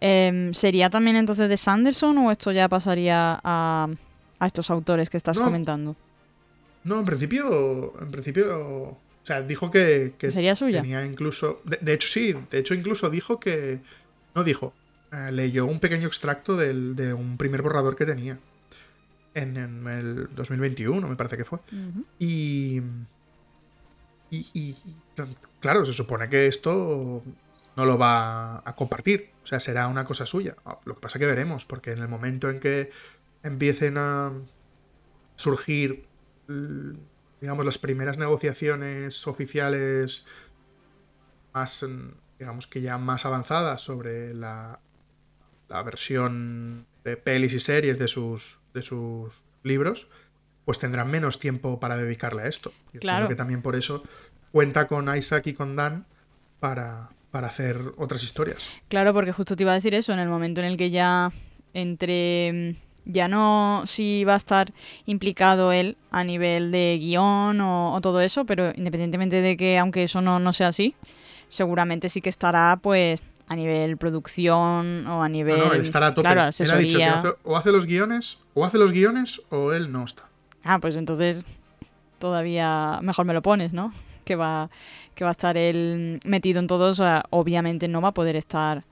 em, 0.00 0.52
¿sería 0.54 0.88
también 0.88 1.16
entonces 1.16 1.48
de 1.48 1.56
Sanderson 1.58 2.16
o 2.18 2.30
esto 2.30 2.50
ya 2.50 2.68
pasaría 2.68 3.38
a, 3.44 3.88
a 4.42 4.46
estos 4.46 4.70
autores 4.70 5.08
que 5.08 5.16
estás 5.16 5.38
comentando. 5.38 5.94
No, 6.82 6.98
en 6.98 7.04
principio, 7.04 7.92
en 8.02 8.10
principio, 8.10 8.96
o 9.22 9.26
sea, 9.26 9.42
dijo 9.42 9.70
que, 9.70 10.14
sería 10.30 10.56
suya. 10.56 10.82
Tenía 10.82 11.04
incluso, 11.04 11.62
de, 11.64 11.92
hecho 11.92 12.08
sí, 12.08 12.34
de 12.50 12.58
hecho 12.58 12.74
incluso 12.74 13.08
dijo 13.08 13.38
que, 13.38 13.80
no 14.34 14.42
dijo, 14.42 14.74
eh, 15.12 15.30
leyó 15.30 15.66
un 15.66 15.78
pequeño 15.78 16.08
extracto 16.08 16.56
de 16.56 17.14
un 17.14 17.36
primer 17.36 17.62
borrador 17.62 17.96
que 17.96 18.06
tenía 18.06 18.38
en, 19.34 19.86
el 19.86 20.28
2021, 20.34 21.08
me 21.08 21.16
parece 21.16 21.36
que 21.36 21.44
fue. 21.44 21.58
y, 22.18 22.80
y, 24.30 24.46
y, 24.54 24.76
claro, 25.60 25.84
se 25.86 25.92
supone 25.92 26.28
que 26.28 26.46
esto 26.46 27.22
no 27.76 27.86
lo 27.86 27.98
va 27.98 28.62
a 28.64 28.74
compartir, 28.76 29.30
o 29.42 29.46
sea, 29.46 29.60
será 29.60 29.88
una 29.88 30.04
cosa 30.04 30.26
suya. 30.26 30.56
Lo 30.84 30.94
que 30.94 31.00
pasa 31.00 31.18
que 31.18 31.26
veremos, 31.26 31.64
porque 31.64 31.92
en 31.92 31.98
el 31.98 32.08
momento 32.08 32.50
en 32.50 32.60
que 32.60 32.90
empiecen 33.42 33.98
a 33.98 34.32
surgir, 35.36 36.04
digamos, 37.42 37.66
las 37.66 37.76
primeras 37.76 38.18
negociaciones 38.18 39.26
oficiales 39.26 40.24
más, 41.52 41.84
digamos 42.38 42.68
que 42.68 42.80
ya 42.80 42.98
más 42.98 43.26
avanzadas 43.26 43.80
sobre 43.80 44.32
la, 44.32 44.78
la 45.68 45.82
versión 45.82 46.86
de 47.02 47.16
pelis 47.16 47.52
y 47.52 47.58
series 47.58 47.98
de 47.98 48.06
sus, 48.06 48.60
de 48.72 48.82
sus 48.82 49.42
libros, 49.64 50.06
pues 50.64 50.78
tendrán 50.78 51.10
menos 51.10 51.40
tiempo 51.40 51.80
para 51.80 51.96
dedicarle 51.96 52.42
a 52.42 52.46
esto. 52.46 52.72
Y 52.92 52.98
claro. 52.98 53.26
que 53.26 53.34
también 53.34 53.60
por 53.60 53.74
eso 53.74 54.04
cuenta 54.52 54.86
con 54.86 55.14
Isaac 55.14 55.48
y 55.48 55.54
con 55.54 55.74
Dan 55.74 56.06
para, 56.60 57.10
para 57.32 57.48
hacer 57.48 57.92
otras 57.96 58.22
historias. 58.22 58.70
Claro, 58.86 59.12
porque 59.12 59.32
justo 59.32 59.56
te 59.56 59.64
iba 59.64 59.72
a 59.72 59.74
decir 59.74 59.94
eso, 59.94 60.12
en 60.12 60.20
el 60.20 60.28
momento 60.28 60.60
en 60.60 60.68
el 60.68 60.76
que 60.76 60.90
ya 60.90 61.32
entre 61.74 62.76
ya 63.04 63.28
no 63.28 63.82
si 63.86 64.24
va 64.24 64.34
a 64.34 64.36
estar 64.36 64.72
implicado 65.06 65.72
él 65.72 65.96
a 66.10 66.24
nivel 66.24 66.70
de 66.70 66.98
guion 67.00 67.60
o, 67.60 67.98
todo 68.00 68.20
eso, 68.20 68.44
pero 68.44 68.72
independientemente 68.74 69.40
de 69.40 69.56
que 69.56 69.78
aunque 69.78 70.04
eso 70.04 70.20
no, 70.20 70.38
no 70.38 70.52
sea 70.52 70.68
así, 70.68 70.94
seguramente 71.48 72.08
sí 72.08 72.20
que 72.20 72.28
estará 72.28 72.78
pues 72.80 73.20
a 73.48 73.56
nivel 73.56 73.96
producción 73.96 75.06
o 75.06 75.22
a 75.22 75.28
nivel... 75.28 75.58
No, 75.58 75.72
él 75.72 75.82
estará 75.82 76.08
a 76.08 76.14
tope. 76.14 76.22
Claro, 76.22 76.50
Él 76.56 76.70
ha 76.70 76.76
dicho 76.76 76.98
que 76.98 77.34
o 77.44 77.56
hace 77.56 77.72
los 77.72 77.86
guiones, 77.86 78.38
o 78.54 78.64
hace 78.64 78.78
los 78.78 78.92
guiones, 78.92 79.42
o 79.50 79.72
él 79.72 79.92
no 79.92 80.04
está. 80.04 80.28
Ah, 80.64 80.78
pues 80.78 80.96
entonces 80.96 81.44
todavía 82.18 83.00
mejor 83.02 83.26
me 83.26 83.34
lo 83.34 83.42
pones, 83.42 83.72
¿no? 83.72 83.92
Que 84.24 84.36
va, 84.36 84.70
que 85.14 85.24
va 85.24 85.30
a 85.30 85.32
estar 85.32 85.56
él 85.56 86.20
metido 86.24 86.60
en 86.60 86.66
todo, 86.66 86.90
o 86.90 86.94
sea, 86.94 87.24
obviamente 87.30 87.88
no 87.88 88.00
va 88.00 88.08
a 88.08 88.14
poder 88.14 88.36
estar 88.36 88.84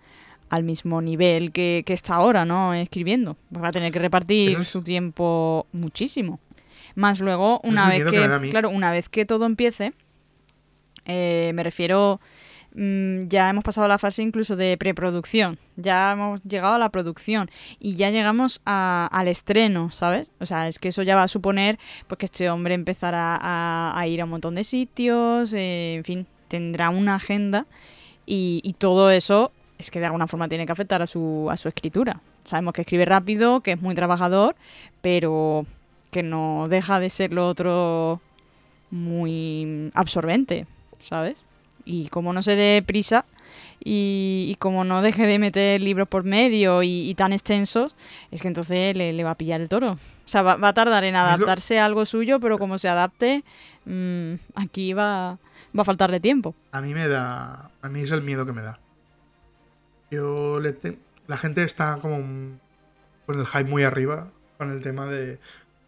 al 0.50 0.64
mismo 0.64 1.00
nivel 1.00 1.52
que, 1.52 1.84
está 1.86 2.16
ahora, 2.16 2.44
¿no? 2.44 2.74
Escribiendo. 2.74 3.36
Va 3.56 3.68
a 3.68 3.72
tener 3.72 3.92
que 3.92 4.00
repartir 4.00 4.64
su 4.64 4.82
tiempo 4.82 5.66
muchísimo. 5.72 6.40
Más 6.96 7.20
luego, 7.20 7.60
una 7.62 7.88
vez 7.88 8.04
que, 8.04 8.50
claro, 8.50 8.70
una 8.70 8.90
vez 8.90 9.08
que 9.08 9.24
todo 9.24 9.46
empiece, 9.46 9.92
eh, 11.06 11.52
me 11.54 11.62
refiero, 11.62 12.20
mm, 12.74 13.28
ya 13.28 13.48
hemos 13.48 13.62
pasado 13.62 13.86
la 13.86 13.98
fase 13.98 14.22
incluso 14.22 14.56
de 14.56 14.76
preproducción, 14.76 15.58
ya 15.76 16.12
hemos 16.12 16.42
llegado 16.42 16.74
a 16.74 16.78
la 16.78 16.88
producción 16.90 17.48
y 17.78 17.94
ya 17.94 18.10
llegamos 18.10 18.60
al 18.64 19.28
estreno, 19.28 19.90
¿sabes? 19.92 20.32
O 20.40 20.46
sea, 20.46 20.66
es 20.66 20.80
que 20.80 20.88
eso 20.88 21.02
ya 21.02 21.14
va 21.14 21.22
a 21.22 21.28
suponer 21.28 21.78
pues 22.08 22.18
que 22.18 22.26
este 22.26 22.50
hombre 22.50 22.74
empezará 22.74 23.38
a, 23.40 24.06
ir 24.08 24.20
a 24.20 24.24
un 24.24 24.30
montón 24.30 24.56
de 24.56 24.64
sitios, 24.64 25.52
eh, 25.52 25.94
en 25.94 26.04
fin, 26.04 26.26
tendrá 26.48 26.90
una 26.90 27.14
agenda 27.14 27.66
y, 28.26 28.60
y 28.64 28.72
todo 28.72 29.12
eso 29.12 29.52
es 29.80 29.90
que 29.90 29.98
de 29.98 30.06
alguna 30.06 30.26
forma 30.26 30.48
tiene 30.48 30.66
que 30.66 30.72
afectar 30.72 31.00
a 31.02 31.06
su, 31.06 31.48
a 31.50 31.56
su 31.56 31.68
escritura. 31.68 32.20
Sabemos 32.44 32.74
que 32.74 32.82
escribe 32.82 33.04
rápido, 33.06 33.60
que 33.60 33.72
es 33.72 33.80
muy 33.80 33.94
trabajador, 33.94 34.54
pero 35.00 35.64
que 36.10 36.22
no 36.22 36.66
deja 36.68 37.00
de 37.00 37.08
ser 37.08 37.32
lo 37.32 37.48
otro 37.48 38.20
muy 38.90 39.90
absorbente, 39.94 40.66
¿sabes? 41.00 41.38
Y 41.84 42.08
como 42.08 42.32
no 42.32 42.42
se 42.42 42.56
dé 42.56 42.82
prisa 42.86 43.24
y, 43.82 44.56
como 44.58 44.84
no 44.84 45.00
deje 45.00 45.26
de 45.26 45.38
meter 45.38 45.80
libros 45.80 46.08
por 46.08 46.24
medio 46.24 46.82
y, 46.82 47.14
tan 47.14 47.32
extensos, 47.32 47.96
es 48.30 48.42
que 48.42 48.48
entonces 48.48 48.94
le, 48.96 49.24
va 49.24 49.30
a 49.30 49.36
pillar 49.36 49.60
el 49.60 49.68
toro. 49.68 49.92
O 49.92 50.28
sea, 50.28 50.42
va, 50.42 50.68
a 50.68 50.72
tardar 50.74 51.04
en 51.04 51.16
adaptarse 51.16 51.80
a 51.80 51.86
algo 51.86 52.04
suyo, 52.04 52.38
pero 52.38 52.58
como 52.58 52.78
se 52.78 52.88
adapte, 52.88 53.42
mm, 53.86 54.34
aquí 54.54 54.92
va, 54.92 55.38
va 55.76 55.82
a 55.82 55.84
faltarle 55.84 56.20
tiempo. 56.20 56.54
A 56.72 56.80
mí 56.80 56.92
me 56.92 57.08
da... 57.08 57.70
A 57.82 57.88
mí 57.88 58.02
es 58.02 58.12
el 58.12 58.22
miedo 58.22 58.44
que 58.44 58.52
me 58.52 58.62
da. 58.62 58.78
Yo 60.10 60.60
le 60.60 60.76
La 61.26 61.38
gente 61.38 61.62
está 61.62 61.98
como 62.00 62.58
con 63.26 63.38
el 63.38 63.46
hype 63.46 63.64
muy 63.64 63.84
arriba 63.84 64.30
con 64.58 64.70
el 64.70 64.82
tema 64.82 65.06
de, 65.06 65.38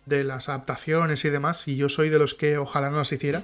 de 0.06 0.24
las 0.24 0.48
adaptaciones 0.48 1.24
y 1.26 1.28
demás, 1.28 1.68
y 1.68 1.76
yo 1.76 1.90
soy 1.90 2.08
de 2.08 2.18
los 2.18 2.34
que 2.34 2.56
ojalá 2.56 2.88
no 2.88 2.96
las 2.96 3.12
hiciera 3.12 3.42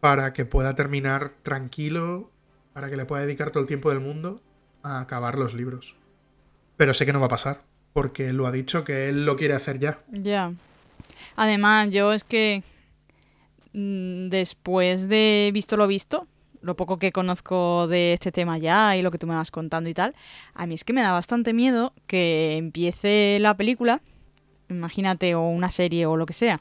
para 0.00 0.32
que 0.32 0.44
pueda 0.44 0.74
terminar 0.74 1.30
tranquilo, 1.42 2.30
para 2.72 2.90
que 2.90 2.96
le 2.96 3.06
pueda 3.06 3.22
dedicar 3.22 3.50
todo 3.50 3.62
el 3.62 3.66
tiempo 3.66 3.88
del 3.88 4.00
mundo 4.00 4.42
a 4.82 5.00
acabar 5.00 5.38
los 5.38 5.54
libros. 5.54 5.96
Pero 6.76 6.92
sé 6.94 7.06
que 7.06 7.12
no 7.12 7.20
va 7.20 7.26
a 7.26 7.30
pasar, 7.30 7.62
porque 7.92 8.32
lo 8.32 8.46
ha 8.46 8.52
dicho 8.52 8.84
que 8.84 9.08
él 9.08 9.24
lo 9.24 9.36
quiere 9.36 9.54
hacer 9.54 9.78
ya. 9.78 10.00
Ya. 10.08 10.52
Además, 11.34 11.88
yo 11.90 12.12
es 12.12 12.24
que 12.24 12.62
mm, 13.72 14.28
después 14.28 15.08
de 15.08 15.50
visto 15.52 15.76
lo 15.76 15.86
visto, 15.86 16.26
lo 16.66 16.76
poco 16.76 16.98
que 16.98 17.12
conozco 17.12 17.86
de 17.86 18.12
este 18.12 18.32
tema 18.32 18.58
ya 18.58 18.96
y 18.96 19.02
lo 19.02 19.10
que 19.10 19.18
tú 19.18 19.26
me 19.26 19.34
vas 19.34 19.50
contando 19.50 19.88
y 19.88 19.94
tal, 19.94 20.14
a 20.54 20.66
mí 20.66 20.74
es 20.74 20.84
que 20.84 20.92
me 20.92 21.02
da 21.02 21.12
bastante 21.12 21.52
miedo 21.54 21.94
que 22.06 22.56
empiece 22.58 23.38
la 23.40 23.56
película 23.56 24.02
imagínate, 24.68 25.34
o 25.34 25.48
una 25.48 25.70
serie 25.70 26.06
o 26.06 26.16
lo 26.16 26.26
que 26.26 26.32
sea. 26.32 26.60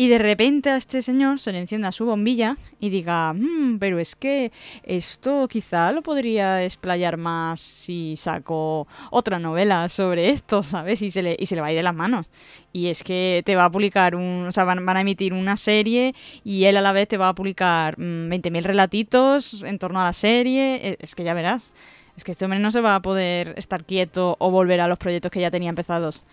Y 0.00 0.06
de 0.06 0.18
repente 0.18 0.70
a 0.70 0.76
este 0.76 1.02
señor 1.02 1.40
se 1.40 1.50
le 1.50 1.58
encienda 1.58 1.90
su 1.90 2.04
bombilla 2.06 2.56
y 2.78 2.88
diga, 2.88 3.32
"Mm, 3.32 3.80
pero 3.80 3.98
es 3.98 4.14
que 4.14 4.52
esto 4.84 5.48
quizá 5.48 5.90
lo 5.90 6.02
podría 6.02 6.54
desplayar 6.54 7.16
más 7.16 7.60
si 7.60 8.14
saco 8.14 8.86
otra 9.10 9.40
novela 9.40 9.88
sobre 9.88 10.28
esto, 10.30 10.62
¿sabes? 10.62 11.02
Y 11.02 11.10
se 11.10 11.22
le, 11.22 11.36
y 11.36 11.46
se 11.46 11.56
le 11.56 11.62
va 11.62 11.66
a 11.66 11.72
ir 11.72 11.78
de 11.78 11.82
las 11.82 11.96
manos. 11.96 12.26
Y 12.72 12.86
es 12.86 13.02
que 13.02 13.42
te 13.44 13.56
va 13.56 13.64
a 13.64 13.70
publicar 13.72 14.14
un, 14.14 14.46
o 14.48 14.52
sea, 14.52 14.62
van, 14.62 14.88
a 14.88 15.00
emitir 15.00 15.32
una 15.32 15.56
serie 15.56 16.14
y 16.44 16.62
él 16.66 16.76
a 16.76 16.80
la 16.80 16.92
vez 16.92 17.08
te 17.08 17.16
va 17.16 17.30
a 17.30 17.34
publicar 17.34 17.98
mm, 17.98 18.28
20.000 18.28 18.62
relatitos 18.62 19.64
en 19.64 19.80
torno 19.80 20.00
a 20.00 20.04
la 20.04 20.12
serie. 20.12 20.76
E- 20.90 20.98
Es 21.00 21.16
que 21.16 21.24
ya 21.24 21.34
verás. 21.34 21.72
Es 22.16 22.22
que 22.22 22.30
este 22.30 22.44
hombre 22.44 22.60
no 22.60 22.70
se 22.70 22.80
va 22.80 22.94
a 22.94 23.02
poder 23.02 23.54
estar 23.56 23.84
quieto 23.84 24.36
o 24.38 24.50
volver 24.52 24.80
a 24.80 24.86
los 24.86 24.98
proyectos 24.98 25.32
que 25.32 25.40
ya 25.40 25.50
tenía 25.50 25.70
empezados. 25.70 26.24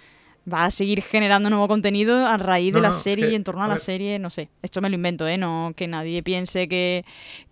Va 0.52 0.66
a 0.66 0.72
seguir 0.72 1.02
generando 1.02 1.50
nuevo 1.50 1.68
contenido 1.68 2.26
a 2.26 2.38
raíz 2.38 2.72
de 2.74 2.80
No, 2.80 2.88
la 2.88 2.92
es 2.92 2.96
serie 2.98 3.26
que, 3.26 3.32
y 3.32 3.36
en 3.36 3.44
torno 3.44 3.64
a, 3.64 3.66
a 3.66 3.70
la 3.70 3.78
serie, 3.80 4.20
no 4.20 4.30
sé. 4.30 4.50
Esto 4.62 4.80
me 4.82 4.90
lo 4.90 4.96
invento, 4.96 5.28
¿eh? 5.28 5.38
No 5.38 5.74
que 5.76 5.88
nadie 5.88 6.22
piense 6.22 6.68
que, 6.68 7.04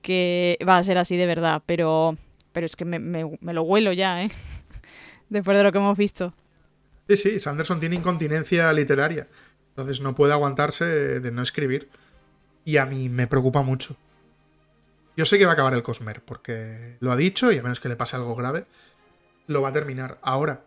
que 0.04 0.58
va 0.68 0.78
a 0.78 0.84
ser 0.84 0.98
así 1.00 1.18
de 1.18 1.26
verdad, 1.26 1.64
pero, 1.66 2.16
pero 2.52 2.66
es 2.68 2.76
que 2.76 2.86
me, 2.86 3.00
me- 3.00 3.38
me 3.42 3.54
lo 3.54 3.64
huelo 3.64 3.94
ya, 3.94 4.24
¿eh? 4.24 4.30
Después 5.30 5.58
de 5.58 5.64
lo 5.64 5.72
que 5.72 5.80
hemos 5.80 5.98
visto. 5.98 6.34
Sí, 7.08 7.18
sí, 7.18 7.40
Sanderson 7.40 7.80
tiene 7.80 7.96
incontinencia 7.96 8.72
literaria. 8.74 9.28
Entonces 9.70 10.02
no 10.02 10.16
puede 10.16 10.34
aguantarse 10.34 10.86
de 11.20 11.32
no 11.32 11.42
escribir. 11.42 11.90
Y 12.66 12.78
a 12.78 12.86
mí 12.86 13.10
me 13.10 13.28
preocupa 13.28 13.62
mucho. 13.62 13.98
Yo 15.16 15.26
sé 15.26 15.38
que 15.38 15.46
va 15.46 15.52
a 15.52 15.54
acabar 15.54 15.74
el 15.74 15.84
Cosmer, 15.84 16.22
porque 16.24 16.98
lo 17.00 17.12
ha 17.12 17.16
dicho 17.16 17.52
y 17.52 17.58
a 17.58 17.64
menos 17.64 17.80
que 17.80 17.90
le 17.90 17.96
pase 17.96 18.16
algo 18.16 18.36
grave, 18.36 18.66
lo 19.48 19.62
va 19.62 19.70
a 19.70 19.74
terminar. 19.74 20.20
Ahora, 20.22 20.66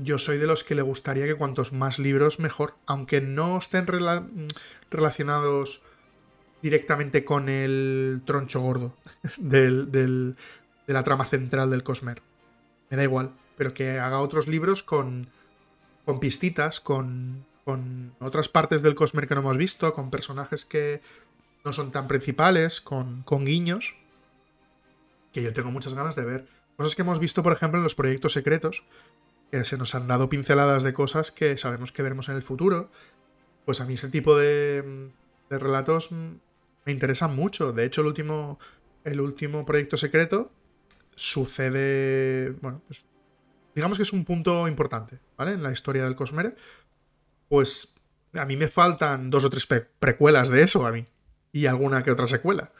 yo 0.00 0.18
soy 0.18 0.38
de 0.38 0.46
los 0.46 0.64
que 0.64 0.74
le 0.74 0.82
gustaría 0.82 1.26
que 1.26 1.34
cuantos 1.34 1.72
más 1.72 1.98
libros 1.98 2.38
mejor, 2.38 2.74
aunque 2.86 3.20
no 3.20 3.58
estén 3.58 3.86
rela- 3.86 4.26
relacionados 4.90 5.82
directamente 6.62 7.24
con 7.24 7.48
el 7.48 8.22
troncho 8.24 8.60
gordo 8.60 8.96
del- 9.36 9.90
del- 9.90 10.36
de 10.86 10.92
la 10.94 11.04
trama 11.04 11.24
central 11.24 11.70
del 11.70 11.82
Cosmer. 11.82 12.22
Me 12.90 12.96
da 12.96 13.02
igual, 13.04 13.32
pero 13.56 13.74
que 13.74 13.98
haga 13.98 14.20
otros 14.20 14.46
libros 14.48 14.82
con, 14.82 15.28
con 16.04 16.20
pistitas, 16.20 16.80
con, 16.80 17.44
con 17.64 18.14
otras 18.20 18.48
partes 18.48 18.82
del 18.82 18.94
Cosmer 18.94 19.26
que 19.28 19.34
no 19.34 19.40
hemos 19.40 19.56
visto, 19.56 19.92
con 19.94 20.10
personajes 20.10 20.64
que 20.64 21.00
no 21.64 21.72
son 21.72 21.92
tan 21.92 22.08
principales, 22.08 22.80
con, 22.80 23.22
con 23.22 23.44
guiños, 23.44 23.94
que 25.32 25.42
yo 25.42 25.52
tengo 25.52 25.70
muchas 25.70 25.94
ganas 25.94 26.16
de 26.16 26.24
ver. 26.24 26.48
Cosas 26.76 26.96
que 26.96 27.02
hemos 27.02 27.20
visto, 27.20 27.42
por 27.42 27.52
ejemplo, 27.52 27.78
en 27.78 27.84
los 27.84 27.94
proyectos 27.94 28.32
secretos, 28.32 28.82
se 29.64 29.76
nos 29.76 29.94
han 29.94 30.08
dado 30.08 30.28
pinceladas 30.28 30.82
de 30.82 30.92
cosas 30.92 31.30
que 31.30 31.56
sabemos 31.58 31.92
que 31.92 32.02
veremos 32.02 32.28
en 32.28 32.36
el 32.36 32.42
futuro. 32.42 32.90
Pues 33.66 33.80
a 33.80 33.84
mí 33.84 33.94
ese 33.94 34.08
tipo 34.08 34.36
de, 34.36 35.12
relatos 35.50 36.10
me 36.10 36.92
interesan 36.92 37.36
mucho. 37.36 37.72
De 37.72 37.84
hecho, 37.84 38.00
el 38.00 38.08
último, 38.08 38.58
el 39.04 39.20
último 39.20 39.64
proyecto 39.66 39.96
secreto 39.96 40.50
sucede. 41.14 42.50
Bueno, 42.62 42.82
pues, 42.86 43.04
digamos 43.74 43.98
que 43.98 44.02
es 44.02 44.12
un 44.12 44.24
punto 44.24 44.66
importante, 44.66 45.20
¿vale? 45.36 45.52
En 45.52 45.62
la 45.62 45.70
historia 45.70 46.04
del 46.04 46.16
Cosmere. 46.16 46.56
Pues 47.48 47.94
a 48.32 48.46
mí 48.46 48.56
me 48.56 48.68
faltan 48.68 49.28
dos 49.28 49.44
o 49.44 49.50
tres 49.50 49.68
precuelas 49.98 50.48
de 50.48 50.62
eso, 50.62 50.86
a 50.86 50.92
mí. 50.92 51.04
Y 51.52 51.66
alguna 51.66 52.02
que 52.02 52.10
otra 52.10 52.26
secuela. 52.26 52.72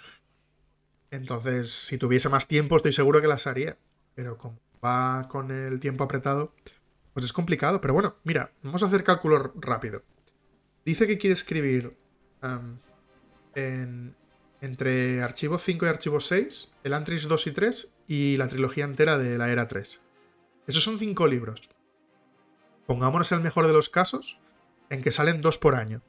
Entonces, 1.10 1.70
si 1.70 1.98
tuviese 1.98 2.30
más 2.30 2.48
tiempo, 2.48 2.76
estoy 2.76 2.92
seguro 2.92 3.20
que 3.20 3.28
las 3.28 3.46
haría. 3.46 3.76
Pero 4.14 4.38
como 4.38 4.58
va 4.84 5.28
con 5.28 5.50
el 5.50 5.80
tiempo 5.80 6.04
apretado, 6.04 6.52
pues 7.12 7.24
es 7.24 7.32
complicado. 7.32 7.80
Pero 7.80 7.94
bueno, 7.94 8.16
mira, 8.24 8.52
vamos 8.62 8.82
a 8.82 8.86
hacer 8.86 9.04
cálculo 9.04 9.52
rápido. 9.54 10.02
Dice 10.84 11.06
que 11.06 11.18
quiere 11.18 11.34
escribir 11.34 11.96
entre 14.60 15.22
Archivo 15.22 15.58
5 15.58 15.86
y 15.86 15.88
Archivo 15.88 16.20
6, 16.20 16.70
el 16.84 16.94
Antris 16.94 17.28
2 17.28 17.46
y 17.46 17.52
3 17.52 17.92
y 18.08 18.36
la 18.36 18.48
trilogía 18.48 18.84
entera 18.84 19.16
de 19.18 19.38
la 19.38 19.50
Era 19.50 19.68
3. 19.68 20.00
Esos 20.66 20.82
son 20.84 20.98
cinco 20.98 21.26
libros. 21.26 21.68
Pongámonos 22.86 23.30
el 23.32 23.40
mejor 23.40 23.66
de 23.66 23.72
los 23.72 23.88
casos 23.88 24.38
en 24.90 25.02
que 25.02 25.12
salen 25.12 25.40
dos 25.40 25.58
por 25.58 25.74
año. 25.74 26.02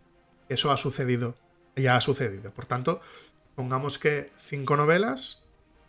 Eso 0.49 0.71
ha 0.71 0.77
sucedido. 0.77 1.35
Ya 1.75 1.95
ha 1.95 2.01
sucedido. 2.01 2.51
Por 2.51 2.65
tanto, 2.65 3.01
pongamos 3.55 3.97
que 3.97 4.31
cinco 4.37 4.75
novelas 4.75 5.42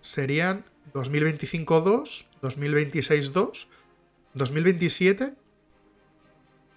serían 0.04 0.66
2025 0.92 1.80
2, 1.80 2.26
2026 2.42 3.32
2, 3.32 3.68
2027 4.34 5.34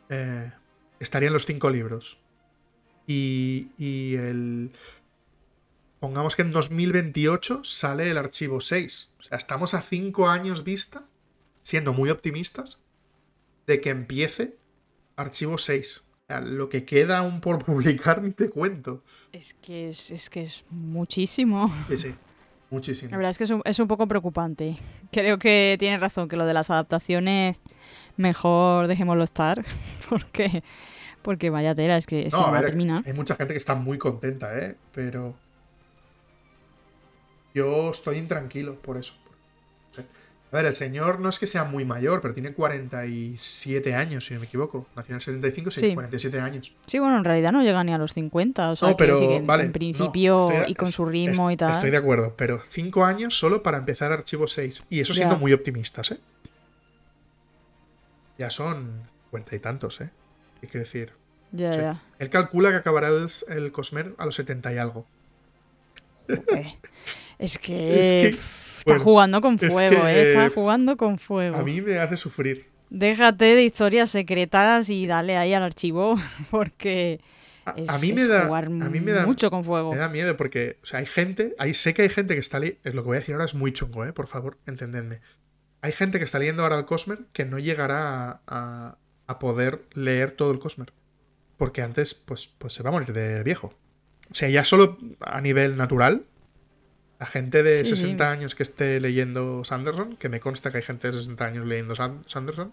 eh, 0.10 0.52
estarían 1.02 1.34
los 1.34 1.46
cinco 1.46 1.70
libros. 1.70 2.20
Y, 3.06 3.70
y 3.78 4.16
el... 4.16 4.72
Pongamos 6.00 6.38
que 6.38 6.44
en 6.44 6.52
2028 6.52 7.64
sale 7.66 8.10
el 8.10 8.18
archivo 8.18 8.62
6. 8.62 9.12
O 9.20 9.24
sea, 9.24 9.38
estamos 9.38 9.74
a 9.74 9.82
cinco 9.82 10.30
años 10.30 10.64
vista, 10.64 11.04
siendo 11.64 11.92
muy 11.92 12.10
optimistas, 12.10 12.80
de 13.66 13.82
que 13.82 13.90
empiece 13.90 14.58
archivo 15.18 15.58
6. 15.58 15.98
O 15.98 16.26
sea, 16.28 16.40
lo 16.40 16.70
que 16.70 16.86
queda 16.86 17.18
aún 17.18 17.42
por 17.42 17.58
publicar 17.66 18.22
ni 18.22 18.32
te 18.32 18.50
cuento. 18.50 19.04
Es 19.34 19.54
que 19.56 19.90
es, 19.90 20.12
es 20.12 20.30
que 20.30 20.44
es 20.44 20.64
muchísimo. 20.70 21.76
Sí, 21.90 21.98
sí, 21.98 22.16
muchísimo. 22.70 23.12
La 23.12 23.18
verdad 23.18 23.32
es 23.32 23.38
que 23.38 23.44
es 23.46 23.50
un, 23.50 23.62
es 23.66 23.80
un 23.80 23.88
poco 23.88 24.08
preocupante. 24.08 24.76
Creo 25.12 25.38
que 25.40 25.76
tienes 25.80 26.00
razón, 26.00 26.28
que 26.28 26.36
lo 26.38 26.46
de 26.46 26.54
las 26.54 26.70
adaptaciones 26.70 27.60
mejor 28.18 28.88
dejémoslo 28.88 29.24
estar, 29.24 29.64
porque 30.10 30.64
porque 31.22 31.50
vaya 31.50 31.76
tela, 31.76 31.98
es 31.98 32.06
que, 32.08 32.28
es 32.28 32.34
que 32.34 32.38
No, 32.40 32.44
no 32.44 32.48
a 32.48 32.52
va 32.52 32.58
a 32.60 32.62
ver, 32.62 32.70
terminar. 32.72 33.04
hay 33.06 33.14
mucha 33.14 33.36
gente 33.36 33.54
que 33.54 33.58
está 33.58 33.76
muy 33.76 33.98
contenta, 33.98 34.58
¿eh? 34.58 34.76
Pero 34.94 35.36
yo 37.54 37.92
estoy 37.92 38.18
intranquilo 38.18 38.76
por 38.82 38.98
eso. 38.98 39.14
A 40.50 40.56
ver, 40.56 40.66
el 40.66 40.76
señor 40.78 41.20
no 41.20 41.28
es 41.28 41.40
que 41.40 41.46
sea 41.48 41.66
muy 41.66 41.84
mayor, 41.84 42.22
pero 42.22 42.34
tiene 42.34 42.54
47 42.54 43.94
años, 43.94 44.26
si 44.26 44.34
no 44.34 44.40
me 44.40 44.46
equivoco. 44.46 44.88
Nació 44.96 45.12
en 45.14 45.16
el 45.18 45.22
75, 45.22 45.72
sí, 45.72 45.82
Sí. 45.82 45.94
47 45.94 46.40
años. 46.40 46.72
Sí, 46.86 47.00
bueno, 47.00 47.18
en 47.18 47.26
realidad 47.26 47.52
no 47.52 47.64
llega 47.64 47.84
ni 47.84 47.94
a 47.94 47.98
los 47.98 48.14
50, 48.14 48.72
o 48.72 48.76
sea, 48.78 48.90
no, 48.92 48.98
pero 48.98 49.20
que 49.20 49.36
en, 49.38 49.46
vale. 49.48 49.64
en 49.64 49.70
no, 49.70 49.74
principio 49.74 50.40
estoy 50.50 50.66
de- 50.66 50.72
y 50.72 50.76
con 50.76 50.88
es- 50.88 50.94
su 50.96 51.06
ritmo 51.06 51.50
es- 51.50 51.56
y 51.56 51.58
tal. 51.58 51.72
Estoy 51.74 51.90
de 51.92 51.98
acuerdo, 51.98 52.34
pero 52.38 52.62
5 52.70 53.04
años 53.04 53.38
solo 53.38 53.62
para 53.62 53.78
empezar 53.80 54.14
Archivo 54.14 54.48
6. 54.48 54.84
Y 54.90 55.02
eso 55.02 55.12
Ya. 55.14 55.18
siendo 55.18 55.38
muy 55.38 55.52
optimistas, 55.52 56.12
¿eh? 56.12 56.20
Ya 58.38 58.50
son 58.50 59.02
cuenta 59.32 59.56
y 59.56 59.60
tantos, 59.60 60.00
¿eh? 60.00 60.10
¿Qué 60.62 60.68
quiero 60.68 60.86
decir? 60.86 61.12
Ya, 61.52 61.74
Sí. 61.74 61.80
ya. 61.80 62.02
Él 62.20 62.30
calcula 62.30 62.70
que 62.72 62.78
acabará 62.78 63.10
el, 63.10 63.28
el 63.50 63.72
Cosmer 63.74 64.14
a 64.18 64.26
los 64.26 64.36
70 64.36 64.74
y 64.74 64.78
algo. 64.78 65.06
Joder. 66.28 66.68
Es 67.40 67.58
que, 67.60 68.00
Es 68.00 68.36
que, 68.36 68.42
bueno, 68.88 68.98
está 68.98 69.04
jugando 69.04 69.42
con 69.42 69.58
es 69.62 69.74
fuego, 69.74 70.02
que, 70.04 70.08
¿eh? 70.12 70.30
Está 70.30 70.46
eh, 70.46 70.50
jugando 70.50 70.98
con 70.98 71.18
fuego. 71.20 71.56
A 71.58 71.64
mí 71.64 71.82
me 71.82 71.98
hace 72.00 72.18
sufrir. 72.18 72.66
Déjate 72.90 73.56
de 73.56 73.64
historias 73.64 74.10
secretas 74.10 74.90
y 74.90 75.08
dale 75.08 75.38
ahí 75.38 75.54
al 75.54 75.64
archivo, 75.64 76.16
porque 76.52 77.20
A, 77.66 77.72
es, 77.78 77.90
a 77.90 78.00
mí 78.00 78.14
me 78.14 78.22
es 78.22 78.28
da, 78.30 78.46
jugar 78.48 78.66
a 78.66 78.70
mí 78.70 79.00
me 79.02 79.12
da, 79.12 79.26
mucho 79.26 79.50
con 79.50 79.64
fuego. 79.64 79.92
me 79.92 79.98
da 79.98 80.10
miedo 80.10 80.36
porque, 80.38 80.78
o 80.84 80.86
sea, 80.86 81.00
hay 81.00 81.06
gente, 81.06 81.54
ahí 81.60 81.74
sé 81.74 81.94
que 81.94 82.04
hay 82.04 82.10
gente 82.10 82.34
que 82.34 82.40
está 82.40 82.60
es 82.64 82.94
lo 82.94 83.02
que 83.04 83.08
voy 83.08 83.18
a 83.18 83.20
decir 83.20 83.34
ahora 83.36 83.46
es 83.46 83.56
muy 83.56 83.74
chungo, 83.74 84.06
eh, 84.06 84.14
por 84.14 84.28
favor, 84.28 84.58
entendedme. 84.68 85.20
Hay 85.82 85.92
gente 85.92 86.18
que 86.20 86.26
está 86.26 86.40
leyendo 86.40 86.64
ahora 86.64 86.78
el 86.80 86.86
Cosmer 86.86 87.20
que 87.34 87.46
no 87.46 87.60
llegará 87.60 88.30
a, 88.30 88.42
a- 88.48 88.98
a 89.28 89.40
poder 89.40 89.82
leer 89.94 90.32
todo 90.32 90.52
el 90.52 90.60
Cosmer. 90.60 90.94
Porque 91.58 91.82
antes, 91.82 92.14
pues, 92.16 92.48
pues 92.48 92.72
se 92.74 92.82
va 92.84 92.90
a 92.90 92.94
morir 92.94 93.12
de 93.14 93.44
viejo. 93.44 93.74
O 94.32 94.36
sea, 94.36 94.48
ya 94.50 94.64
solo 94.64 94.98
a 95.20 95.42
nivel 95.42 95.76
natural, 95.76 96.24
la 97.20 97.26
gente 97.26 97.64
de 97.64 97.80
Sí, 97.84 97.96
sí. 97.96 98.02
60 98.02 98.32
años 98.32 98.56
que 98.56 98.64
esté 98.64 99.00
leyendo 99.00 99.64
Sanderson, 99.64 100.16
que 100.18 100.30
me 100.30 100.40
consta 100.40 100.72
que 100.72 100.78
hay 100.78 100.84
gente 100.84 101.08
de 101.08 101.14
60 101.18 101.46
años 101.46 101.66
leyendo 101.66 101.96
San- 101.96 102.24
Sanderson, 102.28 102.72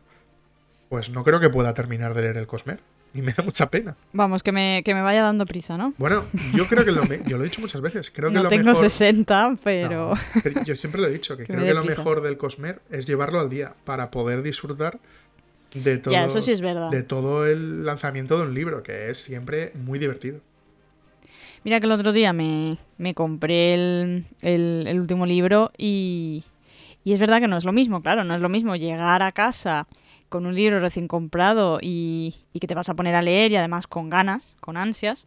pues 0.88 1.11
no 1.11 1.24
creo 1.24 1.40
que 1.40 1.51
pueda 1.51 1.74
terminar 1.74 2.14
de 2.14 2.22
leer 2.22 2.36
el 2.36 2.47
Cosmer. 2.47 2.80
Y 3.16 3.22
me 3.22 3.32
da 3.32 3.45
mucha 3.45 3.70
pena. 3.70 3.97
Vamos, 4.12 4.42
que 4.42 4.51
me, 4.51 4.82
que 4.84 4.92
me 4.92 5.01
vaya 5.01 5.22
dando 5.22 5.47
prisa, 5.47 5.78
¿no? 5.78 5.95
Bueno, 5.99 6.24
yo 6.53 6.66
creo 6.66 6.84
que 6.84 6.90
lo 6.90 7.05
me- 7.07 7.22
yo 7.26 7.38
lo 7.38 7.45
he 7.45 7.47
dicho 7.49 7.61
muchas 7.61 7.80
veces. 7.80 8.11
Creo 8.11 8.28
que 8.30 8.34
no 8.34 8.42
lo 8.42 8.49
tengo 8.49 8.64
mejor. 8.64 8.90
60, 8.90 9.57
pero... 9.62 10.14
No, 10.55 10.62
yo 10.64 10.74
siempre 10.74 11.01
lo 11.01 11.07
he 11.07 11.11
dicho, 11.12 11.36
que, 11.36 11.45
Que 11.47 11.53
creo 11.53 11.64
que 11.64 11.74
lo 11.74 11.82
prisa. 11.84 11.99
mejor 12.01 12.22
del 12.22 12.36
Cosmer 12.36 12.80
es 12.90 13.07
llevarlo 13.07 13.38
al 13.38 13.49
día 13.49 13.74
para 13.84 14.11
poder 14.11 14.42
disfrutar 14.42 14.99
de 15.74 15.99
todo, 15.99 16.12
Ya, 16.12 16.24
eso 16.24 16.40
sí 16.40 16.51
es 16.53 16.61
verdad. 16.61 16.90
de 16.90 17.03
todo 17.05 17.47
el 17.47 17.84
lanzamiento 17.84 18.36
de 18.36 18.42
un 18.49 18.55
libro, 18.55 18.82
que 18.82 19.11
es 19.11 19.18
siempre 19.18 19.70
muy 19.74 19.99
divertido. 20.01 20.40
Mira 21.64 21.80
que 21.80 21.86
el 21.86 21.92
otro 21.92 22.12
día 22.12 22.32
me, 22.32 22.76
me 22.98 23.14
compré 23.14 23.74
el, 23.74 24.24
el- 24.42 24.84
el 24.86 25.00
último 25.00 25.24
libro 25.26 25.72
y, 25.78 26.44
y 27.04 27.12
es 27.14 27.20
verdad 27.20 27.40
que 27.40 27.48
no 27.48 27.56
es 27.56 27.64
lo 27.64 27.72
mismo, 27.72 28.02
claro, 28.02 28.22
no 28.24 28.34
es 28.34 28.40
lo 28.40 28.48
mismo 28.50 28.76
llegar 28.76 29.22
a 29.22 29.32
casa 29.32 29.86
con 30.28 30.46
un 30.46 30.54
libro 30.54 30.80
recién 30.80 31.08
comprado 31.08 31.78
y, 31.80 32.34
y 32.52 32.60
que 32.60 32.66
te 32.66 32.74
vas 32.74 32.88
a 32.88 32.94
poner 32.94 33.14
a 33.14 33.22
leer 33.22 33.52
y 33.52 33.56
además 33.56 33.86
con 33.86 34.10
ganas, 34.10 34.56
con 34.60 34.76
ansias, 34.76 35.26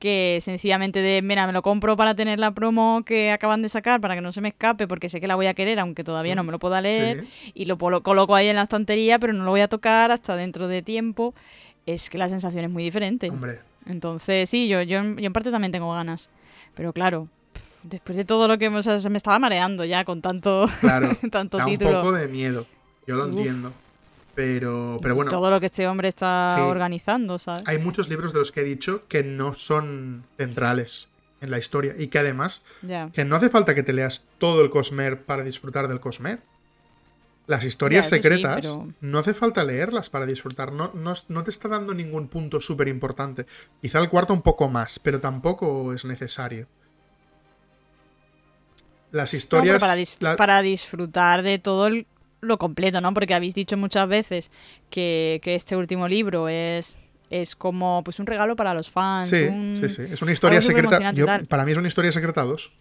que 0.00 0.40
sencillamente 0.42 1.00
de, 1.00 1.22
mira, 1.22 1.46
me 1.46 1.52
lo 1.52 1.62
compro 1.62 1.96
para 1.96 2.16
tener 2.16 2.40
la 2.40 2.50
promo 2.52 3.04
que 3.06 3.30
acaban 3.30 3.62
de 3.62 3.68
sacar 3.68 4.00
para 4.00 4.16
que 4.16 4.20
no 4.20 4.32
se 4.32 4.40
me 4.40 4.48
escape 4.48 4.88
porque 4.88 5.08
sé 5.08 5.20
que 5.20 5.28
la 5.28 5.36
voy 5.36 5.46
a 5.46 5.54
querer 5.54 5.78
aunque 5.78 6.02
todavía 6.02 6.34
no 6.34 6.42
me 6.42 6.50
lo 6.50 6.58
pueda 6.58 6.80
leer 6.80 7.20
Sí. 7.24 7.52
y 7.54 7.66
lo 7.66 7.78
coloco 7.78 8.34
ahí 8.34 8.48
en 8.48 8.56
la 8.56 8.62
estantería 8.62 9.20
pero 9.20 9.32
no 9.32 9.44
lo 9.44 9.50
voy 9.52 9.60
a 9.60 9.68
tocar 9.68 10.10
hasta 10.10 10.34
dentro 10.34 10.66
de 10.66 10.82
tiempo 10.82 11.34
es 11.86 12.10
que 12.10 12.18
la 12.18 12.28
sensación 12.28 12.64
es 12.64 12.70
muy 12.70 12.82
diferente. 12.82 13.30
Hombre, 13.30 13.60
Entonces, 13.86 14.48
sí, 14.48 14.68
yo, 14.68 14.82
yo, 14.82 14.98
en- 14.98 15.16
yo 15.16 15.26
en 15.26 15.32
parte 15.32 15.50
también 15.50 15.72
tengo 15.72 15.92
ganas. 15.92 16.30
Pero 16.74 16.92
claro, 16.92 17.28
después 17.82 18.16
de 18.16 18.24
todo 18.24 18.48
lo 18.48 18.58
que 18.58 18.66
hemos... 18.66 18.80
o 18.86 18.90
sea, 18.90 19.00
se 19.00 19.10
me 19.10 19.16
estaba 19.16 19.38
mareando 19.38 19.84
ya 19.84 20.04
con 20.04 20.22
tanto, 20.22 20.66
claro, 20.80 21.10
tanto 21.30 21.58
da 21.58 21.64
un 21.66 21.70
título. 21.70 22.00
poco 22.02 22.12
de 22.12 22.28
miedo. 22.28 22.66
Yo 23.06 23.16
lo 23.16 23.24
Uf. 23.24 23.30
entiendo. 23.38 23.72
Pero, 24.34 24.98
pero 25.02 25.14
bueno, 25.14 25.30
todo 25.30 25.50
lo 25.50 25.60
que 25.60 25.66
este 25.66 25.86
hombre 25.86 26.08
está 26.08 26.52
Sí. 26.54 26.60
organizando, 26.62 27.38
¿sabes? 27.38 27.62
hay 27.66 27.78
muchos 27.78 28.08
libros 28.08 28.32
de 28.32 28.38
los 28.38 28.50
que 28.50 28.60
he 28.62 28.64
dicho 28.64 29.02
que 29.06 29.22
no 29.22 29.52
son 29.52 30.24
centrales 30.38 31.08
en 31.42 31.50
la 31.50 31.58
historia 31.58 31.94
y 31.98 32.06
que 32.06 32.18
además 32.18 32.62
que 33.12 33.24
no 33.26 33.36
hace 33.36 33.50
falta 33.50 33.74
que 33.74 33.82
te 33.82 33.92
leas 33.92 34.24
todo 34.38 34.62
el 34.62 34.70
Cosmer 34.70 35.20
para 35.22 35.42
disfrutar 35.44 35.86
del 35.88 36.00
Cosmer. 36.00 36.38
Las 37.48 37.64
historias 37.64 38.08
Ya, 38.08 38.16
eso 38.16 38.16
sí, 38.16 38.22
secretas 38.22 38.60
pero- 38.66 38.88
no 39.00 39.18
hace 39.18 39.34
falta 39.34 39.64
leerlas 39.64 40.08
para 40.10 40.26
disfrutar. 40.26 40.72
No, 40.72 40.92
no, 40.94 41.14
no 41.28 41.42
te 41.44 41.50
está 41.50 41.68
dando 41.68 41.92
ningún 41.92 42.28
punto 42.28 42.60
súper 42.60 42.86
importante. 42.88 43.46
Quizá 43.80 43.98
el 43.98 44.08
cuarto 44.08 44.32
un 44.32 44.42
poco 44.42 44.68
más, 44.68 44.98
pero 45.00 45.20
tampoco 45.20 45.92
es 45.92 46.04
necesario. 46.04 46.68
Las 49.10 49.32
No, 49.32 49.36
historias. 49.36 49.80
para, 49.80 49.96
dis- 49.96 50.16
la- 50.20 50.36
para 50.36 50.62
disfrutar 50.62 51.42
de 51.42 51.58
todo 51.58 51.86
el- 51.88 52.06
lo 52.40 52.58
completo, 52.58 53.00
¿no? 53.00 53.12
Porque 53.12 53.34
habéis 53.34 53.54
dicho 53.54 53.76
muchas 53.76 54.08
veces 54.08 54.50
que, 54.90 55.40
que 55.42 55.54
este 55.54 55.76
último 55.76 56.08
libro 56.08 56.48
es, 56.48 56.96
es 57.28 57.54
como 57.54 58.02
pues 58.04 58.18
un 58.20 58.26
regalo 58.26 58.56
para 58.56 58.72
los 58.72 58.90
fans. 58.90 59.28
Sí, 59.28 59.42
un- 59.44 59.76
sí, 59.76 59.88
sí. 59.90 60.02
Es 60.10 60.22
una 60.22 60.32
historia 60.32 60.62
secreta. 60.62 61.12
yo- 61.12 61.26
para 61.48 61.64
mí 61.64 61.72
es 61.72 61.78
una 61.78 61.88
historia 61.88 62.10
secreta 62.12 62.42
2. 62.42 62.72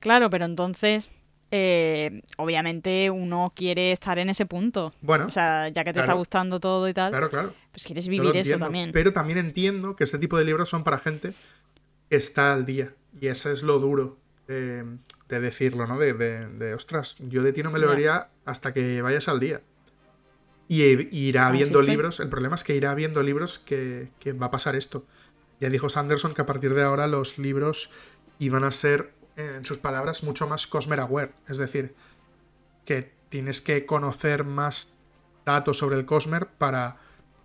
Claro, 0.00 0.30
pero 0.30 0.46
entonces, 0.46 1.12
eh, 1.50 2.22
obviamente 2.36 3.10
uno 3.10 3.52
quiere 3.54 3.92
estar 3.92 4.18
en 4.18 4.28
ese 4.30 4.46
punto. 4.46 4.92
Bueno, 5.00 5.26
O 5.26 5.30
sea, 5.30 5.68
ya 5.68 5.84
que 5.84 5.92
te 5.92 6.00
está 6.00 6.12
gustando 6.14 6.60
todo 6.60 6.88
y 6.88 6.94
tal, 6.94 7.10
claro, 7.10 7.30
claro. 7.30 7.54
pues 7.72 7.84
quieres 7.84 8.08
vivir 8.08 8.36
eso 8.36 8.58
también. 8.58 8.90
Pero 8.92 9.12
también 9.12 9.38
entiendo 9.38 9.96
que 9.96 10.04
este 10.04 10.18
tipo 10.18 10.38
de 10.38 10.44
libros 10.44 10.68
son 10.68 10.84
para 10.84 10.98
gente 10.98 11.32
que 12.08 12.16
está 12.16 12.52
al 12.52 12.66
día. 12.66 12.94
Y 13.20 13.26
ese 13.26 13.52
es 13.52 13.62
lo 13.62 13.78
duro 13.80 14.18
de, 14.46 14.84
de 15.28 15.40
decirlo, 15.40 15.86
¿no? 15.86 15.98
De, 15.98 16.12
de- 16.12 16.46
de, 16.48 16.74
ostras, 16.74 17.16
yo 17.18 17.42
de 17.42 17.52
ti 17.52 17.62
no 17.62 17.70
me 17.70 17.78
vería 17.88 18.28
hasta 18.44 18.72
que 18.72 19.02
vayas 19.02 19.28
al 19.28 19.40
día. 19.40 19.60
Y 20.68 20.82
e- 20.82 21.08
irá 21.10 21.50
estoy. 21.82 21.86
libros. 21.86 22.20
El 22.20 22.28
problema 22.28 22.54
es 22.54 22.62
que 22.64 22.76
irá 22.76 22.94
viendo 22.94 23.22
libros 23.22 23.58
que, 23.58 24.10
que 24.20 24.32
va 24.32 24.46
a 24.46 24.50
pasar 24.52 24.76
esto. 24.76 25.04
Ya 25.60 25.68
dijo 25.68 25.88
Sanderson 25.88 26.32
que 26.34 26.42
a 26.42 26.46
partir 26.46 26.74
de 26.74 26.82
ahora 26.82 27.06
los 27.08 27.38
libros 27.38 27.90
iban 28.38 28.62
a 28.64 28.70
ser, 28.70 29.12
en 29.36 29.64
sus 29.64 29.78
palabras, 29.78 30.22
mucho 30.22 30.46
más 30.48 30.66
Cosmer 30.66 31.00
Aware. 31.00 31.32
Es 31.48 31.58
decir, 31.58 31.94
que 32.84 33.12
tienes 33.28 33.60
que 33.60 33.86
conocer 33.86 34.44
más 34.44 34.94
datos 35.46 35.78
sobre 35.78 35.96
el 35.96 36.04
Cosmer 36.04 36.46
para 36.46 36.96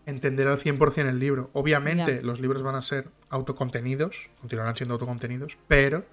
entender 0.06 0.48
al 0.48 0.60
100% 0.60 1.10
el 1.10 1.20
libro. 1.20 1.50
Obviamente 1.54 2.22
los 2.22 2.40
libros 2.40 2.64
van 2.64 2.76
a 2.76 2.82
ser 2.82 3.10
autocontenidos, 3.30 4.30
continuarán 4.42 4.76
siendo 4.76 4.94
autocontenidos, 4.94 5.58
pero 5.68 6.06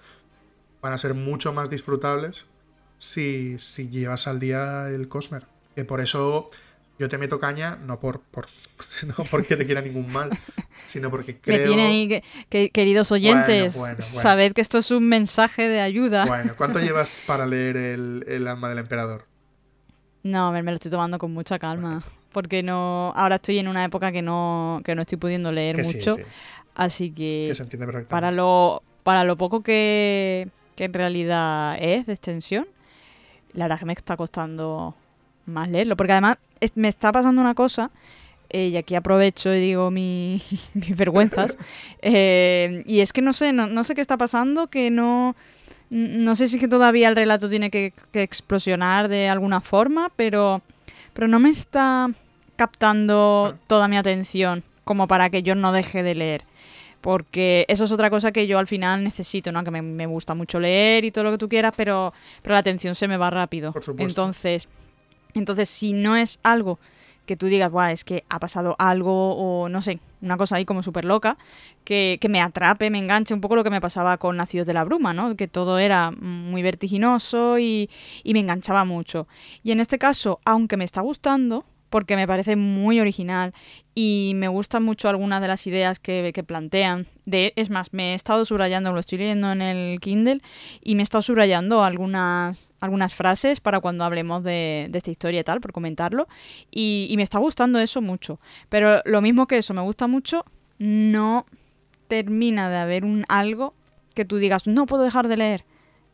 van 0.81 0.93
a 0.93 0.99
ser 0.99 1.15
mucho 1.15 1.53
más 1.53 1.71
disfrutables 1.71 2.47
si, 2.99 3.59
si 3.59 3.89
llevas 3.89 4.27
al 4.27 4.41
día 4.41 4.89
el 4.89 5.09
Cosmer. 5.09 5.47
Que 5.75 5.85
por 5.85 6.01
eso 6.01 6.47
yo 7.03 7.09
te 7.09 7.19
meto 7.19 7.39
caña, 7.39 7.77
no 7.85 7.99
por, 8.01 8.21
por 8.21 8.47
no 9.07 9.15
porque 9.31 9.57
te 9.57 9.67
quiera 9.67 9.81
ningún 9.83 10.11
mal, 10.13 10.31
sino 10.87 11.11
porque 11.11 11.33
Me 11.35 11.41
creo... 11.41 11.67
tiene 11.67 11.83
ahí, 11.87 12.09
que, 12.09 12.23
que- 12.49 12.71
queridos 12.71 13.13
oyentes, 13.13 13.77
bueno, 13.77 13.97
bueno. 13.99 14.23
sabed 14.23 14.53
que 14.53 14.61
esto 14.61 14.79
es 14.79 14.91
un 14.91 15.09
mensaje 15.09 15.69
de 15.69 15.81
ayuda. 15.81 16.25
Bueno, 16.27 16.55
¿cuánto 16.57 16.79
llevas 16.81 17.23
para 17.27 17.45
leer 17.47 17.77
el, 17.77 18.25
el 18.29 18.47
alma 18.49 18.69
del 18.69 18.79
emperador? 18.79 19.27
No, 20.23 20.49
a 20.49 20.51
ver, 20.53 20.63
me 20.63 20.71
lo 20.71 20.77
estoy 20.77 20.91
tomando 20.91 21.19
con 21.19 21.33
mucha 21.33 21.59
calma. 21.59 22.03
Porque 22.33 22.63
no. 22.63 23.13
Ahora 23.15 23.35
estoy 23.37 23.59
en 23.59 23.69
una 23.69 23.85
época 23.85 24.11
que 24.13 24.23
no, 24.23 24.81
que 24.85 24.95
no 24.95 25.03
estoy 25.03 25.19
pudiendo 25.19 25.53
leer 25.53 25.77
Que 25.77 25.83
mucho. 25.83 26.15
sí, 26.15 26.23
Así 26.75 27.11
que. 27.11 27.47
que 27.49 27.55
se 27.55 27.63
entiende 27.65 27.87
perfectamente. 27.87 28.11
para 28.11 28.31
lo. 28.31 28.83
Para 29.03 29.25
lo 29.25 29.37
poco 29.37 29.63
que, 29.65 30.49
que 30.77 30.85
en 30.85 30.93
realidad 30.95 31.77
es 31.81 32.07
de 32.07 32.13
extensión, 32.13 32.69
la 33.53 33.65
verdad 33.65 33.81
que 33.81 33.85
me 33.87 33.93
está 33.95 34.17
costando 34.17 34.95
más 35.47 35.69
leerlo. 35.71 35.97
Porque 35.97 36.13
además 36.13 36.39
es- 36.61 36.73
me 36.77 36.89
está 36.89 37.13
pasando 37.13 37.41
una 37.41 37.55
cosa, 37.55 37.91
eh, 38.51 38.69
y 38.69 38.77
aquí 38.77 38.95
aprovecho 38.95 39.55
y 39.55 39.61
digo 39.61 39.91
mi- 39.91 40.41
mis 40.75 40.97
vergüenzas, 40.97 41.57
eh, 42.03 42.83
y 42.87 43.01
es 43.01 43.13
que 43.13 43.23
no 43.23 43.33
sé, 43.33 43.53
no, 43.53 43.67
no 43.67 43.85
sé 43.85 43.95
qué 43.95 44.01
está 44.01 44.17
pasando, 44.17 44.67
que 44.69 44.91
no... 44.91 45.35
No 45.95 46.37
sé 46.37 46.49
si 46.49 46.57
es 46.57 46.61
que 46.63 46.69
todavía 46.69 47.07
el 47.11 47.17
relato 47.17 47.51
tiene 47.51 47.69
que, 47.71 47.93
que 48.13 48.23
explosionar 48.23 49.09
de 49.09 49.29
alguna 49.29 49.61
forma, 49.61 50.11
pero, 50.17 50.63
pero 51.13 51.29
no 51.29 51.39
me 51.39 51.51
está 51.51 52.09
captando 52.57 53.59
toda 53.67 53.89
mi 53.89 53.97
atención 53.99 54.63
como 54.85 55.07
para 55.07 55.29
que 55.29 55.43
yo 55.43 55.55
no 55.55 55.71
deje 55.73 56.03
de 56.03 56.15
leer. 56.15 56.45
Porque 57.03 57.67
eso 57.69 57.85
es 57.85 57.93
otra 57.93 58.09
cosa 58.09 58.33
que 58.33 58.47
yo 58.47 58.59
al 58.59 58.67
final 58.69 59.03
necesito, 59.05 59.53
¿no? 59.53 59.65
Que 59.65 59.71
me, 59.71 59.83
me 59.83 60.07
gusta 60.07 60.35
mucho 60.35 60.61
leer 60.61 61.05
y 61.05 61.11
todo 61.11 61.25
lo 61.25 61.33
que 61.33 61.39
tú 61.39 61.49
quieras, 61.49 61.75
pero, 61.77 62.15
pero 62.41 62.55
la 62.55 62.61
atención 62.61 62.95
se 62.95 63.07
me 63.09 63.17
va 63.19 63.29
rápido. 63.29 63.73
Por 63.73 63.83
supuesto. 63.83 64.23
Entonces, 64.23 64.69
entonces, 65.35 65.69
si 65.69 65.93
no 65.93 66.17
es 66.17 66.39
algo 66.43 66.79
que 67.27 67.37
tú 67.37 67.47
digas, 67.47 67.71
Buah, 67.71 67.93
es 67.93 68.05
que 68.05 68.25
ha 68.29 68.41
pasado 68.41 68.75
algo 68.79 69.37
o 69.37 69.69
no 69.69 69.81
sé, 69.81 70.01
una 70.21 70.37
cosa 70.37 70.57
ahí 70.57 70.65
como 70.65 70.83
súper 70.83 71.05
loca, 71.05 71.39
que, 71.85 72.19
que 72.21 72.29
me 72.29 72.41
atrape, 72.41 72.91
me 72.91 72.99
enganche, 72.99 73.35
un 73.35 73.41
poco 73.41 73.57
lo 73.57 73.65
que 73.65 73.71
me 73.71 73.81
pasaba 73.81 74.19
con 74.19 74.37
Nacidos 74.37 74.67
de 74.67 74.75
la 74.75 74.85
Bruma, 74.85 75.15
¿no? 75.15 75.37
Que 75.37 75.49
todo 75.49 75.79
era 75.79 76.11
muy 76.11 76.63
vertiginoso 76.63 77.59
y, 77.59 77.89
y 78.25 78.33
me 78.33 78.41
enganchaba 78.41 78.85
mucho. 78.85 79.29
Y 79.63 79.71
en 79.71 79.81
este 79.81 79.99
caso, 79.99 80.41
aunque 80.45 80.77
me 80.77 80.85
está 80.85 81.01
gustando, 81.01 81.65
porque 81.93 82.17
me 82.17 82.27
parece 82.27 82.57
muy 82.57 82.99
original 82.99 83.53
y 83.95 84.33
me 84.35 84.49
gustan 84.49 84.83
mucho 84.83 85.09
algunas 85.09 85.41
de 85.41 85.47
las 85.49 85.65
ideas 85.69 86.01
que, 86.01 86.33
que 86.35 86.43
plantean. 86.43 87.07
De, 87.27 87.53
es 87.55 87.71
más, 87.71 87.93
me 87.93 88.11
he 88.13 88.15
estado 88.15 88.45
subrayando, 88.45 88.93
lo 88.93 88.99
estoy 88.99 89.19
leyendo 89.19 89.53
en 89.53 89.63
el 89.63 90.01
Kindle, 90.01 90.41
y 90.83 90.95
me 90.97 91.03
he 91.03 91.05
estado 91.05 91.23
subrayando 91.23 91.85
algunas, 91.85 92.73
algunas 92.81 93.15
frases 93.15 93.61
para 93.61 93.79
cuando 93.81 94.03
hablemos 94.05 94.43
de, 94.43 94.89
de 94.91 94.99
esta 94.99 95.11
historia 95.11 95.41
y 95.41 95.45
tal, 95.45 95.61
por 95.61 95.73
comentarlo. 95.73 96.27
Y, 96.71 97.07
y 97.11 97.17
me 97.17 97.23
está 97.23 97.39
gustando 97.39 97.79
eso 97.79 98.01
mucho. 98.01 98.41
Pero 98.69 99.03
lo 99.05 99.21
mismo 99.21 99.47
que 99.47 99.59
eso, 99.59 99.75
me 99.75 99.83
gusta 99.83 100.07
mucho, 100.09 100.45
no 100.79 101.47
termina 102.09 102.71
de 102.71 102.77
haber 102.79 103.05
un 103.05 103.25
algo 103.29 103.75
que 104.15 104.25
tú 104.25 104.39
digas, 104.39 104.67
no 104.67 104.87
puedo 104.87 105.05
dejar 105.05 105.29
de 105.29 105.37
leer. 105.37 105.65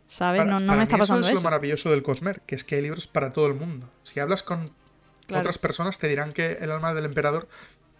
¿Sabes? 0.07 0.41
Para- 0.41 0.51
no 0.51 0.59
no 0.61 0.67
para 0.69 0.77
me 0.77 0.79
mí 0.79 0.83
está 0.85 0.97
pasando 0.97 1.21
eso. 1.21 1.29
eso. 1.31 1.39
es 1.39 1.43
lo 1.43 1.51
maravilloso 1.51 1.91
del 1.91 2.03
Cosmer, 2.03 2.41
que 2.47 2.55
es 2.55 2.65
que 2.65 2.77
hay 2.77 2.83
libros 2.83 3.07
para 3.07 3.33
todo 3.33 3.47
el 3.47 3.55
mundo. 3.55 3.91
Si 4.05 4.19
hablas 4.21 4.43
con 4.43 4.73
Claro. 5.29 5.43
otras 5.43 5.59
personas, 5.59 5.99
te 5.99 6.09
dirán 6.09 6.33
que 6.33 6.59
El 6.61 6.71
alma 6.73 6.93
del 6.95 7.05
emperador 7.05 7.49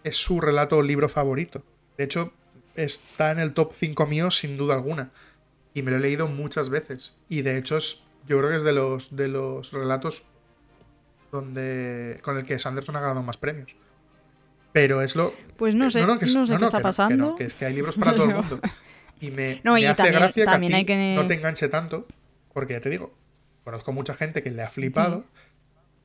es 0.03 0.17
su 0.17 0.41
relato 0.41 0.77
o 0.77 0.81
libro 0.81 1.07
favorito. 1.07 1.63
De 1.97 2.03
hecho, 2.03 2.33
está 2.75 3.31
en 3.31 3.39
el 3.39 3.53
top 3.53 3.71
5 3.71 4.05
mío 4.07 4.29
sin 4.31 4.57
duda 4.57 4.73
alguna. 4.75 5.09
Y 5.73 5.81
me 5.83 5.91
lo 5.91 5.97
he 5.97 5.99
leído 6.01 6.27
muchas 6.27 6.69
veces. 6.69 7.17
Y 7.29 7.41
de 7.43 7.57
hecho, 7.57 7.77
es, 7.77 8.03
yo 8.27 8.37
creo 8.39 8.49
que 8.49 8.55
es 8.57 8.63
de 8.63 8.73
los, 8.73 9.15
de 9.15 9.27
los 9.29 9.71
relatos 9.71 10.23
donde 11.31 12.19
con 12.23 12.37
el 12.37 12.43
que 12.45 12.57
Sanderson 12.59 12.95
ha 12.95 13.01
ganado 13.01 13.21
más 13.23 13.37
premios. 13.37 13.75
Pero 14.71 15.01
es 15.01 15.15
lo. 15.15 15.33
Pues 15.57 15.75
no 15.75 15.89
sé, 15.91 16.01
no, 16.05 16.17
que 16.19 16.25
es- 16.25 16.31
sé 16.33 16.37
no, 16.39 16.45
qué 16.45 16.51
no, 16.57 16.65
está 16.65 16.69
que 16.69 16.71
no, 16.71 16.79
que 16.79 16.83
pasando. 16.83 17.15
no, 17.29 17.35
que 17.35 17.43
es 17.45 17.53
que 17.53 17.65
hay 17.65 17.73
libros 17.73 17.97
para 17.97 18.13
todo 18.13 18.25
el 18.25 18.33
mundo. 18.35 18.59
Y 19.21 19.31
me, 19.31 19.61
No, 19.63 19.73
me 19.73 19.81
y 19.81 19.85
hace 19.85 19.97
también- 20.03 20.19
gracia 20.21 20.43
que, 20.45 20.49
también 20.51 20.73
a 20.73 20.75
ti 20.75 20.79
hay 20.79 20.85
que- 20.85 21.15
no 21.15 21.27
te 21.27 21.33
enganche 21.35 21.67
tanto, 21.67 22.07
porque 22.53 22.73
ya 22.73 22.79
te 22.81 22.89
digo, 22.89 23.13
conozco 23.63 23.91
mucha 23.91 24.13
gente 24.13 24.41
que 24.43 24.49
le 24.51 24.61
ha 24.63 24.69
flipado, 24.69 25.25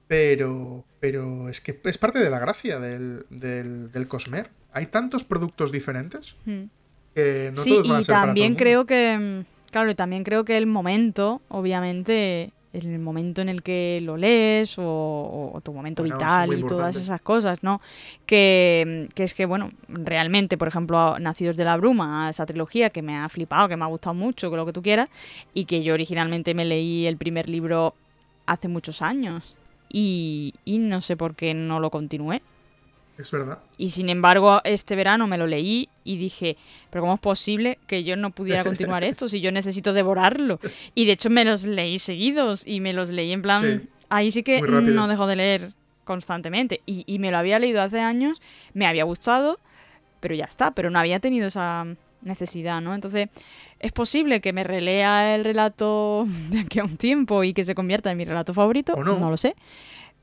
pero, 0.09 0.85
pero 1.05 1.51
es 1.51 1.61
que 1.61 1.79
es 1.85 1.99
parte 1.99 2.19
de 2.19 2.31
la 2.31 2.39
gracia 2.39 2.81
del, 2.81 3.27
del, 3.29 3.93
del 3.93 4.09
Cosmer. 4.09 4.49
Hay 4.73 4.87
tantos 4.87 5.23
productos 5.23 5.71
diferentes 5.71 6.35
Mm. 6.47 6.63
que 7.15 7.53
no 7.55 7.61
sí, 7.61 7.69
todos 7.73 7.89
van 7.89 7.99
a 7.99 8.01
y 8.01 8.05
ser 8.05 8.13
para 8.15 8.21
todo 8.23 8.25
el 8.25 8.29
también 8.29 8.47
mundo. 8.53 8.59
creo 8.59 8.87
que, 8.87 9.19
mm, 9.19 9.71
claro, 9.71 9.91
y 9.91 9.95
también 9.95 10.25
creo 10.25 10.47
que 10.47 10.57
el 10.57 10.65
momento, 10.65 11.43
obviamente, 11.51 12.53
el 12.73 12.99
momento 13.01 13.43
en 13.43 13.51
el 13.51 13.63
que 13.63 14.01
lo 14.03 14.17
lees 14.17 14.79
o, 14.79 15.51
o 15.53 15.61
tu 15.61 15.75
momento 15.75 16.03
Bueno, 16.03 16.17
vital 16.17 16.59
y 16.59 16.63
todas 16.67 16.97
esas 16.97 17.21
cosas, 17.21 17.63
¿no? 17.63 17.83
Que, 18.25 19.11
que 19.15 19.25
es 19.25 19.35
que, 19.35 19.45
bueno, 19.45 19.73
realmente, 19.89 20.57
por 20.57 20.69
ejemplo, 20.69 21.19
Nacidos 21.19 21.59
de 21.59 21.65
la 21.65 21.77
Bruma, 21.77 22.31
esa 22.31 22.47
trilogía 22.47 22.89
que 22.89 23.03
me 23.03 23.15
ha 23.19 23.29
flipado, 23.29 23.69
que 23.69 23.77
me 23.77 23.85
ha 23.85 23.89
gustado 23.89 24.15
mucho, 24.15 24.51
que 24.51 24.57
lo 24.57 24.65
que 24.65 24.73
tú 24.73 24.81
quieras, 24.81 25.11
y 25.53 25.67
que 25.67 25.83
yo 25.83 25.93
originalmente 25.93 26.55
me 26.55 26.65
leí 26.65 27.05
el 27.07 27.19
primer 27.19 27.51
libro 27.51 27.93
hace 28.47 28.69
muchos 28.69 29.03
años 29.03 29.55
y, 29.97 30.55
y 30.65 30.79
no 30.79 31.01
sé 31.01 31.17
por 31.17 31.37
qué 31.37 31.55
no 31.55 31.79
lo 31.79 31.89
continué. 31.89 32.43
Es 33.17 33.31
verdad. 33.31 33.61
Y 33.79 33.91
sin 33.91 34.09
embargo, 34.09 34.61
este 34.65 34.97
verano 34.97 35.29
me 35.29 35.39
lo 35.39 35.47
leí 35.47 35.89
y 36.03 36.17
dije, 36.17 36.57
pero 36.91 37.03
¿cómo 37.03 37.15
es 37.15 37.21
posible 37.21 37.79
que 37.87 38.03
yo 38.03 38.17
no 38.17 38.31
pudiera 38.31 38.65
continuar 38.65 39.05
esto 39.05 39.29
si 39.29 39.41
yo 39.41 39.53
necesito 39.53 39.93
devorarlo? 39.93 40.59
Y 40.97 41.07
de 41.07 41.13
hecho 41.13 41.31
me 41.31 41.45
los 41.45 41.65
leí 41.65 42.01
seguidos 42.01 42.67
y 42.67 42.81
me 42.81 42.93
los 42.93 43.09
leí 43.11 43.31
en 43.31 43.43
plan, 43.43 43.63
Sí, 43.63 43.89
ahí 44.09 44.33
sí 44.33 44.43
que 44.43 44.61
no 44.63 45.07
dejo 45.07 45.29
de 45.29 45.37
leer 45.37 45.73
constantemente. 46.03 46.81
Y, 46.87 47.05
y 47.07 47.21
me 47.21 47.31
lo 47.31 47.39
había 47.39 47.61
leído 47.61 47.81
hace 47.81 48.01
años, 48.01 48.43
me 48.73 48.89
había 48.89 49.05
gustado, 49.05 49.61
pero 50.19 50.35
ya 50.35 50.47
está, 50.47 50.73
pero 50.73 50.91
no 50.91 50.99
había 50.99 51.21
tenido 51.21 51.47
esa 51.47 51.87
necesidad, 52.21 52.81
¿no? 52.81 52.97
Entonces, 52.97 53.29
es 53.85 53.93
posible 53.93 54.41
que 54.41 54.53
me 54.53 54.65
relea 54.65 55.35
el 55.35 55.45
relato 55.45 56.27
de 56.51 56.61
aquí 56.61 56.79
a 56.81 56.85
un 56.85 56.97
tiempo 56.97 57.45
y 57.45 57.53
que 57.55 57.65
se 57.65 57.75
convierta 57.75 58.11
en 58.11 58.17
mi 58.19 58.25
relato 58.25 58.53
favorito, 58.55 58.95
no. 58.97 59.31
lo 59.31 59.37
sé. 59.37 59.55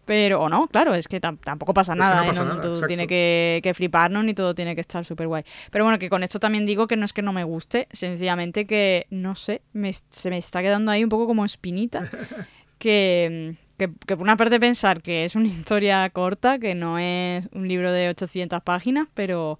Pero, 0.03 0.41
o 0.41 0.49
no, 0.49 0.67
claro, 0.67 0.95
es 0.95 1.07
que 1.07 1.21
tam- 1.21 1.37
tampoco 1.41 1.73
pasa 1.75 1.93
Es 1.93 1.97
que 1.97 1.99
nada, 1.99 2.15
no 2.17 2.23
¿eh? 2.23 2.27
pasa 2.27 2.41
no, 2.43 2.49
nada, 2.49 2.61
todo 2.61 2.71
exacto. 2.73 2.87
tiene 2.87 3.05
que, 3.07 3.59
que 3.63 3.73
fliparnos 3.75 4.25
ni 4.25 4.33
todo 4.33 4.55
tiene 4.55 4.73
que 4.73 4.81
estar 4.81 5.05
súper 5.05 5.27
guay. 5.27 5.43
Pero 5.69 5.85
bueno, 5.85 5.99
que 5.99 6.09
con 6.09 6.23
esto 6.23 6.39
también 6.39 6.65
digo 6.65 6.87
que 6.87 6.97
no 6.97 7.05
es 7.05 7.13
que 7.13 7.21
no 7.21 7.31
me 7.33 7.43
guste, 7.43 7.87
sencillamente 7.91 8.65
que, 8.65 9.05
no 9.11 9.35
sé, 9.35 9.61
me- 9.73 9.93
se 9.93 10.29
me 10.31 10.37
está 10.39 10.61
quedando 10.63 10.91
ahí 10.91 11.03
un 11.03 11.09
poco 11.09 11.27
como 11.27 11.45
espinita. 11.45 12.09
que, 12.79 13.55
que, 13.77 13.89
que 14.05 14.17
por 14.17 14.23
una 14.23 14.37
parte 14.37 14.59
pensar 14.59 15.01
que 15.01 15.23
es 15.23 15.35
una 15.35 15.47
historia 15.47 16.09
corta, 16.09 16.57
que 16.59 16.73
no 16.75 16.97
es 16.97 17.47
un 17.53 17.67
libro 17.67 17.91
de 17.91 18.09
800 18.09 18.59
páginas, 18.61 19.07
pero 19.13 19.59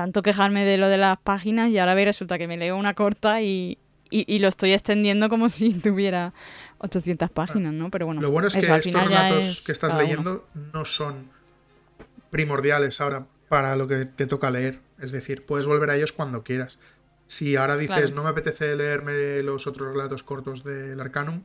tanto 0.00 0.22
quejarme 0.22 0.64
de 0.64 0.78
lo 0.78 0.88
de 0.88 0.96
las 0.96 1.18
páginas 1.18 1.68
y 1.68 1.78
ahora 1.78 1.92
ve 1.92 2.06
resulta 2.06 2.38
que 2.38 2.48
me 2.48 2.56
leo 2.56 2.74
una 2.74 2.94
corta 2.94 3.42
y, 3.42 3.76
y, 4.08 4.24
y 4.34 4.38
lo 4.38 4.48
estoy 4.48 4.72
extendiendo 4.72 5.28
como 5.28 5.48
si 5.50 5.74
tuviera 5.74 6.32
800 6.78 7.28
páginas, 7.30 7.74
¿no? 7.74 7.90
Pero 7.90 8.06
bueno, 8.06 8.22
Lo 8.22 8.30
bueno 8.30 8.48
es 8.48 8.54
que 8.54 8.60
eso, 8.60 8.74
estos 8.76 8.92
relatos 9.04 9.44
es 9.44 9.62
que 9.62 9.72
estás 9.72 9.92
uno. 9.92 10.00
leyendo 10.02 10.48
no 10.72 10.86
son 10.86 11.28
primordiales 12.30 12.98
ahora 13.02 13.26
para 13.50 13.76
lo 13.76 13.86
que 13.88 14.06
te 14.06 14.26
toca 14.26 14.50
leer. 14.50 14.80
Es 14.98 15.12
decir, 15.12 15.44
puedes 15.44 15.66
volver 15.66 15.90
a 15.90 15.96
ellos 15.96 16.12
cuando 16.12 16.44
quieras. 16.44 16.78
Si 17.26 17.56
ahora 17.56 17.76
dices, 17.76 17.96
Claro. 17.96 18.14
no 18.16 18.22
me 18.24 18.30
apetece 18.30 18.74
leerme 18.76 19.42
los 19.42 19.66
otros 19.66 19.92
relatos 19.92 20.22
cortos 20.22 20.64
del 20.64 20.98
Arcanum, 20.98 21.42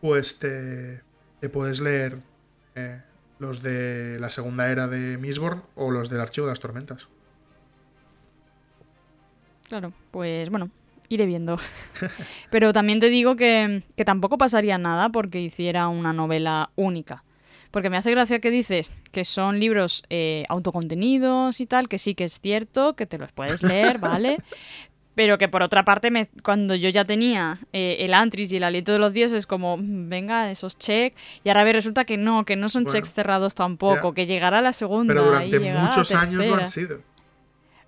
pues 0.00 0.38
te, 0.38 1.00
te 1.40 1.48
puedes 1.48 1.80
leer 1.80 2.18
eh, 2.76 3.00
los 3.40 3.62
de 3.62 4.18
la 4.20 4.30
segunda 4.30 4.70
era 4.70 4.86
de 4.86 5.18
Mistborn 5.18 5.64
o 5.74 5.90
los 5.90 6.08
del 6.08 6.20
Archivo 6.20 6.46
de 6.46 6.52
las 6.52 6.60
Tormentas. 6.60 7.08
Claro, 9.68 9.92
pues 10.10 10.50
bueno, 10.50 10.70
iré 11.08 11.26
viendo. 11.26 11.56
Pero 12.50 12.72
también 12.72 13.00
te 13.00 13.08
digo 13.10 13.36
que, 13.36 13.82
que 13.96 14.04
tampoco 14.04 14.38
pasaría 14.38 14.78
nada 14.78 15.08
porque 15.08 15.40
hiciera 15.40 15.88
una 15.88 16.12
novela 16.12 16.70
única. 16.76 17.24
Porque 17.70 17.90
me 17.90 17.96
hace 17.96 18.12
gracia 18.12 18.38
que 18.38 18.50
dices 18.50 18.92
que 19.10 19.24
son 19.24 19.58
libros 19.58 20.04
eh, 20.08 20.44
autocontenidos 20.48 21.60
y 21.60 21.66
tal, 21.66 21.88
que 21.88 21.98
sí 21.98 22.14
que 22.14 22.24
es 22.24 22.38
cierto, 22.40 22.94
que 22.94 23.06
te 23.06 23.18
los 23.18 23.32
puedes 23.32 23.62
leer, 23.62 23.98
¿vale? 23.98 24.38
Pero 25.16 25.38
que 25.38 25.48
por 25.48 25.62
otra 25.62 25.84
parte, 25.84 26.10
me, 26.10 26.28
cuando 26.42 26.74
yo 26.74 26.88
ya 26.88 27.04
tenía 27.04 27.58
eh, 27.72 27.96
el 28.00 28.14
Antris 28.14 28.52
y 28.52 28.56
el 28.56 28.64
Aliento 28.64 28.92
de 28.92 28.98
los 28.98 29.12
Dioses, 29.12 29.46
como, 29.46 29.76
venga, 29.80 30.50
esos 30.50 30.76
check, 30.76 31.14
y 31.44 31.48
ahora 31.48 31.64
resulta 31.72 32.04
que 32.04 32.16
no, 32.16 32.44
que 32.44 32.56
no 32.56 32.68
son 32.68 32.82
Bueno, 32.84 32.94
checks 32.96 33.12
cerrados 33.12 33.54
tampoco, 33.54 34.10
ya. 34.10 34.14
que 34.14 34.26
llegará 34.26 34.60
la 34.60 34.72
segunda. 34.72 35.14
Pero 35.14 35.24
y 35.24 35.50
durante 35.50 35.60
la 35.72 35.80
muchos 35.84 36.12
años 36.12 36.34
lo 36.34 36.40
tercera. 36.42 36.62
han 36.62 36.68
sido. 36.68 37.13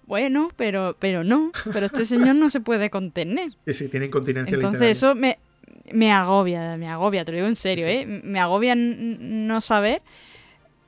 Bueno, 0.07 0.51
pero, 0.57 0.97
pero 0.99 1.25
no, 1.25 1.51
pero 1.73 1.87
este 1.87 2.05
señor 2.05 2.37
no 2.37 2.49
se 2.51 2.61
puede 2.61 2.91
contener. 2.91 3.51
Y 3.67 3.75
sí, 3.75 3.89
tiene 3.89 4.07
incontinencia 4.07 4.55
Entonces 4.55 4.73
literaria. 4.81 4.93
eso 4.93 5.15
me, 5.15 5.39
me 5.93 6.13
agobia, 6.13 6.77
me 6.77 6.89
agobia, 6.89 7.25
te 7.25 7.33
lo 7.33 7.37
digo 7.37 7.49
en 7.49 7.57
serio, 7.57 7.85
Sí. 7.87 7.91
¿eh? 7.91 8.07
Me 8.25 8.39
agobia 8.41 8.75
no 8.77 9.61
saber 9.61 10.03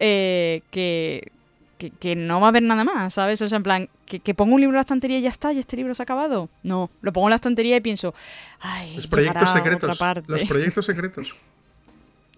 eh, 0.00 0.62
que, 0.70 1.32
que, 1.78 1.90
que 1.90 2.14
no 2.16 2.40
va 2.40 2.46
a 2.46 2.50
haber 2.50 2.62
nada 2.62 2.84
más, 2.84 3.14
¿sabes? 3.14 3.42
O 3.42 3.48
sea, 3.48 3.56
en 3.56 3.62
plan, 3.64 3.88
que, 4.06 4.20
que 4.20 4.34
pongo 4.34 4.54
un 4.54 4.60
libro 4.60 4.74
en 4.74 4.78
la 4.78 4.80
estantería 4.82 5.18
y 5.18 5.22
ya 5.22 5.30
está, 5.30 5.52
y 5.52 5.58
este 5.58 5.76
libro 5.76 5.94
se 5.94 6.02
ha 6.02 6.04
acabado. 6.04 6.48
No, 6.62 6.88
lo 7.02 7.12
pongo 7.12 7.26
en 7.26 7.30
la 7.30 7.36
estantería 7.36 7.76
y 7.76 7.80
pienso, 7.80 8.14
ay, 8.60 8.94
Los 8.96 9.06
proyectos 9.08 9.50
secretos. 9.52 9.98
Los 10.28 10.44
proyectos 10.44 10.86
secretos. 10.86 11.34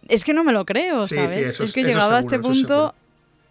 Es 0.09 0.25
que 0.25 0.35
no 0.35 0.43
me 0.43 0.53
lo 0.53 0.65
creo, 0.65 1.07
Sí, 1.07 1.15
¿sabes? 1.15 1.33
sí, 1.35 1.39
eso 1.41 1.63
es 1.63 1.69
es- 1.69 1.75
que 1.75 1.85
llegado 1.85 2.17
a 2.17 2.19
este 2.21 2.39
punto, 2.41 2.95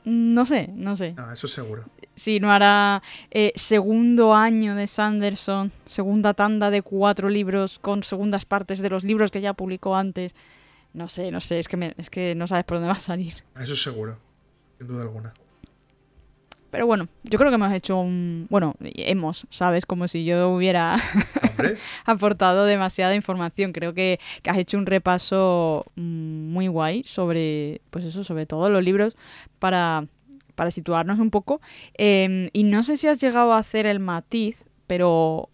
no 0.05 0.45
sé, 0.45 0.69
no 0.73 0.95
sé. 0.95 1.13
No, 1.13 1.31
eso 1.31 1.47
es 1.47 1.53
seguro. 1.53 1.83
Si 2.15 2.39
no 2.39 2.51
hará 2.51 3.01
eh, 3.31 3.53
segundo 3.55 4.33
año 4.33 4.75
de 4.75 4.87
Sanderson, 4.87 5.71
segunda 5.85 6.33
tanda 6.33 6.69
de 6.69 6.81
cuatro 6.81 7.29
libros 7.29 7.79
con 7.79 8.03
segundas 8.03 8.43
partes 8.45 8.79
de 8.79 8.89
los 8.89 9.03
libros 9.03 9.31
que 9.31 9.39
ya 9.41 9.53
publicó 9.53 9.95
antes. 9.95 10.35
No 10.93 11.07
sé, 11.07 11.31
no 11.31 11.39
sé, 11.39 11.59
es 11.59 11.67
que, 11.67 11.77
me- 11.77 11.93
es 11.97 12.09
que 12.09 12.35
no 12.35 12.47
sabes 12.47 12.65
por 12.65 12.77
dónde 12.77 12.87
va 12.89 12.97
a 12.97 12.99
salir. 12.99 13.35
Eso 13.59 13.73
es 13.73 13.81
seguro. 13.83 14.17
Sin 14.77 14.87
duda 14.87 15.03
alguna. 15.03 15.33
Pero 16.71 16.85
bueno, 16.85 17.07
yo 17.23 17.39
creo 17.39 17.49
que 17.49 17.55
hemos 17.55 17.73
hecho 17.73 17.97
un... 17.97 18.47
Bueno, 18.49 18.75
hemos, 18.81 19.47
¿sabes? 19.49 19.85
Como 19.85 20.07
si 20.07 20.23
yo 20.23 20.49
hubiera 20.49 20.97
aportado 22.05 22.65
demasiada 22.65 23.15
información. 23.15 23.73
Creo 23.73 23.93
que, 23.93 24.19
que 24.43 24.49
has 24.49 24.57
hecho 24.57 24.77
un 24.77 24.85
repaso 24.85 25.85
mm, 25.95 26.51
muy 26.51 26.67
guay 26.67 27.03
sobre, 27.03 27.81
pues 27.89 28.05
eso, 28.05 28.23
sobre 28.23 28.45
todos 28.45 28.69
los 28.69 28.83
libros 28.83 29.17
para, 29.57 30.05
para 30.55 30.71
situarnos 30.71 31.19
un 31.19 31.31
poco. 31.31 31.61
Eh, 31.97 32.49
y 32.53 32.63
no 32.63 32.83
sé 32.83 32.97
si 32.97 33.07
has 33.07 33.19
llegado 33.19 33.53
a 33.53 33.57
hacer 33.57 33.85
el 33.85 33.99
matiz, 33.99 34.65
pero 34.85 35.49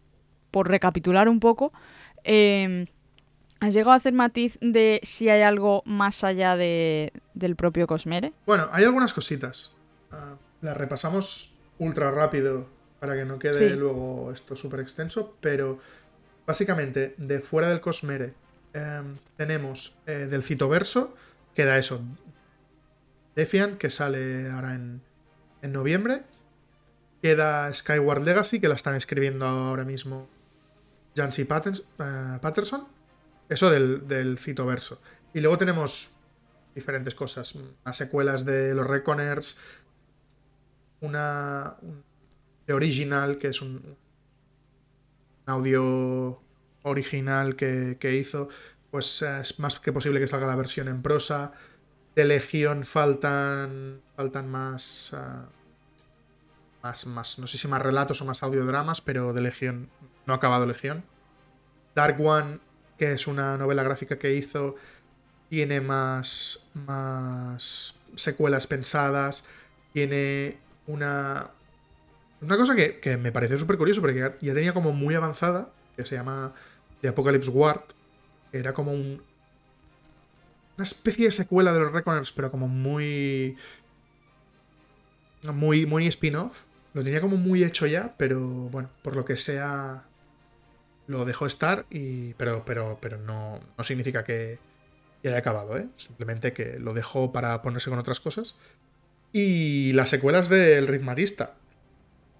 por 0.52 0.70
recapitular 0.70 1.30
un 1.30 1.40
poco, 1.40 1.72
eh, 2.24 2.88
has 3.60 3.74
llegado 3.74 3.92
a 3.92 3.96
hacer 3.96 4.14
matiz 4.14 4.58
de 4.62 5.00
si 5.04 5.30
hay 5.30 5.42
algo 5.42 5.82
más 5.86 6.24
allá 6.24 6.56
de, 6.56 7.12
del 7.34 7.56
propio 7.56 7.88
Cosmere. 7.88 8.34
Bueno, 8.46 8.70
hay 8.72 8.84
algunas 8.84 9.14
cositas. 9.14 9.74
Ah, 10.12 10.36
las 10.66 10.78
repasamos 10.78 11.56
ultra 11.80 12.12
rápido 12.12 12.68
para 13.00 13.16
que 13.16 13.26
no 13.26 13.40
quede 13.40 13.70
Sí. 13.70 13.76
luego 13.76 14.32
esto 14.34 14.56
súper 14.56 14.80
extenso, 14.80 15.38
pero 15.42 15.80
básicamente 16.46 17.16
de 17.18 17.40
fuera 17.40 17.70
del 17.70 17.82
Cosmere 17.82 18.34
em, 18.74 19.18
tenemos 19.38 19.98
eh, 20.06 20.28
del 20.30 20.44
Citoverso, 20.44 21.16
queda 21.54 21.78
eso. 21.78 22.02
Defiant, 23.36 23.78
que 23.78 23.90
sale 23.90 24.50
ahora 24.50 24.76
en, 24.76 25.02
en 25.62 25.72
noviembre. 25.74 26.24
Queda 27.22 27.74
Skyward 27.74 28.24
Legacy, 28.24 28.60
que 28.60 28.68
la 28.68 28.76
están 28.76 28.96
escribiendo 28.96 29.46
ahora 29.46 29.84
mismo 29.84 30.28
Jancy 31.16 31.42
eh, 31.44 32.40
Patterson. 32.42 32.88
Eso 33.50 33.70
del, 33.70 34.08
del 34.08 34.38
Citoverso. 34.38 35.02
Y 35.34 35.42
luego 35.42 35.58
tenemos 35.58 36.16
diferentes 36.76 37.16
cosas. 37.16 37.54
Las 37.86 37.98
secuelas 37.98 38.46
de 38.46 38.74
los 38.74 38.86
Reckoners. 38.88 39.58
Una. 41.06 41.76
un- 41.82 42.04
de 42.68 42.74
Original, 42.74 43.38
que 43.38 43.50
es 43.50 43.62
un, 43.62 43.76
un 43.76 43.96
audio 45.46 46.42
original 46.84 47.56
que, 47.56 47.98
que 48.00 48.16
hizo. 48.16 48.50
Pues 48.90 49.22
eh, 49.22 49.42
es 49.42 49.60
más 49.60 49.80
que 49.80 49.94
posible 49.94 50.20
que 50.20 50.28
salga 50.28 50.48
la 50.48 50.56
versión 50.56 50.88
en 50.88 51.02
prosa. 51.04 51.52
De 52.16 52.26
Legión 52.26 52.84
faltan. 52.84 54.02
Faltan 54.16 54.50
más. 54.50 55.12
ah, 55.14 55.46
más, 56.82 57.06
más. 57.06 57.40
No 57.40 57.48
sé 57.48 57.58
si 57.58 57.68
más 57.68 57.82
relatos 57.82 58.22
o 58.22 58.26
más 58.26 58.42
audiodramas, 58.44 59.02
pero 59.02 59.34
de 59.34 59.42
Legión. 59.42 59.90
No 60.26 60.34
ha 60.34 60.38
acabado 60.38 60.66
Legión. 60.66 61.04
Dark 61.94 62.20
One, 62.20 62.60
que 62.98 63.14
es 63.14 63.28
una 63.28 63.58
novela 63.58 63.84
gráfica 63.84 64.18
que 64.18 64.34
hizo, 64.36 64.76
tiene 65.50 65.82
más, 65.82 66.68
más 66.74 67.96
secuelas 68.16 68.68
pensadas, 68.68 69.46
tiene 69.94 70.58
una, 70.88 71.52
una 72.42 72.58
cosa 72.58 72.76
que, 72.76 73.00
que 73.00 73.18
me 73.18 73.32
pareció 73.32 73.58
súper 73.58 73.78
curioso, 73.78 74.02
porque 74.02 74.20
ya, 74.20 74.38
ya 74.40 74.54
tenía 74.54 74.74
como 74.74 74.92
muy 74.92 75.16
avanzada, 75.16 75.72
que 75.96 76.06
se 76.06 76.16
llama 76.16 76.54
The 77.02 77.10
Apocalypse 77.10 77.50
Ward, 77.52 77.84
era 78.52 78.74
como 78.74 78.92
un, 78.92 79.22
una 80.78 80.84
especie 80.84 81.26
de 81.26 81.32
secuela 81.32 81.74
de 81.74 81.80
los 81.80 81.92
Reckoners, 81.92 82.32
pero 82.32 82.52
como 82.52 82.68
muy... 82.68 83.58
Muy, 85.44 85.86
muy 85.86 86.08
spin-off. 86.08 86.64
Lo 86.94 87.04
tenía 87.04 87.22
como 87.22 87.38
muy 87.38 87.64
hecho 87.64 87.86
ya, 87.86 88.16
pero 88.18 88.40
bueno, 88.40 88.90
por 89.04 89.16
lo 89.16 89.26
que 89.26 89.36
sea, 89.36 90.06
lo 91.06 91.24
dejó 91.24 91.46
estar, 91.46 91.86
y, 91.92 92.34
pero, 92.34 92.64
pero, 92.66 92.98
pero 93.00 93.20
no, 93.20 93.60
no 93.78 93.84
significa 93.84 94.24
que, 94.24 94.58
que 95.22 95.28
haya 95.28 95.38
acabado, 95.38 95.78
¿eh? 95.78 95.88
Simplemente 95.98 96.52
que 96.52 96.80
lo 96.80 96.96
dejó 96.96 97.32
para 97.32 97.62
ponerse 97.62 97.92
con 97.92 98.00
otras 98.00 98.20
cosas. 98.20 98.58
Y 99.38 99.92
las 99.92 100.12
secuelas 100.12 100.48
del 100.48 100.88
ritmatista. 100.88 101.56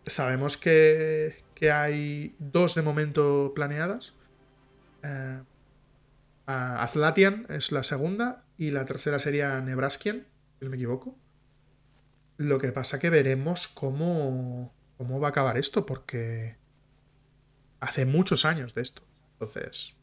Sabemos 0.06 0.56
que, 0.56 1.44
que 1.54 1.70
hay 1.70 2.38
dos 2.40 2.74
de 2.74 2.84
momento 2.84 3.52
planeadas. 3.54 4.14
Eh, 5.04 5.42
es 7.50 7.74
la 7.74 7.84
segunda 7.84 8.46
y 8.58 8.72
la 8.72 8.86
tercera 8.86 9.20
sería 9.20 9.60
Nebraskian, 9.60 10.26
si 10.58 10.64
no 10.64 10.72
me 10.72 10.78
equivoco. 10.78 11.18
Lo 12.38 12.60
que 12.60 12.72
pasa 12.72 12.98
que 12.98 13.10
veremos 13.10 13.68
cómo, 13.68 14.74
cómo 14.98 15.20
va 15.20 15.28
a 15.28 15.32
acabar 15.32 15.58
esto, 15.58 15.86
porque 15.86 16.56
hace 17.82 18.06
muchos 18.06 18.46
años 18.46 18.74
de 18.74 18.84
esto. 18.84 19.02
Entonces, 19.34 19.96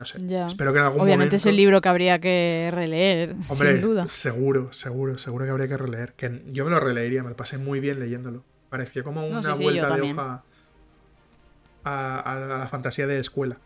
no 0.00 0.06
sé. 0.06 0.18
Ya. 0.26 0.46
Espero 0.46 0.72
que 0.72 0.78
en 0.78 0.84
algún 0.86 1.00
Obviamente 1.02 1.36
es 1.36 1.46
el 1.46 1.56
libro 1.56 1.80
que 1.80 1.88
habría 1.88 2.18
que 2.18 2.70
releer, 2.72 3.36
Hombre, 3.48 3.72
sin 3.72 3.80
duda. 3.82 4.08
seguro, 4.08 4.72
seguro, 4.72 5.18
seguro 5.18 5.44
que 5.44 5.50
habría 5.50 5.68
que 5.68 5.76
releer. 5.76 6.14
Que 6.14 6.42
yo 6.50 6.64
me 6.64 6.70
lo 6.70 6.80
releería, 6.80 7.22
me 7.22 7.28
lo 7.30 7.36
pasé 7.36 7.58
muy 7.58 7.80
bien 7.80 8.00
leyéndolo. 8.00 8.42
Pareció 8.70 9.04
como 9.04 9.26
una 9.26 9.54
sí, 9.54 9.62
vuelta 9.62 9.86
de 9.86 9.92
también. 9.92 10.18
hoja 10.18 10.42
a, 11.84 12.20
a 12.20 12.36
la 12.60 12.68
fantasía 12.68 13.06
de 13.06 13.18
escuela. 13.18 13.58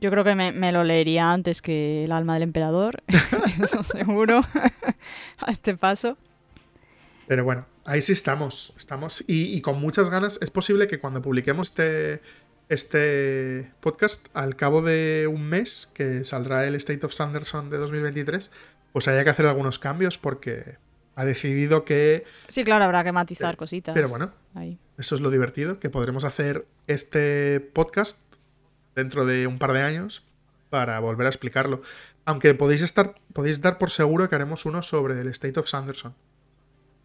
Yo 0.00 0.10
creo 0.10 0.24
que 0.24 0.34
me, 0.34 0.52
me 0.52 0.72
lo 0.72 0.82
leería 0.82 1.30
antes 1.32 1.60
que 1.60 2.04
El 2.04 2.12
alma 2.12 2.34
del 2.34 2.44
emperador, 2.44 3.02
eso 3.62 3.82
seguro, 3.82 4.40
a 5.38 5.50
este 5.50 5.76
paso. 5.76 6.16
Pero 7.26 7.44
bueno, 7.44 7.66
ahí 7.84 8.00
sí 8.02 8.12
estamos. 8.12 8.72
Estamos 8.78 9.22
y, 9.26 9.54
y 9.56 9.60
con 9.60 9.80
muchas 9.80 10.08
ganas. 10.08 10.38
Es 10.40 10.50
posible 10.50 10.88
que 10.88 10.98
cuando 10.98 11.20
publiquemos 11.22 11.68
este, 11.68 12.22
este 12.70 13.72
podcast, 13.80 14.28
al 14.32 14.54
cabo 14.54 14.80
de 14.80 15.28
un 15.30 15.42
mes, 15.42 15.90
que 15.92 16.24
saldrá 16.24 16.66
el 16.66 16.76
State 16.76 17.04
of 17.04 17.12
Sanderson 17.12 17.68
de 17.68 17.78
2023, 17.78 18.50
pues 18.92 19.08
haya 19.08 19.24
que 19.24 19.30
hacer 19.30 19.46
algunos 19.46 19.80
cambios 19.80 20.18
porque 20.18 20.76
ha 21.16 21.24
decidido 21.24 21.84
que... 21.84 22.24
Sí, 22.46 22.62
claro, 22.62 22.84
habrá 22.84 23.02
que 23.02 23.10
matizar 23.10 23.56
cositas. 23.56 23.92
Pero 23.92 24.08
bueno, 24.08 24.30
eso 24.96 25.14
es 25.16 25.20
lo 25.20 25.30
divertido, 25.30 25.80
que 25.80 25.90
podremos 25.90 26.24
hacer 26.24 26.64
este 26.86 27.58
podcast 27.60 28.20
dentro 28.94 29.26
de 29.26 29.48
un 29.48 29.58
par 29.58 29.72
de 29.72 29.82
años 29.82 30.24
para 30.70 31.00
volver 31.00 31.26
a 31.26 31.30
explicarlo. 31.30 31.82
Aunque 32.24 32.54
podéis, 32.54 32.82
estar, 32.82 33.14
podéis 33.32 33.60
dar 33.60 33.78
por 33.78 33.90
seguro 33.90 34.28
que 34.28 34.36
haremos 34.36 34.64
uno 34.64 34.84
sobre 34.84 35.20
el 35.20 35.26
State 35.26 35.58
of 35.58 35.68
Sanderson. 35.68 36.14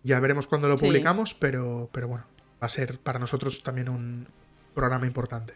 Ya 0.03 0.19
veremos 0.19 0.45
cuándo 0.45 0.69
lo 0.69 0.77
publicamos, 0.77 1.33
pero, 1.33 1.89
pero 1.91 2.07
bueno, 2.07 2.27
va 2.61 2.67
a 2.67 2.69
ser 2.69 2.99
para 2.99 3.17
nosotros 3.17 3.63
también 3.63 3.89
un 3.89 4.27
programa 4.75 5.07
importante. 5.07 5.53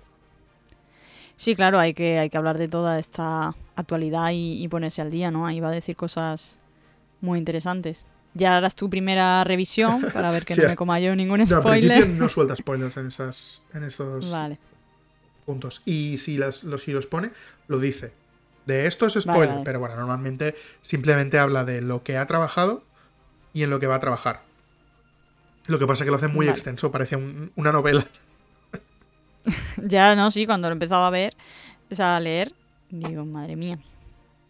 Sí, 1.40 1.56
claro, 1.56 1.80
hay 1.80 1.94
que, 1.94 2.20
hay 2.20 2.30
que 2.30 2.38
hablar 2.38 2.58
de 2.58 2.68
toda 2.68 3.00
esta 3.00 3.56
actualidad 3.76 4.32
y, 4.34 4.68
ponerse 4.68 5.02
al 5.02 5.10
día, 5.10 5.32
¿no? 5.32 5.48
Ahí 5.48 5.60
va 5.62 5.70
a 5.70 5.72
decir 5.72 5.96
cosas 5.96 6.60
muy 7.22 7.40
interesantes. 7.40 8.06
Ya 8.34 8.58
harás 8.58 8.76
tu 8.76 8.90
primera 8.90 9.44
revisión 9.46 10.02
para 10.14 10.32
ver 10.32 10.44
que 10.44 10.56
no 10.56 10.68
me 10.68 10.76
coma 10.76 11.00
yo 11.00 11.16
ningún 11.16 11.46
spoiler. 11.48 12.10
No, 12.10 12.16
no 12.24 12.30
suelta 12.30 12.56
spoilers 12.56 12.98
en, 12.98 13.08
esas, 13.08 13.64
en 13.74 13.84
estos 13.84 14.36
puntos. 15.46 15.82
Y 15.86 16.18
si, 16.18 16.38
las, 16.38 16.66
los, 16.66 16.84
si 16.84 16.92
los 16.92 17.08
pone, 17.08 17.32
lo 17.68 17.80
dice. 17.80 18.12
De 18.66 18.86
esto 18.86 19.06
es 19.06 19.14
spoiler, 19.14 19.62
pero 19.64 19.80
bueno, 19.80 19.96
normalmente 19.96 20.56
simplemente 20.82 21.40
habla 21.40 21.64
de 21.64 21.82
lo 21.82 22.04
que 22.04 22.18
ha 22.18 22.26
trabajado 22.26 22.84
y 23.54 23.64
en 23.64 23.70
lo 23.70 23.80
que 23.80 23.88
va 23.88 23.96
a 23.96 24.00
trabajar. 24.00 24.42
Lo 25.68 25.80
que 25.80 25.88
pasa 25.88 26.04
es 26.04 26.06
que 26.06 26.12
lo 26.12 26.18
hace 26.18 26.28
muy 26.28 26.50
extenso, 26.50 26.92
parece 26.92 27.16
una 27.56 27.72
novela. 27.72 28.06
ya, 29.84 30.16
no, 30.16 30.32
sí, 30.32 30.46
cuando 30.46 30.70
lo 30.70 30.74
empezaba 30.74 31.08
a 31.08 31.12
ver, 31.12 31.36
o 31.92 31.96
sea, 31.96 32.16
a 32.16 32.20
leer, 32.20 32.54
digo, 32.90 33.26
madre 33.26 33.56
mía. 33.56 33.80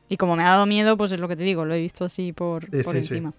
Y 0.10 0.18
como 0.18 0.36
me 0.36 0.44
ha 0.44 0.50
dado 0.50 0.66
miedo, 0.66 0.98
pues 0.98 1.12
es 1.12 1.20
lo 1.20 1.28
que 1.28 1.36
te 1.36 1.44
digo, 1.44 1.66
lo 1.66 1.74
he 1.76 1.80
visto 1.80 2.06
así 2.06 2.34
por, 2.34 2.68
encima. 2.74 3.34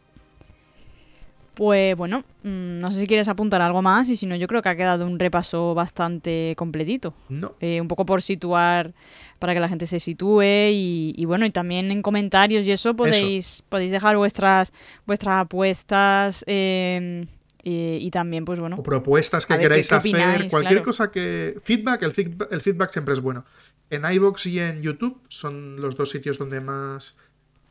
Pues 1.55 1.97
bueno, 1.97 2.21
mm, 2.45 2.79
no 2.79 2.91
sé 2.91 3.01
si 3.01 3.07
quieres 3.07 3.29
apuntar 3.29 3.61
algo 3.61 3.83
más 3.83 4.09
y 4.09 4.17
si 4.17 4.25
no, 4.25 4.37
yo 4.37 4.47
creo 4.47 4.63
que 4.63 4.69
ha 4.69 4.77
quedado 4.77 5.05
un 5.05 5.19
repaso 5.19 5.75
bastante 5.75 6.55
completito. 6.57 7.13
No. 7.29 7.55
Eh, 7.61 7.81
un 7.81 7.89
poco 7.89 8.07
por 8.07 8.23
situar, 8.23 8.93
para 9.41 9.53
que 9.53 9.61
la 9.61 9.69
gente 9.69 9.87
se 9.87 9.99
sitúe 9.99 10.71
y, 10.71 11.25
bueno, 11.27 11.45
y 11.45 11.51
también 11.51 11.91
en 11.91 12.03
comentarios 12.03 12.67
y 12.67 12.73
eso 12.73 12.95
podéis, 12.95 13.63
podéis 13.69 13.91
dejar 13.91 14.17
vuestras, 14.17 14.73
vuestras 15.07 15.41
apuestas. 15.41 16.45
Eh, 16.47 17.27
y, 17.63 18.11
también, 18.11 18.45
pues 18.45 18.59
bueno. 18.61 18.77
O 18.79 18.83
propuestas 18.83 19.47
que 19.47 19.59
queráis 19.59 19.93
hacer, 19.93 20.49
cualquier 20.51 20.83
cosa 20.83 21.11
que. 21.11 21.57
Feedback 21.63 22.03
el, 22.03 22.13
feedback, 22.13 22.91
siempre 22.91 23.15
es 23.15 23.21
bueno. 23.21 23.45
En 23.91 24.05
iBox 24.05 24.47
y 24.47 24.61
en 24.61 24.81
YouTube 24.81 25.21
son 25.29 25.81
los 25.81 25.97
dos 25.97 26.11
sitios 26.11 26.39
donde 26.39 26.61
más 26.61 27.17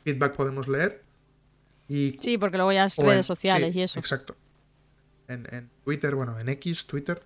feedback 0.04 0.36
podemos 0.36 0.68
leer. 0.68 1.04
Y, 1.88 2.18
sí, 2.20 2.38
porque 2.38 2.58
luego 2.58 2.72
ya 2.72 2.86
es 2.86 2.98
redes 2.98 3.26
sociales 3.26 3.76
y 3.76 3.82
eso. 3.82 4.00
Exacto. 4.00 4.36
En, 5.28 5.70
Twitter, 5.84 6.16
bueno, 6.16 6.40
en 6.40 6.50
X, 6.50 6.86
Twitter. 6.86 7.22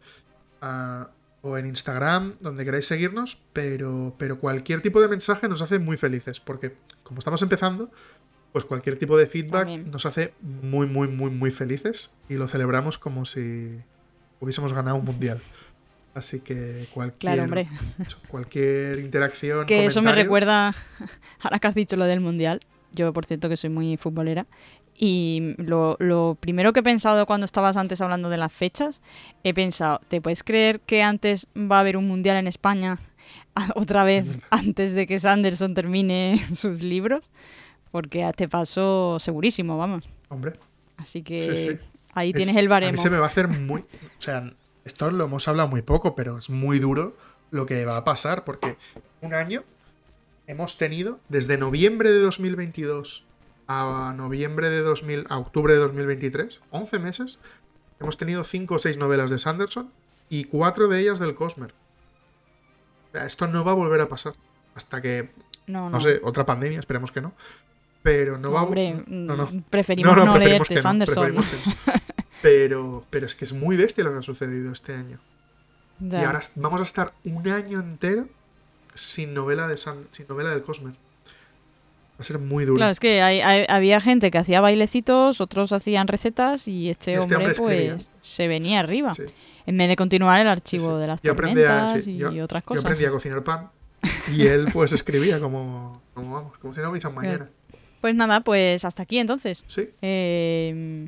Ah, 0.61 1.09
o 1.43 1.57
en 1.57 1.65
Instagram, 1.65 2.35
donde 2.39 2.63
queráis 2.63 2.87
seguirnos, 2.87 3.37
pero, 3.51 4.15
pero 4.17 4.39
cualquier 4.39 4.81
tipo 4.81 5.01
de 5.01 5.09
mensaje 5.09 5.49
nos 5.49 5.61
hace 5.61 5.77
muy 5.77 5.97
felices, 5.97 6.39
porque 6.39 6.77
como 7.03 7.19
estamos 7.19 7.41
empezando, 7.41 7.91
pues 8.53 8.65
cualquier 8.65 8.97
tipo 8.97 9.17
de 9.17 9.25
feedback 9.25 9.67
nos 9.67 10.05
hace 10.05 10.33
muy, 10.41 10.87
muy, 10.87 11.07
muy, 11.07 11.31
muy 11.31 11.51
felices 11.51 12.11
y 12.29 12.35
lo 12.35 12.47
celebramos 12.47 12.99
como 12.99 13.25
si 13.25 13.81
hubiésemos 14.39 14.71
ganado 14.71 14.95
un 14.97 15.05
mundial. 15.05 15.41
Así 16.13 16.39
que 16.39 16.85
cualquier, 16.93 17.67
cualquier 18.27 18.99
interacción. 18.99 19.65
Que 19.65 19.85
eso 19.85 20.03
me 20.03 20.11
recuerda, 20.11 20.75
ahora 21.41 21.57
que 21.57 21.67
has 21.67 21.73
dicho 21.73 21.97
lo 21.97 22.05
del 22.05 22.19
mundial, 22.19 22.59
yo 22.91 23.11
por 23.11 23.25
cierto 23.25 23.49
que 23.49 23.57
soy 23.57 23.71
muy 23.71 23.97
futbolera, 23.97 24.45
y 24.95 25.55
lo, 25.57 25.97
lo, 25.99 26.37
primero 26.39 26.71
que 26.71 26.81
he 26.81 26.83
pensado 26.83 27.25
cuando 27.25 27.45
estabas 27.45 27.77
antes 27.77 27.99
hablando 28.01 28.29
de 28.29 28.37
las 28.37 28.53
fechas, 28.53 29.01
he 29.43 29.55
pensado, 29.55 29.99
¿te 30.07 30.21
puedes 30.21 30.43
creer 30.43 30.79
que 30.81 31.01
antes 31.01 31.47
va 31.57 31.77
a 31.77 31.79
haber 31.79 31.97
un 31.97 32.07
mundial 32.07 32.37
en 32.37 32.45
España 32.45 32.99
otra 33.75 34.03
vez 34.03 34.27
antes 34.51 34.93
de 34.93 35.07
que 35.07 35.19
Sanderson 35.19 35.73
termine 35.73 36.39
sus 36.55 36.83
libros? 36.83 37.23
Porque 37.93 38.23
a 38.23 38.31
este 38.31 38.49
paso 38.49 39.19
segurísimo, 39.19 39.77
vamos. 39.77 40.09
Hombre. 40.29 40.53
Así 40.97 41.21
que 41.21 41.79
ahí 42.15 42.33
tienes 42.33 42.55
el 42.55 42.67
baremo. 42.67 42.89
A 42.89 42.91
mí 42.93 42.97
se 42.97 43.11
me 43.11 43.17
va 43.17 43.25
a 43.25 43.27
hacer 43.27 43.47
muy... 43.47 43.81
O 43.81 44.21
sea, 44.21 44.51
esto 44.83 45.11
lo 45.11 45.25
hemos 45.25 45.47
hablado 45.47 45.69
muy 45.69 45.83
poco, 45.83 46.15
pero 46.15 46.39
es 46.39 46.49
muy 46.49 46.79
duro 46.79 47.15
lo 47.51 47.67
que 47.67 47.85
va 47.85 47.97
a 47.97 48.03
pasar, 48.03 48.45
porque 48.45 48.77
un 49.21 49.35
año 49.35 49.63
hemos 50.47 50.79
tenido, 50.79 51.19
desde 51.29 51.59
noviembre 51.59 52.11
de 52.11 52.17
2022 52.17 53.25
a 53.67 54.15
noviembre 54.17 54.71
de 54.71 54.81
2000, 54.81 55.27
a 55.29 55.37
octubre 55.37 55.75
de 55.75 55.79
2023, 55.79 56.61
11 56.71 56.97
meses, 56.97 57.37
hemos 57.99 58.17
tenido 58.17 58.43
5 58.43 58.73
o 58.73 58.79
6 58.79 58.97
novelas 58.97 59.29
de 59.29 59.37
Sanderson 59.37 59.91
y 60.29 60.45
4 60.45 60.87
de 60.87 60.99
ellas 60.99 61.19
del 61.19 61.35
Cosmer. 61.35 61.75
O 63.09 63.11
sea, 63.11 63.27
esto 63.27 63.47
no 63.47 63.63
va 63.63 63.73
a 63.73 63.75
volver 63.75 64.01
a 64.01 64.07
pasar 64.07 64.33
hasta 64.73 64.99
que, 64.99 65.29
no, 65.67 65.91
no. 65.91 65.91
no 65.91 66.01
sé, 66.01 66.19
otra 66.23 66.43
pandemia, 66.47 66.79
esperemos 66.79 67.11
que 67.11 67.21
no, 67.21 67.35
pero 68.03 68.37
no, 68.37 68.51
va 68.51 68.67
no, 69.07 69.63
preferimos 69.69 70.15
no, 70.15 70.37
leerte 70.37 70.81
Sanderson. 70.81 71.37
pero, 72.41 73.05
pero 73.09 73.25
es 73.25 73.33
que 73.33 73.45
es 73.45 73.53
muy 73.53 73.77
bestia 73.77 74.03
lo 74.03 74.11
que 74.11 74.19
ha 74.19 74.21
sucedido 74.21 74.71
este 74.71 74.93
año. 74.93 75.19
Y 76.01 76.15
ahora 76.17 76.41
vamos 76.55 76.81
a 76.81 76.83
estar 76.83 77.13
un 77.23 77.47
año 77.47 77.79
entero 77.79 78.27
sin 78.93 79.33
novela, 79.33 79.67
de 79.67 79.77
sin 79.77 80.27
novela 80.27 80.49
del 80.49 80.61
Cosmer. 80.61 80.93
Va 80.93 82.19
a 82.19 82.23
ser 82.23 82.39
muy 82.39 82.65
duro. 82.65 82.77
Claro, 82.77 82.91
es 82.91 82.99
que 82.99 83.21
había 83.69 84.01
gente 84.01 84.29
que 84.29 84.37
hacía 84.37 84.59
bailecitos, 84.59 85.39
otros 85.39 85.71
hacían 85.71 86.07
recetas 86.09 86.67
y 86.67 86.89
este, 86.89 87.13
este 87.13 87.35
hombre, 87.35 87.55
pues 87.55 88.09
se 88.19 88.47
venía 88.49 88.81
arriba. 88.81 89.11
En 89.65 89.77
vez 89.77 89.87
de 89.87 89.95
continuar 89.95 90.41
el 90.41 90.47
archivo 90.47 90.97
de 90.97 91.07
las 91.07 91.21
tormentas 91.21 92.05
y 92.05 92.21
otras 92.41 92.63
cosas. 92.63 92.83
Yo 92.83 92.89
aprendí 92.89 93.05
a 93.05 93.11
cocinar 93.11 93.43
pan 93.43 93.71
y 94.31 94.45
él 94.45 94.67
pues 94.73 94.91
escribía 94.91 95.39
como, 95.39 96.01
como 96.13 96.35
vamos, 96.35 96.57
como 96.57 96.73
si 96.73 96.81
no 96.81 96.89
hubiese 96.89 97.07
mañana. 97.09 97.49
Pues 98.03 98.15
nada, 98.15 98.41
pues 98.41 98.83
hasta 98.83 99.03
aquí 99.03 99.17
entonces. 99.17 99.63
Sí. 99.65 99.89
Eh, 100.01 101.07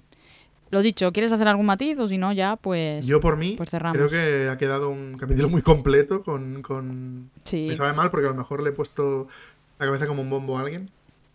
lo 0.69 0.81
dicho, 0.81 1.11
¿quieres 1.11 1.29
hacer 1.33 1.45
algún 1.49 1.65
matiz 1.65 1.99
o 1.99 2.07
si 2.07 2.17
no 2.17 2.31
ya 2.31 2.55
pues 2.55 3.05
Yo 3.05 3.19
por 3.19 3.35
mí 3.35 3.55
pues 3.57 3.69
creo 3.69 4.09
que 4.09 4.47
ha 4.49 4.57
quedado 4.57 4.91
un 4.91 5.17
capítulo 5.17 5.49
muy 5.49 5.61
completo 5.61 6.23
con, 6.23 6.61
con... 6.61 7.31
Sí. 7.43 7.65
Me 7.67 7.75
sabe 7.75 7.91
mal 7.91 8.09
porque 8.11 8.27
a 8.27 8.29
lo 8.29 8.37
mejor 8.37 8.63
le 8.63 8.69
he 8.69 8.71
puesto 8.71 9.27
la 9.77 9.87
cabeza 9.87 10.07
como 10.07 10.21
un 10.21 10.29
bombo 10.29 10.57
a 10.57 10.61
alguien. 10.61 10.89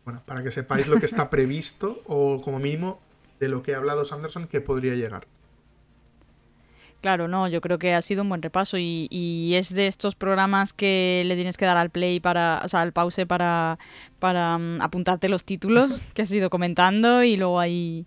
Bueno, 0.07 0.23
para 0.25 0.43
que 0.43 0.51
sepáis 0.51 0.89
lo 0.89 0.99
que 0.99 1.05
está 1.05 1.29
previsto 1.31 2.01
o 2.07 2.41
como 2.41 2.59
mínimo 2.59 2.99
de 3.39 3.51
lo 3.51 3.63
que 3.63 3.75
ha 3.75 3.77
hablado 3.77 4.07
Sanderson 4.07 4.47
que 4.47 4.63
podría 4.63 4.95
llegar. 4.95 5.27
Claro, 7.01 7.29
no, 7.29 7.49
yo 7.49 7.61
creo 7.61 7.79
que 7.79 7.95
ha 7.95 8.03
sido 8.03 8.23
un 8.23 8.29
buen 8.29 8.43
repaso 8.43 8.77
y, 8.79 9.53
es 9.55 9.73
de 9.73 9.87
estos 9.87 10.15
programas 10.15 10.73
que 10.73 11.23
le 11.27 11.35
tienes 11.35 11.57
que 11.57 11.65
dar 11.65 11.77
al 11.77 11.91
play 11.91 12.21
para, 12.21 12.61
o 12.65 12.69
sea, 12.69 12.83
al 12.83 12.93
pause 12.93 13.27
para, 13.27 13.79
para 14.19 14.59
mm, 14.59 14.83
apuntarte 14.83 15.29
los 15.29 15.45
títulos 15.45 16.03
que 16.15 16.23
has 16.23 16.31
ido 16.31 16.51
comentando 16.51 17.23
y 17.23 17.37
luego 17.37 17.59
ahí 17.59 18.07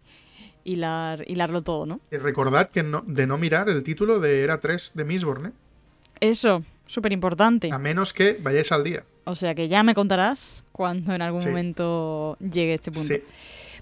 hilar, 0.63 1.23
hilarlo 1.27 1.63
todo, 1.63 1.85
¿no? 1.85 2.01
Y 2.11 2.17
recordad 2.17 2.69
que 2.69 2.83
no, 2.83 3.03
de 3.07 3.25
no 3.25 3.37
mirar 3.37 3.67
el 3.67 3.83
título 3.83 4.19
de 4.19 4.43
Era 4.43 4.59
3 4.59 4.91
de 4.93 5.05
Mistborn, 5.05 5.47
¿eh? 5.47 5.51
Eso, 6.19 6.63
súper 6.85 7.11
importante. 7.11 7.71
A 7.71 7.79
menos 7.79 8.13
que 8.13 8.37
vayáis 8.41 8.71
al 8.71 8.83
día. 8.83 9.03
O 9.25 9.35
sea 9.35 9.55
que 9.55 9.67
ya 9.67 9.83
me 9.83 9.93
contarás 9.93 10.63
cuando 10.71 11.13
en 11.13 11.21
algún 11.21 11.43
momento 11.43 12.37
llegue 12.39 12.75
este 12.75 12.91
punto. 12.91 13.13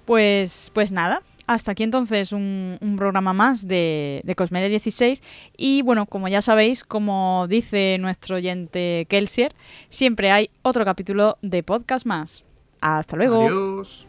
Pues, 0.05 0.71
pues 0.73 0.91
nada, 0.91 1.21
hasta 1.53 1.71
aquí 1.71 1.83
entonces 1.83 2.31
un, 2.31 2.77
programa 2.97 3.33
más 3.33 3.67
de, 3.67 4.21
de 4.23 4.35
Cosmere 4.35 4.69
16 4.69 5.21
y 5.57 5.81
bueno, 5.81 6.05
como 6.05 6.27
ya 6.27 6.41
sabéis, 6.41 6.83
como 6.83 7.45
dice 7.49 7.97
nuestro 7.99 8.35
oyente 8.35 9.05
Kelsier, 9.09 9.53
siempre 9.89 10.31
hay 10.31 10.49
otro 10.61 10.85
capítulo 10.85 11.37
de 11.41 11.63
podcast 11.63 12.05
más. 12.05 12.43
Hasta 12.81 13.15
luego. 13.15 13.45
Adiós. 13.45 14.07